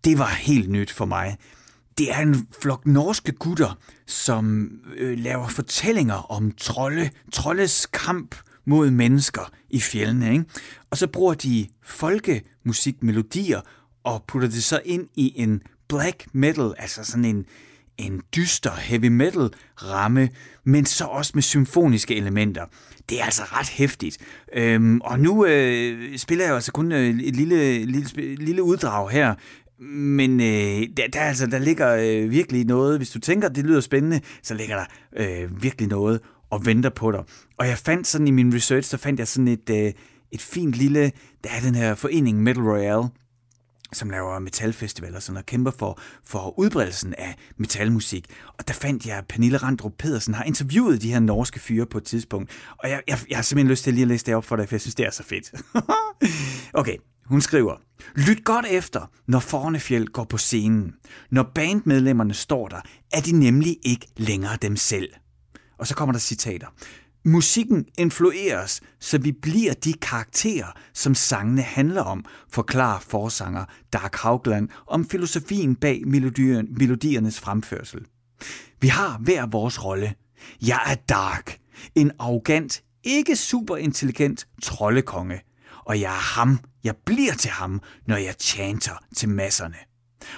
det 0.04 0.18
var 0.18 0.28
helt 0.28 0.70
nyt 0.70 0.90
for 0.92 1.04
mig. 1.04 1.36
Det 1.98 2.12
er 2.12 2.18
en 2.18 2.46
flok 2.62 2.86
norske 2.86 3.32
gutter, 3.32 3.78
som 4.06 4.70
øh, 4.96 5.18
laver 5.18 5.48
fortællinger 5.48 6.30
om 6.32 6.52
trolde, 6.52 7.10
troldes 7.32 7.86
kamp 7.86 8.34
mod 8.68 8.90
mennesker 8.90 9.50
i 9.70 9.80
fjellene. 9.80 10.32
Ikke? 10.32 10.44
Og 10.90 10.96
så 10.96 11.06
bruger 11.06 11.34
de 11.34 11.66
folkemusikmelodier 11.82 13.60
og 14.04 14.24
putter 14.28 14.48
det 14.48 14.64
så 14.64 14.80
ind 14.84 15.08
i 15.14 15.32
en 15.36 15.62
black 15.88 16.26
metal, 16.32 16.74
altså 16.78 17.04
sådan 17.04 17.24
en, 17.24 17.44
en 17.98 18.22
dyster 18.36 18.70
heavy 18.74 19.08
metal 19.08 19.50
ramme, 19.76 20.28
men 20.64 20.86
så 20.86 21.04
også 21.04 21.32
med 21.34 21.42
symfoniske 21.42 22.16
elementer. 22.16 22.64
Det 23.08 23.20
er 23.20 23.24
altså 23.24 23.42
ret 23.42 23.68
hæftigt. 23.68 24.18
Øhm, 24.54 25.00
og 25.00 25.20
nu 25.20 25.46
øh, 25.46 26.18
spiller 26.18 26.44
jeg 26.44 26.50
jo 26.50 26.54
altså 26.54 26.72
kun 26.72 26.92
øh, 26.92 27.20
et 27.20 27.36
lille, 27.36 27.84
lille, 27.84 28.34
lille 28.34 28.62
uddrag 28.62 29.10
her, 29.10 29.34
men 29.92 30.40
øh, 30.40 30.88
der, 30.96 31.08
der, 31.12 31.20
altså, 31.20 31.46
der 31.46 31.58
ligger 31.58 31.96
øh, 31.96 32.30
virkelig 32.30 32.64
noget, 32.64 32.98
hvis 32.98 33.10
du 33.10 33.18
tænker, 33.18 33.48
at 33.48 33.56
det 33.56 33.64
lyder 33.64 33.80
spændende, 33.80 34.20
så 34.42 34.54
ligger 34.54 34.76
der 34.76 34.84
øh, 35.16 35.62
virkelig 35.62 35.88
noget 35.88 36.20
og 36.50 36.66
venter 36.66 36.90
på 36.90 37.12
dig. 37.12 37.24
Og 37.58 37.68
jeg 37.68 37.78
fandt 37.78 38.06
sådan 38.06 38.28
i 38.28 38.30
min 38.30 38.54
research, 38.54 38.90
så 38.90 38.96
fandt 38.96 39.18
jeg 39.18 39.28
sådan 39.28 39.48
et, 39.48 39.70
øh, 39.70 39.92
et 40.32 40.42
fint 40.42 40.74
lille, 40.74 41.12
der 41.44 41.50
er 41.50 41.60
den 41.60 41.74
her 41.74 41.94
forening 41.94 42.42
Metal 42.42 42.62
Royale, 42.62 43.08
som 43.92 44.10
laver 44.10 44.38
metalfestivaler 44.38 45.20
sådan, 45.20 45.36
og 45.36 45.46
kæmper 45.46 45.70
for, 45.70 46.00
for 46.24 46.58
udbredelsen 46.58 47.14
af 47.14 47.34
metalmusik. 47.56 48.26
Og 48.58 48.68
der 48.68 48.74
fandt 48.74 49.06
jeg, 49.06 49.18
at 49.18 49.26
Pernille 49.26 49.58
Randrup 49.58 49.92
Pedersen 49.98 50.34
har 50.34 50.44
interviewet 50.44 51.02
de 51.02 51.12
her 51.12 51.20
norske 51.20 51.60
fyre 51.60 51.86
på 51.86 51.98
et 51.98 52.04
tidspunkt. 52.04 52.50
Og 52.78 52.90
jeg, 52.90 53.02
jeg, 53.08 53.18
jeg 53.30 53.38
har 53.38 53.42
simpelthen 53.42 53.70
lyst 53.70 53.84
til 53.84 53.94
lige 53.94 54.02
at 54.02 54.08
læse 54.08 54.26
det 54.26 54.34
op 54.34 54.44
for 54.44 54.56
dig, 54.56 54.68
for 54.68 54.74
jeg 54.74 54.80
synes, 54.80 54.94
det 54.94 55.06
er 55.06 55.10
så 55.10 55.22
fedt. 55.22 55.52
okay, 56.80 56.96
hun 57.26 57.40
skriver, 57.40 57.76
Lyt 58.16 58.44
godt 58.44 58.66
efter, 58.70 59.10
når 59.26 59.38
Fornefjeld 59.38 60.06
går 60.06 60.24
på 60.24 60.38
scenen. 60.38 60.94
Når 61.30 61.50
bandmedlemmerne 61.54 62.34
står 62.34 62.68
der, 62.68 62.80
er 63.12 63.20
de 63.20 63.32
nemlig 63.32 63.76
ikke 63.82 64.06
længere 64.16 64.56
dem 64.62 64.76
selv. 64.76 65.08
Og 65.78 65.86
så 65.86 65.94
kommer 65.94 66.12
der 66.12 66.18
citater. 66.18 66.66
Musikken 67.24 67.84
influerer 67.98 68.62
os, 68.62 68.80
så 69.00 69.18
vi 69.18 69.32
bliver 69.32 69.74
de 69.74 69.92
karakterer, 69.92 70.66
som 70.94 71.14
sangene 71.14 71.62
handler 71.62 72.02
om, 72.02 72.24
forklarer 72.50 73.00
forsanger 73.00 73.64
Dark 73.92 74.16
Haugland 74.16 74.68
om 74.86 75.08
filosofien 75.08 75.74
bag 75.76 76.02
melodiernes 76.06 77.40
fremførsel. 77.40 78.00
Vi 78.80 78.88
har 78.88 79.18
hver 79.18 79.46
vores 79.46 79.84
rolle. 79.84 80.14
Jeg 80.62 80.80
er 80.86 80.94
Dark, 80.94 81.58
en 81.94 82.12
arrogant, 82.18 82.82
ikke 83.04 83.36
super 83.36 83.76
intelligent 83.76 84.46
troldekonge. 84.62 85.40
Og 85.84 86.00
jeg 86.00 86.10
er 86.10 86.40
ham, 86.40 86.58
jeg 86.84 86.96
bliver 87.06 87.34
til 87.34 87.50
ham, 87.50 87.80
når 88.06 88.16
jeg 88.16 88.34
chanter 88.40 89.04
til 89.16 89.28
masserne. 89.28 89.76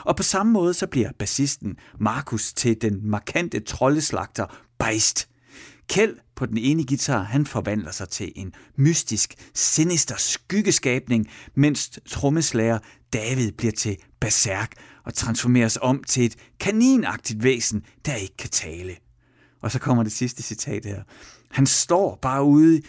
Og 0.04 0.16
på 0.16 0.22
samme 0.22 0.52
måde 0.52 0.74
så 0.74 0.86
bliver 0.86 1.10
bassisten 1.18 1.76
Markus 2.00 2.52
til 2.52 2.82
den 2.82 3.10
markante 3.10 3.60
troldeslagter 3.60 4.46
Beist. 4.78 5.29
Kjeld 5.90 6.16
på 6.36 6.46
den 6.46 6.58
ene 6.58 6.86
guitar, 6.86 7.22
han 7.22 7.46
forvandler 7.46 7.90
sig 7.90 8.08
til 8.08 8.32
en 8.36 8.52
mystisk, 8.76 9.34
sinister 9.54 10.16
skyggeskabning, 10.18 11.26
mens 11.54 11.98
trommeslager 12.08 12.78
David 13.12 13.52
bliver 13.52 13.72
til 13.72 13.96
berserk 14.20 14.72
og 15.04 15.14
transformeres 15.14 15.78
om 15.82 16.04
til 16.04 16.24
et 16.24 16.36
kaninagtigt 16.60 17.42
væsen, 17.42 17.82
der 18.06 18.14
ikke 18.14 18.36
kan 18.36 18.50
tale. 18.50 18.96
Og 19.62 19.70
så 19.70 19.78
kommer 19.78 20.02
det 20.02 20.12
sidste 20.12 20.42
citat 20.42 20.84
her. 20.84 21.02
Han 21.50 21.66
står 21.66 22.18
bare 22.22 22.44
ude, 22.44 22.82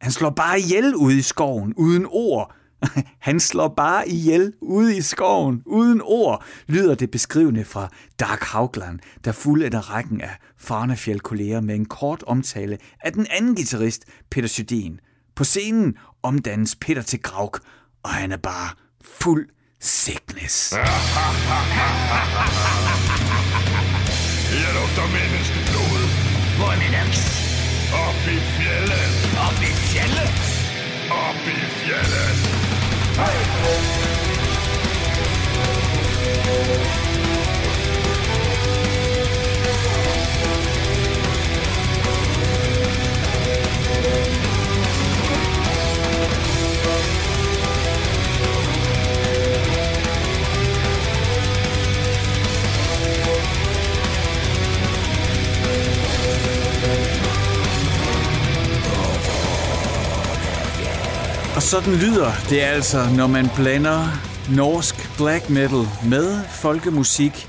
han 0.00 0.12
slår 0.12 0.30
bare 0.30 0.60
ihjel 0.60 0.94
ude 0.94 1.18
i 1.18 1.22
skoven, 1.22 1.74
uden 1.76 2.06
ord, 2.10 2.54
Han 3.28 3.40
slår 3.40 3.68
bare 3.68 4.08
ihjel 4.08 4.52
ude 4.60 4.96
i 4.96 5.00
skoven, 5.02 5.62
uden 5.66 6.00
ord, 6.04 6.44
lyder 6.66 6.94
det 6.94 7.10
beskrivende 7.10 7.64
fra 7.64 7.88
Dark 8.20 8.42
Haugland, 8.42 8.98
der 9.24 9.32
fuldender 9.32 9.90
rækken 9.94 10.20
af 10.20 10.36
Farnefjeld-kolleger 10.58 11.60
med 11.60 11.74
en 11.74 11.84
kort 11.84 12.22
omtale 12.26 12.78
af 13.00 13.12
den 13.12 13.26
anden 13.30 13.54
guitarist, 13.54 14.04
Peter 14.30 14.48
Sydin. 14.48 15.00
På 15.36 15.44
scenen 15.44 15.94
omdannes 16.22 16.76
Peter 16.76 17.02
til 17.02 17.22
Grauk, 17.22 17.60
og 18.02 18.10
han 18.10 18.32
er 18.32 18.36
bare 18.36 18.70
fuld 19.04 19.48
sickness. 19.80 20.72
Jeg 24.62 24.72
lugter 24.78 25.06
menneskeblod. 25.18 26.02
Hvor 26.56 26.70
er 26.74 26.78
min 26.84 26.94
aks? 27.04 27.22
Op 28.06 28.20
i 28.34 28.38
fjellet. 28.56 29.12
Op 29.46 29.58
i 29.68 29.72
fjellet. 29.90 30.34
Op 31.10 31.40
i 31.46 31.58
fjellet. 31.80 32.63
Hey! 33.16 33.54
Sådan 61.74 61.94
lyder 61.94 62.32
det 62.50 62.60
altså, 62.60 62.98
når 63.16 63.26
man 63.26 63.46
blander 63.56 64.06
norsk 64.56 65.16
black 65.16 65.50
metal 65.50 66.08
med 66.08 66.44
folkemusik, 66.44 67.48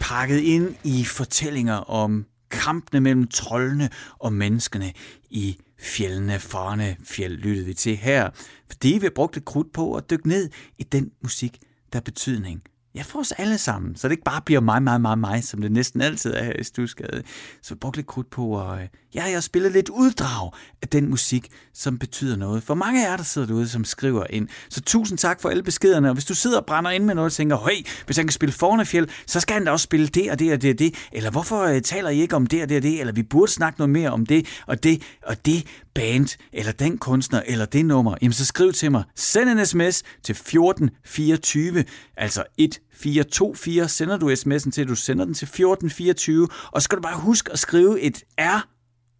pakket 0.00 0.38
ind 0.38 0.74
i 0.84 1.04
fortællinger 1.04 1.74
om 1.74 2.26
kampene 2.50 3.00
mellem 3.00 3.26
trollene 3.26 3.88
og 4.18 4.32
menneskene 4.32 4.92
i 5.30 5.58
fjellene. 5.80 6.38
Farne 6.38 6.96
fjeld 7.04 7.36
lyttede 7.36 7.66
vi 7.66 7.74
til 7.74 7.96
her, 7.96 8.30
fordi 8.68 8.88
vi 8.88 9.06
har 9.06 9.12
brugt 9.14 9.36
et 9.36 9.44
krudt 9.44 9.72
på 9.72 9.94
at 9.94 10.10
dykke 10.10 10.28
ned 10.28 10.50
i 10.78 10.82
den 10.82 11.10
musik, 11.22 11.58
der 11.92 11.96
har 11.96 12.00
betydning 12.00 12.62
Ja, 12.94 13.02
for 13.02 13.18
os 13.18 13.32
alle 13.32 13.58
sammen, 13.58 13.96
så 13.96 14.08
det 14.08 14.12
ikke 14.12 14.24
bare 14.24 14.40
bliver 14.40 14.60
mig, 14.60 14.82
mig, 14.82 15.00
mig, 15.00 15.18
mig, 15.18 15.44
som 15.44 15.62
det 15.62 15.72
næsten 15.72 16.00
altid 16.00 16.34
er 16.34 16.44
her 16.44 16.52
i 16.58 16.64
Stusgade. 16.64 17.22
Så 17.62 17.74
vi 17.74 17.78
brugte 17.78 17.98
lidt 17.98 18.06
krudt 18.06 18.30
på, 18.30 18.46
og 18.46 18.80
øh, 18.80 18.88
ja, 19.14 19.24
jeg 19.24 19.32
har 19.32 19.40
spillet 19.40 19.72
lidt 19.72 19.88
uddrag 19.88 20.50
af 20.82 20.88
den 20.88 21.10
musik, 21.10 21.48
som 21.74 21.98
betyder 21.98 22.36
noget. 22.36 22.62
For 22.62 22.74
mange 22.74 23.06
af 23.06 23.10
jer, 23.10 23.16
der 23.16 23.24
sidder 23.24 23.46
derude, 23.46 23.68
som 23.68 23.84
skriver 23.84 24.24
ind. 24.30 24.48
Så 24.68 24.80
tusind 24.80 25.18
tak 25.18 25.40
for 25.40 25.48
alle 25.48 25.62
beskederne. 25.62 26.08
Og 26.08 26.14
hvis 26.14 26.24
du 26.24 26.34
sidder 26.34 26.58
og 26.58 26.66
brænder 26.66 26.90
ind 26.90 27.04
med 27.04 27.14
noget 27.14 27.26
og 27.26 27.32
tænker, 27.32 27.68
hey, 27.68 27.86
hvis 28.06 28.16
han 28.16 28.26
kan 28.26 28.32
spille 28.32 28.52
Fornefjeld, 28.52 29.08
så 29.26 29.40
skal 29.40 29.54
han 29.54 29.64
da 29.64 29.70
også 29.70 29.84
spille 29.84 30.06
det 30.06 30.30
og 30.30 30.38
det 30.38 30.52
og 30.52 30.62
det 30.62 30.70
og 30.72 30.78
det. 30.78 30.94
Eller 31.12 31.30
hvorfor 31.30 31.62
øh, 31.62 31.82
taler 31.82 32.10
I 32.10 32.20
ikke 32.20 32.36
om 32.36 32.46
det 32.46 32.62
og 32.62 32.68
det 32.68 32.76
og 32.76 32.82
det? 32.82 33.00
Eller 33.00 33.12
vi 33.12 33.22
burde 33.22 33.52
snakke 33.52 33.78
noget 33.78 33.90
mere 33.90 34.10
om 34.10 34.26
det 34.26 34.46
og 34.66 34.84
det 34.84 35.02
og 35.22 35.46
det 35.46 35.66
band, 35.94 36.36
eller 36.52 36.72
den 36.72 36.98
kunstner, 36.98 37.42
eller 37.46 37.64
det 37.64 37.84
nummer, 37.84 38.14
jamen 38.22 38.32
så 38.32 38.44
skriv 38.44 38.72
til 38.72 38.90
mig. 38.90 39.04
Send 39.16 39.48
en 39.48 39.66
sms 39.66 40.02
til 40.22 40.32
1424, 40.32 41.84
altså 42.16 42.44
1424, 42.58 43.88
sender 43.88 44.16
du 44.16 44.32
sms'en 44.32 44.70
til, 44.70 44.88
du 44.88 44.94
sender 44.94 45.24
den 45.24 45.34
til 45.34 45.44
1424, 45.44 46.48
og 46.72 46.82
så 46.82 46.84
skal 46.84 46.96
du 46.96 47.02
bare 47.02 47.18
huske 47.18 47.52
at 47.52 47.58
skrive 47.58 48.00
et 48.00 48.24
R 48.38 48.68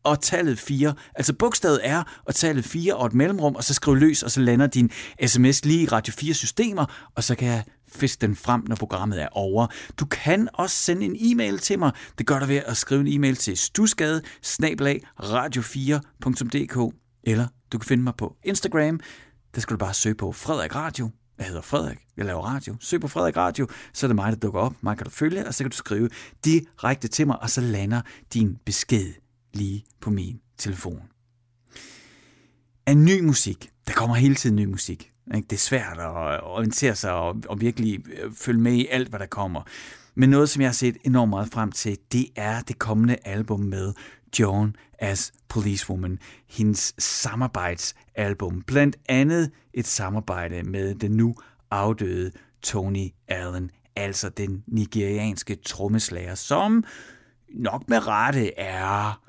og 0.05 0.23
tallet 0.23 0.59
4. 0.59 0.95
Altså 1.15 1.33
bogstavet 1.33 1.81
R 1.85 2.21
og 2.27 2.35
tallet 2.35 2.65
4 2.65 2.95
og 2.95 3.07
et 3.07 3.15
mellemrum, 3.15 3.55
og 3.55 3.65
så 3.65 3.75
skriv 3.75 3.95
løs, 3.95 4.23
og 4.23 4.31
så 4.31 4.41
lander 4.41 4.67
din 4.67 4.91
sms 5.27 5.65
lige 5.65 5.83
i 5.83 5.87
Radio 5.87 6.15
4 6.19 6.35
systemer, 6.35 7.11
og 7.17 7.25
så 7.25 7.35
kan 7.35 7.49
jeg 7.49 7.65
fisk 7.93 8.21
den 8.21 8.37
frem, 8.37 8.65
når 8.69 8.77
programmet 8.77 9.23
er 9.23 9.29
over. 9.33 9.67
Du 10.01 10.07
kan 10.07 10.49
også 10.55 10.77
sende 10.77 11.07
en 11.07 11.17
e-mail 11.19 11.59
til 11.59 11.79
mig. 11.79 11.93
Det 12.19 12.27
gør 12.27 12.39
du 12.39 12.47
ved 12.47 12.57
at 12.67 12.77
skrive 12.77 13.01
en 13.01 13.09
e-mail 13.09 13.37
til 13.37 13.57
stusgade 13.57 14.23
radio4.dk 15.23 16.95
eller 17.25 17.47
du 17.73 17.79
kan 17.79 17.89
finde 17.89 18.03
mig 18.03 18.15
på 18.19 18.37
Instagram. 18.45 19.01
Der 19.55 19.61
skal 19.61 19.75
du 19.75 19.79
bare 19.79 19.95
søge 19.95 20.15
på 20.15 20.33
Frederik 20.33 20.75
Radio. 20.75 21.11
Jeg 21.39 21.47
hedder 21.47 21.63
Frederik, 21.63 21.99
jeg 22.17 22.25
laver 22.27 22.43
radio. 22.43 22.77
Søg 22.81 23.01
på 23.01 23.09
Frederik 23.09 23.37
Radio, 23.37 23.69
så 23.93 24.07
er 24.07 24.09
det 24.09 24.17
mig, 24.17 24.33
der 24.33 24.39
dukker 24.39 24.61
op. 24.61 24.75
Mig 24.81 24.97
kan 24.97 25.05
du 25.05 25.11
følge, 25.11 25.47
og 25.47 25.55
så 25.55 25.65
kan 25.65 25.71
du 25.71 25.77
skrive 25.77 26.09
direkte 26.45 27.09
til 27.09 27.27
mig, 27.27 27.43
og 27.43 27.51
så 27.51 27.61
lander 27.61 28.01
din 28.35 28.59
besked 28.65 29.13
lige 29.55 29.85
på 30.01 30.11
min 30.11 30.41
telefon. 30.59 31.03
af 32.87 32.97
ny 32.97 33.21
musik. 33.21 33.71
Der 33.87 33.93
kommer 33.93 34.17
hele 34.17 34.35
tiden 34.35 34.57
ny 34.57 34.65
musik. 34.65 35.11
Ikke? 35.35 35.47
Det 35.47 35.57
er 35.57 35.61
svært 35.61 35.99
at 35.99 36.43
orientere 36.43 36.95
sig 36.95 37.13
og, 37.13 37.37
og 37.49 37.61
virkelig 37.61 38.09
øh, 38.09 38.33
følge 38.33 38.61
med 38.61 38.73
i 38.73 38.87
alt, 38.87 39.09
hvad 39.09 39.19
der 39.19 39.27
kommer. 39.27 39.63
Men 40.15 40.31
noget, 40.31 40.49
som 40.49 40.63
jeg 40.63 40.69
har 40.69 40.75
set 40.75 40.97
enormt 41.05 41.31
meget 41.31 41.49
frem 41.53 41.73
til, 41.73 41.99
det 42.13 42.27
er 42.37 42.61
det 42.61 42.79
kommende 42.79 43.17
album 43.25 43.61
med 43.61 43.93
Joan 44.39 44.77
as 44.99 45.33
Policewoman, 45.49 46.19
hendes 46.49 46.95
samarbejdsalbum. 46.99 48.63
Blandt 48.63 48.97
andet 49.09 49.51
et 49.75 49.87
samarbejde 49.87 50.63
med 50.63 50.95
den 50.95 51.11
nu 51.11 51.35
afdøde 51.71 52.31
Tony 52.63 53.09
Allen, 53.29 53.71
altså 53.97 54.29
den 54.29 54.65
nigerianske 54.67 55.55
trommeslager, 55.55 56.35
som 56.35 56.85
nok 57.55 57.89
med 57.89 58.07
rette 58.07 58.59
er 58.59 59.21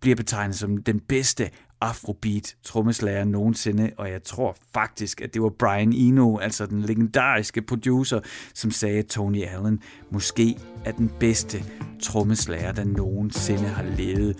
bliver 0.00 0.16
betegnet 0.16 0.56
som 0.56 0.82
den 0.82 1.00
bedste 1.00 1.50
afrobeat 1.80 2.56
trommeslager 2.62 3.24
nogensinde, 3.24 3.90
og 3.96 4.10
jeg 4.10 4.22
tror 4.22 4.56
faktisk, 4.74 5.20
at 5.20 5.34
det 5.34 5.42
var 5.42 5.52
Brian 5.58 5.92
Eno, 5.92 6.38
altså 6.38 6.66
den 6.66 6.82
legendariske 6.82 7.62
producer, 7.62 8.20
som 8.54 8.70
sagde, 8.70 8.98
at 8.98 9.06
Tony 9.06 9.42
Allen 9.44 9.80
måske 10.10 10.56
er 10.84 10.92
den 10.92 11.10
bedste 11.20 11.64
trommeslager, 12.02 12.72
der 12.72 12.84
nogensinde 12.84 13.68
har 13.68 13.82
levet. 13.82 14.36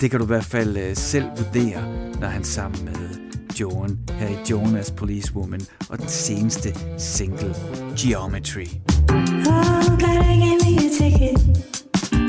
Det 0.00 0.10
kan 0.10 0.20
du 0.20 0.24
i 0.24 0.26
hvert 0.26 0.44
fald 0.44 0.76
øh, 0.76 0.96
selv 0.96 1.24
vurdere, 1.24 2.10
når 2.20 2.28
han 2.28 2.44
sammen 2.44 2.84
med 2.84 3.30
Joan 3.60 3.98
her 4.10 4.28
i 4.28 4.50
Jonas 4.50 4.90
Policewoman 4.90 5.60
og 5.88 5.98
den 5.98 6.08
seneste 6.08 6.74
single, 6.98 7.54
Geometry. 7.98 8.66
Oh, 9.08 9.98
gotta 9.98 10.34
give 10.42 10.58
me 10.64 10.78
a 10.78 10.90
ticket 10.98 11.36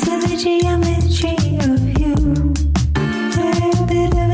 to 0.04 0.20
the 0.28 0.38
geometry 0.44 1.58
of 1.60 2.00
you. 2.00 2.01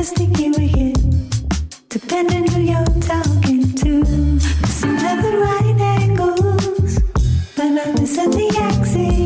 Of 0.08 0.14
a 0.14 0.16
sticky 0.16 0.50
wicket, 0.52 1.90
depending 1.90 2.48
who 2.48 2.62
you're 2.62 2.86
talking 3.02 3.74
to. 3.76 4.40
Some 4.68 4.96
have 4.96 5.22
the 5.22 5.38
right 5.38 5.82
angles, 5.82 7.00
but 7.58 7.88
others 7.88 8.18
at 8.18 8.32
the 8.32 8.58
axiom 8.58 9.17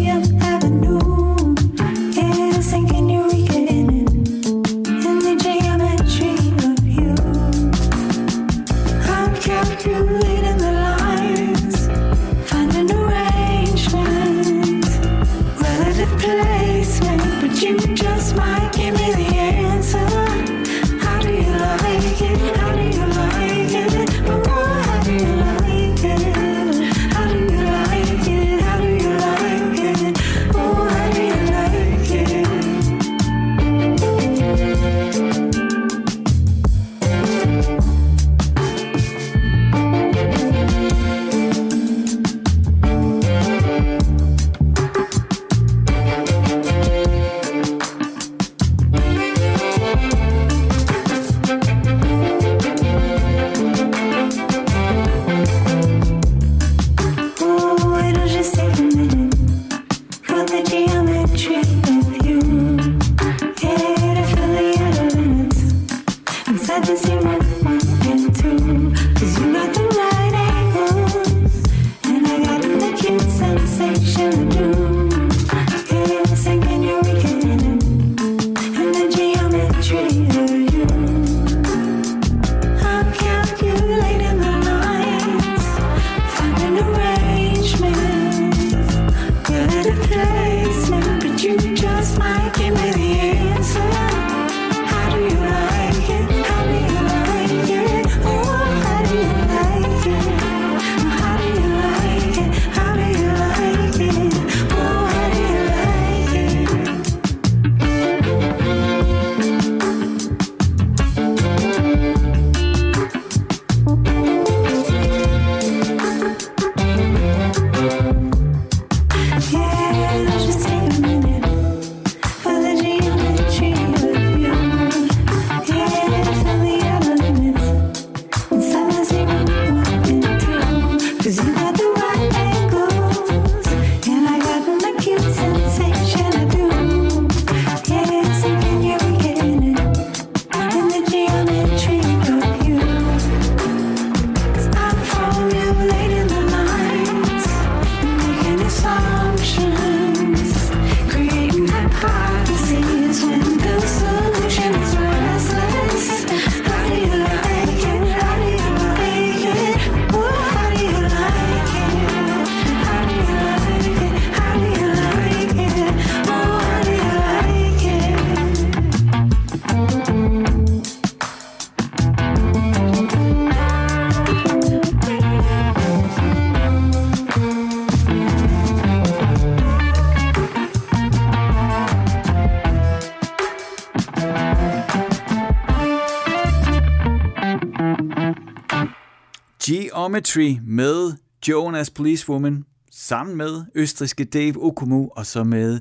Geometry 190.02 190.58
med 190.62 191.14
Jonas 191.47 191.89
Policewoman, 191.89 192.66
sammen 192.91 193.38
med 193.38 193.66
østriske 193.76 194.24
Dave 194.26 194.64
Okumu, 194.64 195.10
og 195.16 195.26
så 195.26 195.43
med 195.43 195.80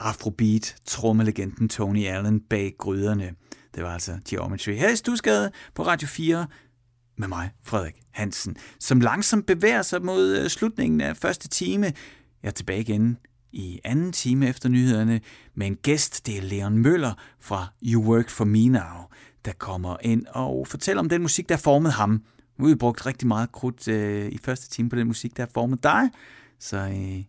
Afrobeat, 0.00 0.76
trommelegenden 0.86 1.68
Tony 1.68 2.06
Allen 2.06 2.40
bag 2.40 2.74
gryderne. 2.78 3.34
Det 3.74 3.82
var 3.82 3.90
altså 3.90 4.18
Geometry. 4.28 4.72
Her 4.72 4.90
i 4.90 4.96
Stusgade 4.96 5.50
på 5.74 5.86
Radio 5.86 6.08
4 6.08 6.46
med 7.18 7.28
mig, 7.28 7.50
Frederik 7.64 7.94
Hansen, 8.10 8.56
som 8.80 9.00
langsomt 9.00 9.46
bevæger 9.46 9.82
sig 9.82 10.04
mod 10.04 10.36
øh, 10.36 10.48
slutningen 10.48 11.00
af 11.00 11.16
første 11.16 11.48
time. 11.48 11.86
Jeg 12.42 12.48
er 12.48 12.50
tilbage 12.50 12.80
igen 12.80 13.16
i 13.52 13.80
anden 13.84 14.12
time 14.12 14.48
efter 14.48 14.68
nyhederne 14.68 15.20
med 15.54 15.66
en 15.66 15.76
gæst. 15.76 16.26
Det 16.26 16.38
er 16.38 16.42
Leon 16.42 16.78
Møller 16.78 17.12
fra 17.40 17.66
You 17.82 18.04
Work 18.04 18.30
For 18.30 18.44
Me 18.44 18.68
Now, 18.68 19.04
der 19.44 19.52
kommer 19.58 19.96
ind 20.02 20.26
og 20.26 20.66
fortæller 20.68 21.00
om 21.00 21.08
den 21.08 21.22
musik, 21.22 21.48
der 21.48 21.56
formede 21.56 21.92
ham 21.92 22.22
nu 22.58 22.64
har 22.64 22.74
vi 22.74 22.78
brugt 22.78 23.06
rigtig 23.06 23.28
meget 23.28 23.52
krudt 23.52 23.88
øh, 23.88 24.28
i 24.28 24.38
første 24.38 24.70
time 24.70 24.88
på 24.90 24.96
den 24.96 25.06
musik, 25.06 25.36
der 25.36 25.42
har 25.42 25.50
formet 25.54 25.82
dig. 25.82 26.10
Så 26.58 26.76
øh, 26.76 27.24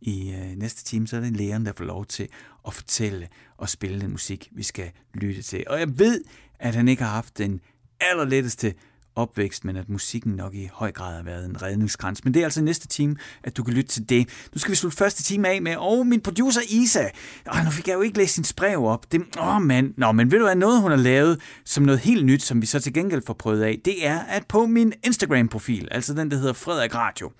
I 0.00 0.30
øh, 0.30 0.56
næste 0.56 0.84
time, 0.84 1.06
så 1.06 1.16
er 1.16 1.20
det 1.20 1.36
læreren, 1.36 1.66
der 1.66 1.72
får 1.76 1.84
lov 1.84 2.06
til 2.06 2.28
at 2.66 2.74
fortælle 2.74 3.28
og 3.56 3.68
spille 3.68 4.00
den 4.00 4.10
musik, 4.10 4.48
vi 4.52 4.62
skal 4.62 4.90
lytte 5.14 5.42
til. 5.42 5.64
Og 5.66 5.78
jeg 5.78 5.98
ved, 5.98 6.24
at 6.58 6.74
han 6.74 6.88
ikke 6.88 7.02
har 7.02 7.10
haft 7.10 7.38
den 7.38 7.60
allerletteste 8.00 8.74
opvækst, 9.16 9.64
men 9.64 9.76
at 9.76 9.88
musikken 9.88 10.32
nok 10.32 10.54
i 10.54 10.68
høj 10.72 10.92
grad 10.92 11.16
har 11.16 11.22
været 11.22 11.44
en 11.44 11.62
redningskrans. 11.62 12.24
Men 12.24 12.34
det 12.34 12.40
er 12.40 12.44
altså 12.44 12.62
næste 12.62 12.88
time, 12.88 13.16
at 13.44 13.56
du 13.56 13.62
kan 13.62 13.74
lytte 13.74 13.90
til 13.90 14.08
det. 14.08 14.28
Nu 14.54 14.58
skal 14.58 14.70
vi 14.70 14.76
slutte 14.76 14.96
første 14.96 15.22
time 15.22 15.48
af 15.48 15.62
med, 15.62 15.76
og 15.76 16.06
min 16.06 16.20
producer 16.20 16.60
Isa. 16.68 17.08
Åh, 17.52 17.64
nu 17.64 17.70
fik 17.70 17.88
jeg 17.88 17.94
jo 17.94 18.00
ikke 18.00 18.18
læst 18.18 18.34
sin 18.34 18.44
brev 18.56 18.84
op. 18.84 19.12
Det, 19.12 19.22
åh, 19.38 19.62
mand. 19.62 19.94
Nå, 19.96 20.12
men 20.12 20.30
ved 20.30 20.38
du 20.38 20.44
hvad, 20.44 20.54
noget 20.54 20.80
hun 20.80 20.90
har 20.90 20.98
lavet 20.98 21.40
som 21.64 21.84
noget 21.84 22.00
helt 22.00 22.26
nyt, 22.26 22.42
som 22.42 22.62
vi 22.62 22.66
så 22.66 22.80
til 22.80 22.92
gengæld 22.92 23.22
får 23.26 23.34
prøvet 23.34 23.62
af, 23.62 23.80
det 23.84 24.06
er, 24.06 24.18
at 24.18 24.46
på 24.46 24.66
min 24.66 24.92
Instagram-profil, 25.04 25.88
altså 25.90 26.14
den, 26.14 26.30
der 26.30 26.36
hedder 26.36 26.52
Frederik 26.52 26.94
Radio, 26.94 27.32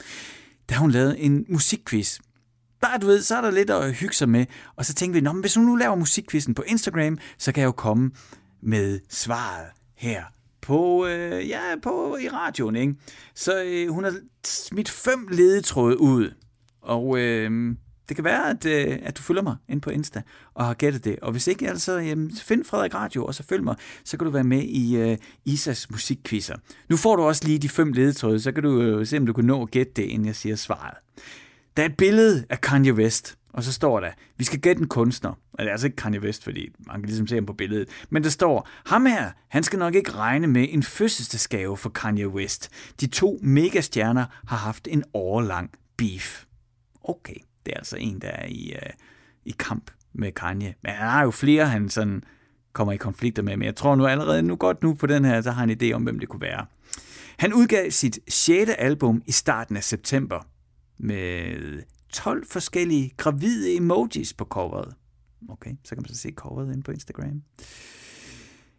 der 0.69 0.75
har 0.75 0.81
hun 0.81 0.91
lavet 0.91 1.25
en 1.25 1.45
musikquiz. 1.49 2.19
Bare 2.81 2.99
du 2.99 3.07
ved, 3.07 3.23
så 3.23 3.37
er 3.37 3.41
der 3.41 3.51
lidt 3.51 3.71
at 3.71 3.95
hygge 3.95 4.15
sig 4.15 4.29
med. 4.29 4.47
Og 4.77 4.85
så 4.85 4.95
tænkte 4.95 5.15
vi, 5.15 5.21
Nå, 5.21 5.33
men 5.33 5.41
hvis 5.41 5.55
hun 5.55 5.65
nu 5.65 5.77
laver 5.77 5.95
musikquizzen 5.95 6.55
på 6.55 6.63
Instagram, 6.67 7.19
så 7.39 7.53
kan 7.53 7.61
jeg 7.61 7.67
jo 7.67 7.73
komme 7.73 8.11
med 8.63 9.01
svaret 9.11 9.67
her 9.97 10.23
på, 10.67 11.07
øh, 11.07 11.49
ja, 11.49 11.61
på 11.83 12.17
øh, 12.17 12.25
i 12.25 12.29
radioen, 12.29 12.77
ikke? 12.77 12.95
Så 13.35 13.63
øh, 13.65 13.89
hun 13.89 14.05
har 14.05 14.15
smidt 14.45 14.89
fem 14.89 15.29
ledetråde 15.31 16.01
ud, 16.01 16.31
og 16.83 17.19
øh, 17.19 17.77
det 18.09 18.17
kan 18.17 18.25
være, 18.25 18.51
at, 18.51 18.67
øh, 18.67 18.99
at 19.03 19.17
du 19.17 19.23
følger 19.23 19.43
mig 19.43 19.57
ind 19.69 19.81
på 19.81 19.91
Insta 19.91 20.23
og 20.55 20.67
har 20.67 20.75
gættet 20.75 21.05
det. 21.05 21.19
Og 21.23 21.33
hvis 21.33 21.47
ikke, 21.47 21.69
altså, 21.69 21.99
jamen, 21.99 22.31
find 22.31 22.65
Frederik 22.65 22.95
Radio, 22.95 23.25
og 23.25 23.35
så 23.35 23.43
følg 23.43 23.65
mig, 23.65 23.77
så 24.05 24.17
kan 24.17 24.25
du 24.25 24.31
være 24.31 24.45
med 24.45 24.63
i 24.63 24.97
øh, 24.97 25.19
Isas 25.45 25.91
musikquizzer. 25.91 26.57
Nu 26.89 26.97
får 26.97 27.17
du 27.17 27.23
også 27.23 27.45
lige 27.45 27.59
de 27.59 27.69
fem 27.69 27.93
ledetråde, 27.93 28.41
så 28.41 28.53
kan 28.53 28.63
du 28.63 28.81
øh, 28.81 29.07
se, 29.07 29.17
om 29.19 29.27
du 29.27 29.33
kan 29.33 29.45
nå 29.45 29.63
at 29.63 29.71
gætte 29.71 29.93
det, 29.97 30.03
inden 30.03 30.27
jeg 30.27 30.37
siger 30.37 30.57
svaret. 30.57 30.95
Der 31.77 31.83
er 31.83 31.87
et 31.87 31.97
billede 31.97 32.45
af 32.49 32.61
Kanye 32.61 32.95
West, 32.95 33.37
og 33.57 33.63
så 33.63 33.73
står 33.73 34.01
der, 34.01 34.11
vi 34.37 34.45
skal 34.45 34.61
gætte 34.61 34.83
en 34.83 34.89
kunstner. 34.89 35.31
Og 35.31 35.59
det 35.59 35.67
er 35.67 35.71
altså 35.71 35.87
ikke 35.87 35.97
Kanye 35.97 36.21
West, 36.21 36.45
fordi 36.45 36.69
man 36.87 36.97
kan 36.97 37.07
ligesom 37.07 37.27
se 37.27 37.35
ham 37.35 37.47
på 37.47 37.53
billedet. 37.53 37.89
Men 38.11 38.23
der 38.25 38.31
står, 38.31 38.69
ham 38.87 39.07
her, 39.07 39.31
han 39.49 39.63
skal 39.63 39.79
nok 39.79 39.95
ikke 39.95 40.13
regne 40.13 40.47
med 40.47 40.67
en 40.71 40.83
fødselsdagsgave 40.83 41.77
for 41.77 41.91
Kanye 41.91 42.29
West. 42.29 42.71
De 43.01 43.07
to 43.07 43.39
megastjerner 43.43 44.25
har 44.47 44.57
haft 44.57 44.89
en 44.91 45.05
årlang 45.15 45.71
beef. 45.97 46.45
Okay, 47.05 47.37
det 47.67 47.73
er 47.73 47.77
altså 47.77 47.97
en, 47.97 48.21
der 48.21 48.29
er 48.29 48.47
i, 48.47 48.73
uh, 48.75 48.93
i 49.45 49.55
kamp 49.59 49.91
med 50.13 50.33
Kanye. 50.33 50.75
Men 50.83 50.93
han 50.93 51.09
har 51.09 51.23
jo 51.23 51.31
flere, 51.31 51.67
han 51.67 51.89
sådan 51.89 52.23
kommer 52.73 52.93
i 52.93 52.97
konflikter 52.97 53.43
med, 53.43 53.57
men 53.57 53.67
jeg 53.67 53.77
tror 53.77 53.95
nu 53.95 54.07
allerede 54.07 54.43
nu 54.43 54.57
godt 54.57 54.83
nu 54.83 54.95
på 54.95 55.07
den 55.07 55.25
her, 55.25 55.41
så 55.41 55.51
har 55.51 55.61
han 55.61 55.71
en 55.71 55.79
idé 55.83 55.93
om, 55.93 56.03
hvem 56.03 56.19
det 56.19 56.29
kunne 56.29 56.41
være. 56.41 56.67
Han 57.39 57.53
udgav 57.53 57.91
sit 57.91 58.19
sjette 58.29 58.81
album 58.81 59.23
i 59.27 59.33
starten 59.33 59.77
af 59.77 59.85
september 59.85 60.47
med 60.99 61.57
12 62.17 62.47
forskellige 62.47 63.13
gravide 63.17 63.77
emojis 63.77 64.35
på 64.35 64.45
coveret. 64.45 64.95
Okay, 65.49 65.71
så 65.85 65.95
kan 65.95 66.03
man 66.03 66.09
så 66.09 66.21
se 66.21 66.33
coveret 66.37 66.73
ind 66.73 66.83
på 66.83 66.93
Instagram. 66.93 67.43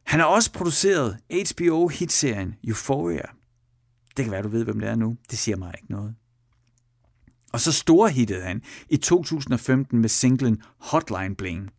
Han 0.03 0.19
har 0.19 0.27
også 0.27 0.51
produceret 0.53 1.17
HBO-hitserien 1.29 2.55
Euphoria. 2.63 3.25
Det 4.17 4.25
kan 4.25 4.31
være, 4.31 4.41
du 4.41 4.47
ved, 4.47 4.63
hvem 4.63 4.79
det 4.79 4.89
er 4.89 4.95
nu. 4.95 5.17
Det 5.31 5.39
siger 5.39 5.57
mig 5.57 5.73
ikke 5.77 5.91
noget. 5.91 6.15
Og 7.53 7.59
så 7.59 7.71
storhittede 7.71 8.41
han 8.41 8.61
i 8.89 8.97
2015 8.97 9.99
med 9.99 10.09
singlen 10.09 10.61
Hotline 10.77 11.35
Bling, 11.35 11.69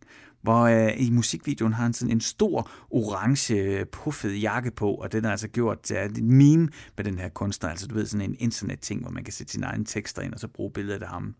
hvor 0.43 0.63
øh, 0.63 1.01
i 1.01 1.11
musikvideoen 1.11 1.73
har 1.73 1.83
han 1.83 1.93
sådan 1.93 2.13
en 2.13 2.21
stor 2.21 2.71
orange 2.91 3.55
øh, 3.55 3.87
puffet 3.87 4.43
jakke 4.43 4.71
på, 4.71 4.95
og 4.95 5.13
den 5.13 5.25
er 5.25 5.31
altså 5.31 5.49
gjort 5.49 5.81
til 5.81 5.97
et 5.97 6.25
meme 6.25 6.69
med 6.97 7.05
den 7.05 7.19
her 7.19 7.29
kunstner, 7.29 7.71
altså 7.71 7.87
du 7.87 7.95
ved 7.95 8.07
sådan 8.07 8.31
en 8.31 8.37
internetting, 8.39 9.01
hvor 9.01 9.11
man 9.11 9.25
kan 9.25 9.33
sætte 9.33 9.53
sine 9.53 9.67
egne 9.67 9.85
tekster 9.85 10.23
ind 10.23 10.35
og 10.35 10.41
så 10.41 10.49
bruge 10.49 10.71
billedet 10.73 11.03
af 11.03 11.09
ham. 11.09 11.35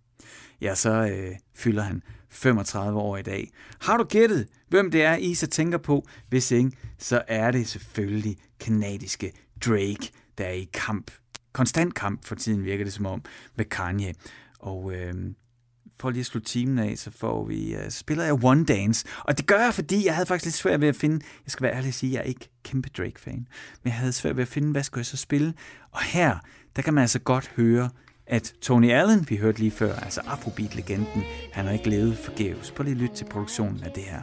Ja, 0.61 0.75
så 0.75 0.91
øh, 0.91 1.37
fylder 1.55 1.83
han 1.83 2.03
35 2.29 2.99
år 2.99 3.17
i 3.17 3.23
dag. 3.23 3.51
Har 3.81 3.97
du 3.97 4.05
gættet, 4.05 4.49
hvem 4.69 4.91
det 4.91 5.03
er, 5.03 5.17
I 5.17 5.35
så 5.35 5.47
tænker 5.47 5.79
på? 5.79 6.07
Hvis 6.29 6.51
ikke, 6.51 6.73
så 6.99 7.23
er 7.29 7.51
det 7.51 7.69
selvfølgelig 7.69 8.37
kanadiske 8.61 9.33
Drake, 9.67 10.11
der 10.39 10.45
er 10.45 10.53
i 10.53 10.69
kamp. 10.73 11.11
Konstant 11.53 11.95
kamp 11.95 12.25
for 12.25 12.35
tiden 12.35 12.65
virker 12.65 12.85
det 12.85 12.93
som 12.93 13.07
om 13.07 13.23
med 13.57 13.65
Kanye. 13.65 14.15
Og 14.59 14.93
øh, 14.93 15.15
for 16.01 16.11
lige 16.11 16.21
at 16.21 16.27
slutte 16.27 16.49
timen 16.49 16.79
af, 16.79 16.99
så 16.99 17.11
får 17.11 17.45
vi, 17.45 17.77
uh, 17.77 17.89
spiller 17.89 18.25
jeg 18.25 18.45
One 18.45 18.65
Dance. 18.65 19.07
Og 19.25 19.39
det 19.39 19.47
gør 19.47 19.59
jeg, 19.59 19.75
fordi 19.75 20.07
jeg 20.07 20.15
havde 20.15 20.27
faktisk 20.27 20.45
lidt 20.45 20.55
svært 20.55 20.81
ved 20.81 20.89
at 20.89 20.97
finde, 20.97 21.25
jeg 21.45 21.51
skal 21.53 21.63
være 21.63 21.75
ærlig 21.75 21.89
at 21.89 21.95
sige, 21.95 22.13
jeg 22.13 22.19
er 22.19 22.25
ikke 22.25 22.49
kæmpe 22.65 22.89
Drake-fan, 22.99 23.47
men 23.83 23.85
jeg 23.85 23.93
havde 23.93 24.13
svært 24.13 24.37
ved 24.37 24.43
at 24.43 24.49
finde, 24.49 24.71
hvad 24.73 24.83
skulle 24.83 25.01
jeg 25.01 25.07
så 25.07 25.17
spille? 25.17 25.55
Og 25.91 26.01
her, 26.03 26.39
der 26.77 26.83
kan 26.83 26.95
man 26.95 27.03
altså 27.03 27.19
godt 27.19 27.53
høre, 27.57 27.91
at 28.29 28.55
Tony 28.63 28.93
Allen, 28.93 29.27
vi 29.29 29.37
hørte 29.37 29.59
lige 29.59 29.71
før, 29.71 29.95
altså 29.95 30.21
Afrobeat-legenden, 30.27 31.23
han 31.53 31.65
har 31.65 31.73
ikke 31.73 31.91
levet 31.91 32.19
forgæves. 32.19 32.71
Prøv 32.71 32.85
lige 32.85 32.95
at 32.95 33.01
lytte 33.01 33.17
til 33.17 33.25
produktionen 33.25 33.83
af 33.85 33.91
det 33.91 34.03
her. 34.03 34.23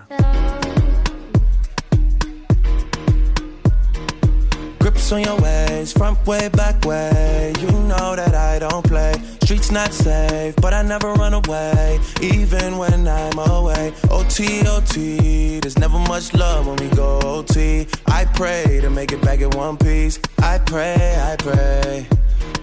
Grips 4.80 5.12
on 5.12 5.26
your 5.26 5.42
ways, 5.42 5.94
front 5.94 6.18
way, 6.28 6.50
back 6.50 6.86
way. 6.86 7.54
You 7.64 7.72
know 7.92 8.16
that 8.16 8.34
I 8.54 8.66
don't 8.66 8.88
play. 8.88 9.14
Streets 9.44 9.72
not 9.72 9.94
safe, 9.94 10.54
but 10.56 10.74
I 10.74 10.82
never 10.94 11.10
run 11.22 11.34
away, 11.34 12.00
even 12.34 12.78
when 12.82 13.08
I'm 13.08 13.40
away. 13.58 13.86
OT, 14.18 14.40
OT, 14.76 14.96
there's 15.62 15.80
never 15.80 16.00
much 16.14 16.34
love 16.34 16.68
when 16.68 16.78
we 16.84 16.90
go 16.96 17.20
OT. 17.24 17.88
I 18.08 18.26
pray 18.40 18.80
to 18.82 18.90
make 18.90 19.12
it 19.12 19.22
back 19.22 19.40
in 19.42 19.50
one 19.66 19.78
piece. 19.78 20.20
I 20.40 20.60
pray, 20.60 21.16
I 21.32 21.36
pray. 21.48 22.08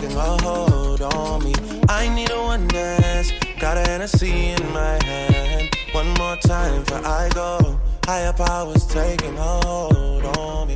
Taking 0.00 0.16
a 0.16 0.42
hold 0.42 1.00
on 1.00 1.44
me. 1.44 1.52
I 1.88 2.08
need 2.16 2.30
a 2.30 2.40
one 2.52 2.68
dance. 2.68 3.32
Got 3.60 3.76
a 3.76 3.84
Hennessy 3.90 4.32
in 4.56 4.62
my 4.72 4.96
hand. 5.04 5.68
One 5.94 6.10
more 6.20 6.36
time 6.36 6.84
for 6.84 6.98
I 7.22 7.28
go. 7.40 7.78
Higher 8.08 8.32
powers 8.32 8.86
taking 8.86 9.36
a 9.38 9.60
hold 9.66 10.24
on 10.38 10.68
me. 10.68 10.74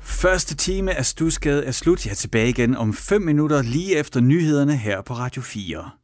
Første 0.00 0.56
time 0.56 0.94
af 0.94 1.06
Stusgade 1.06 1.64
er 1.64 1.72
slut. 1.72 2.06
Jeg 2.06 2.10
er 2.10 2.14
tilbage 2.14 2.48
igen 2.48 2.76
om 2.76 2.94
5 2.94 3.22
minutter 3.22 3.62
lige 3.62 3.96
efter 3.96 4.20
nyhederne 4.20 4.76
her 4.76 5.02
på 5.02 5.14
Radio 5.14 5.42
4. 5.42 5.97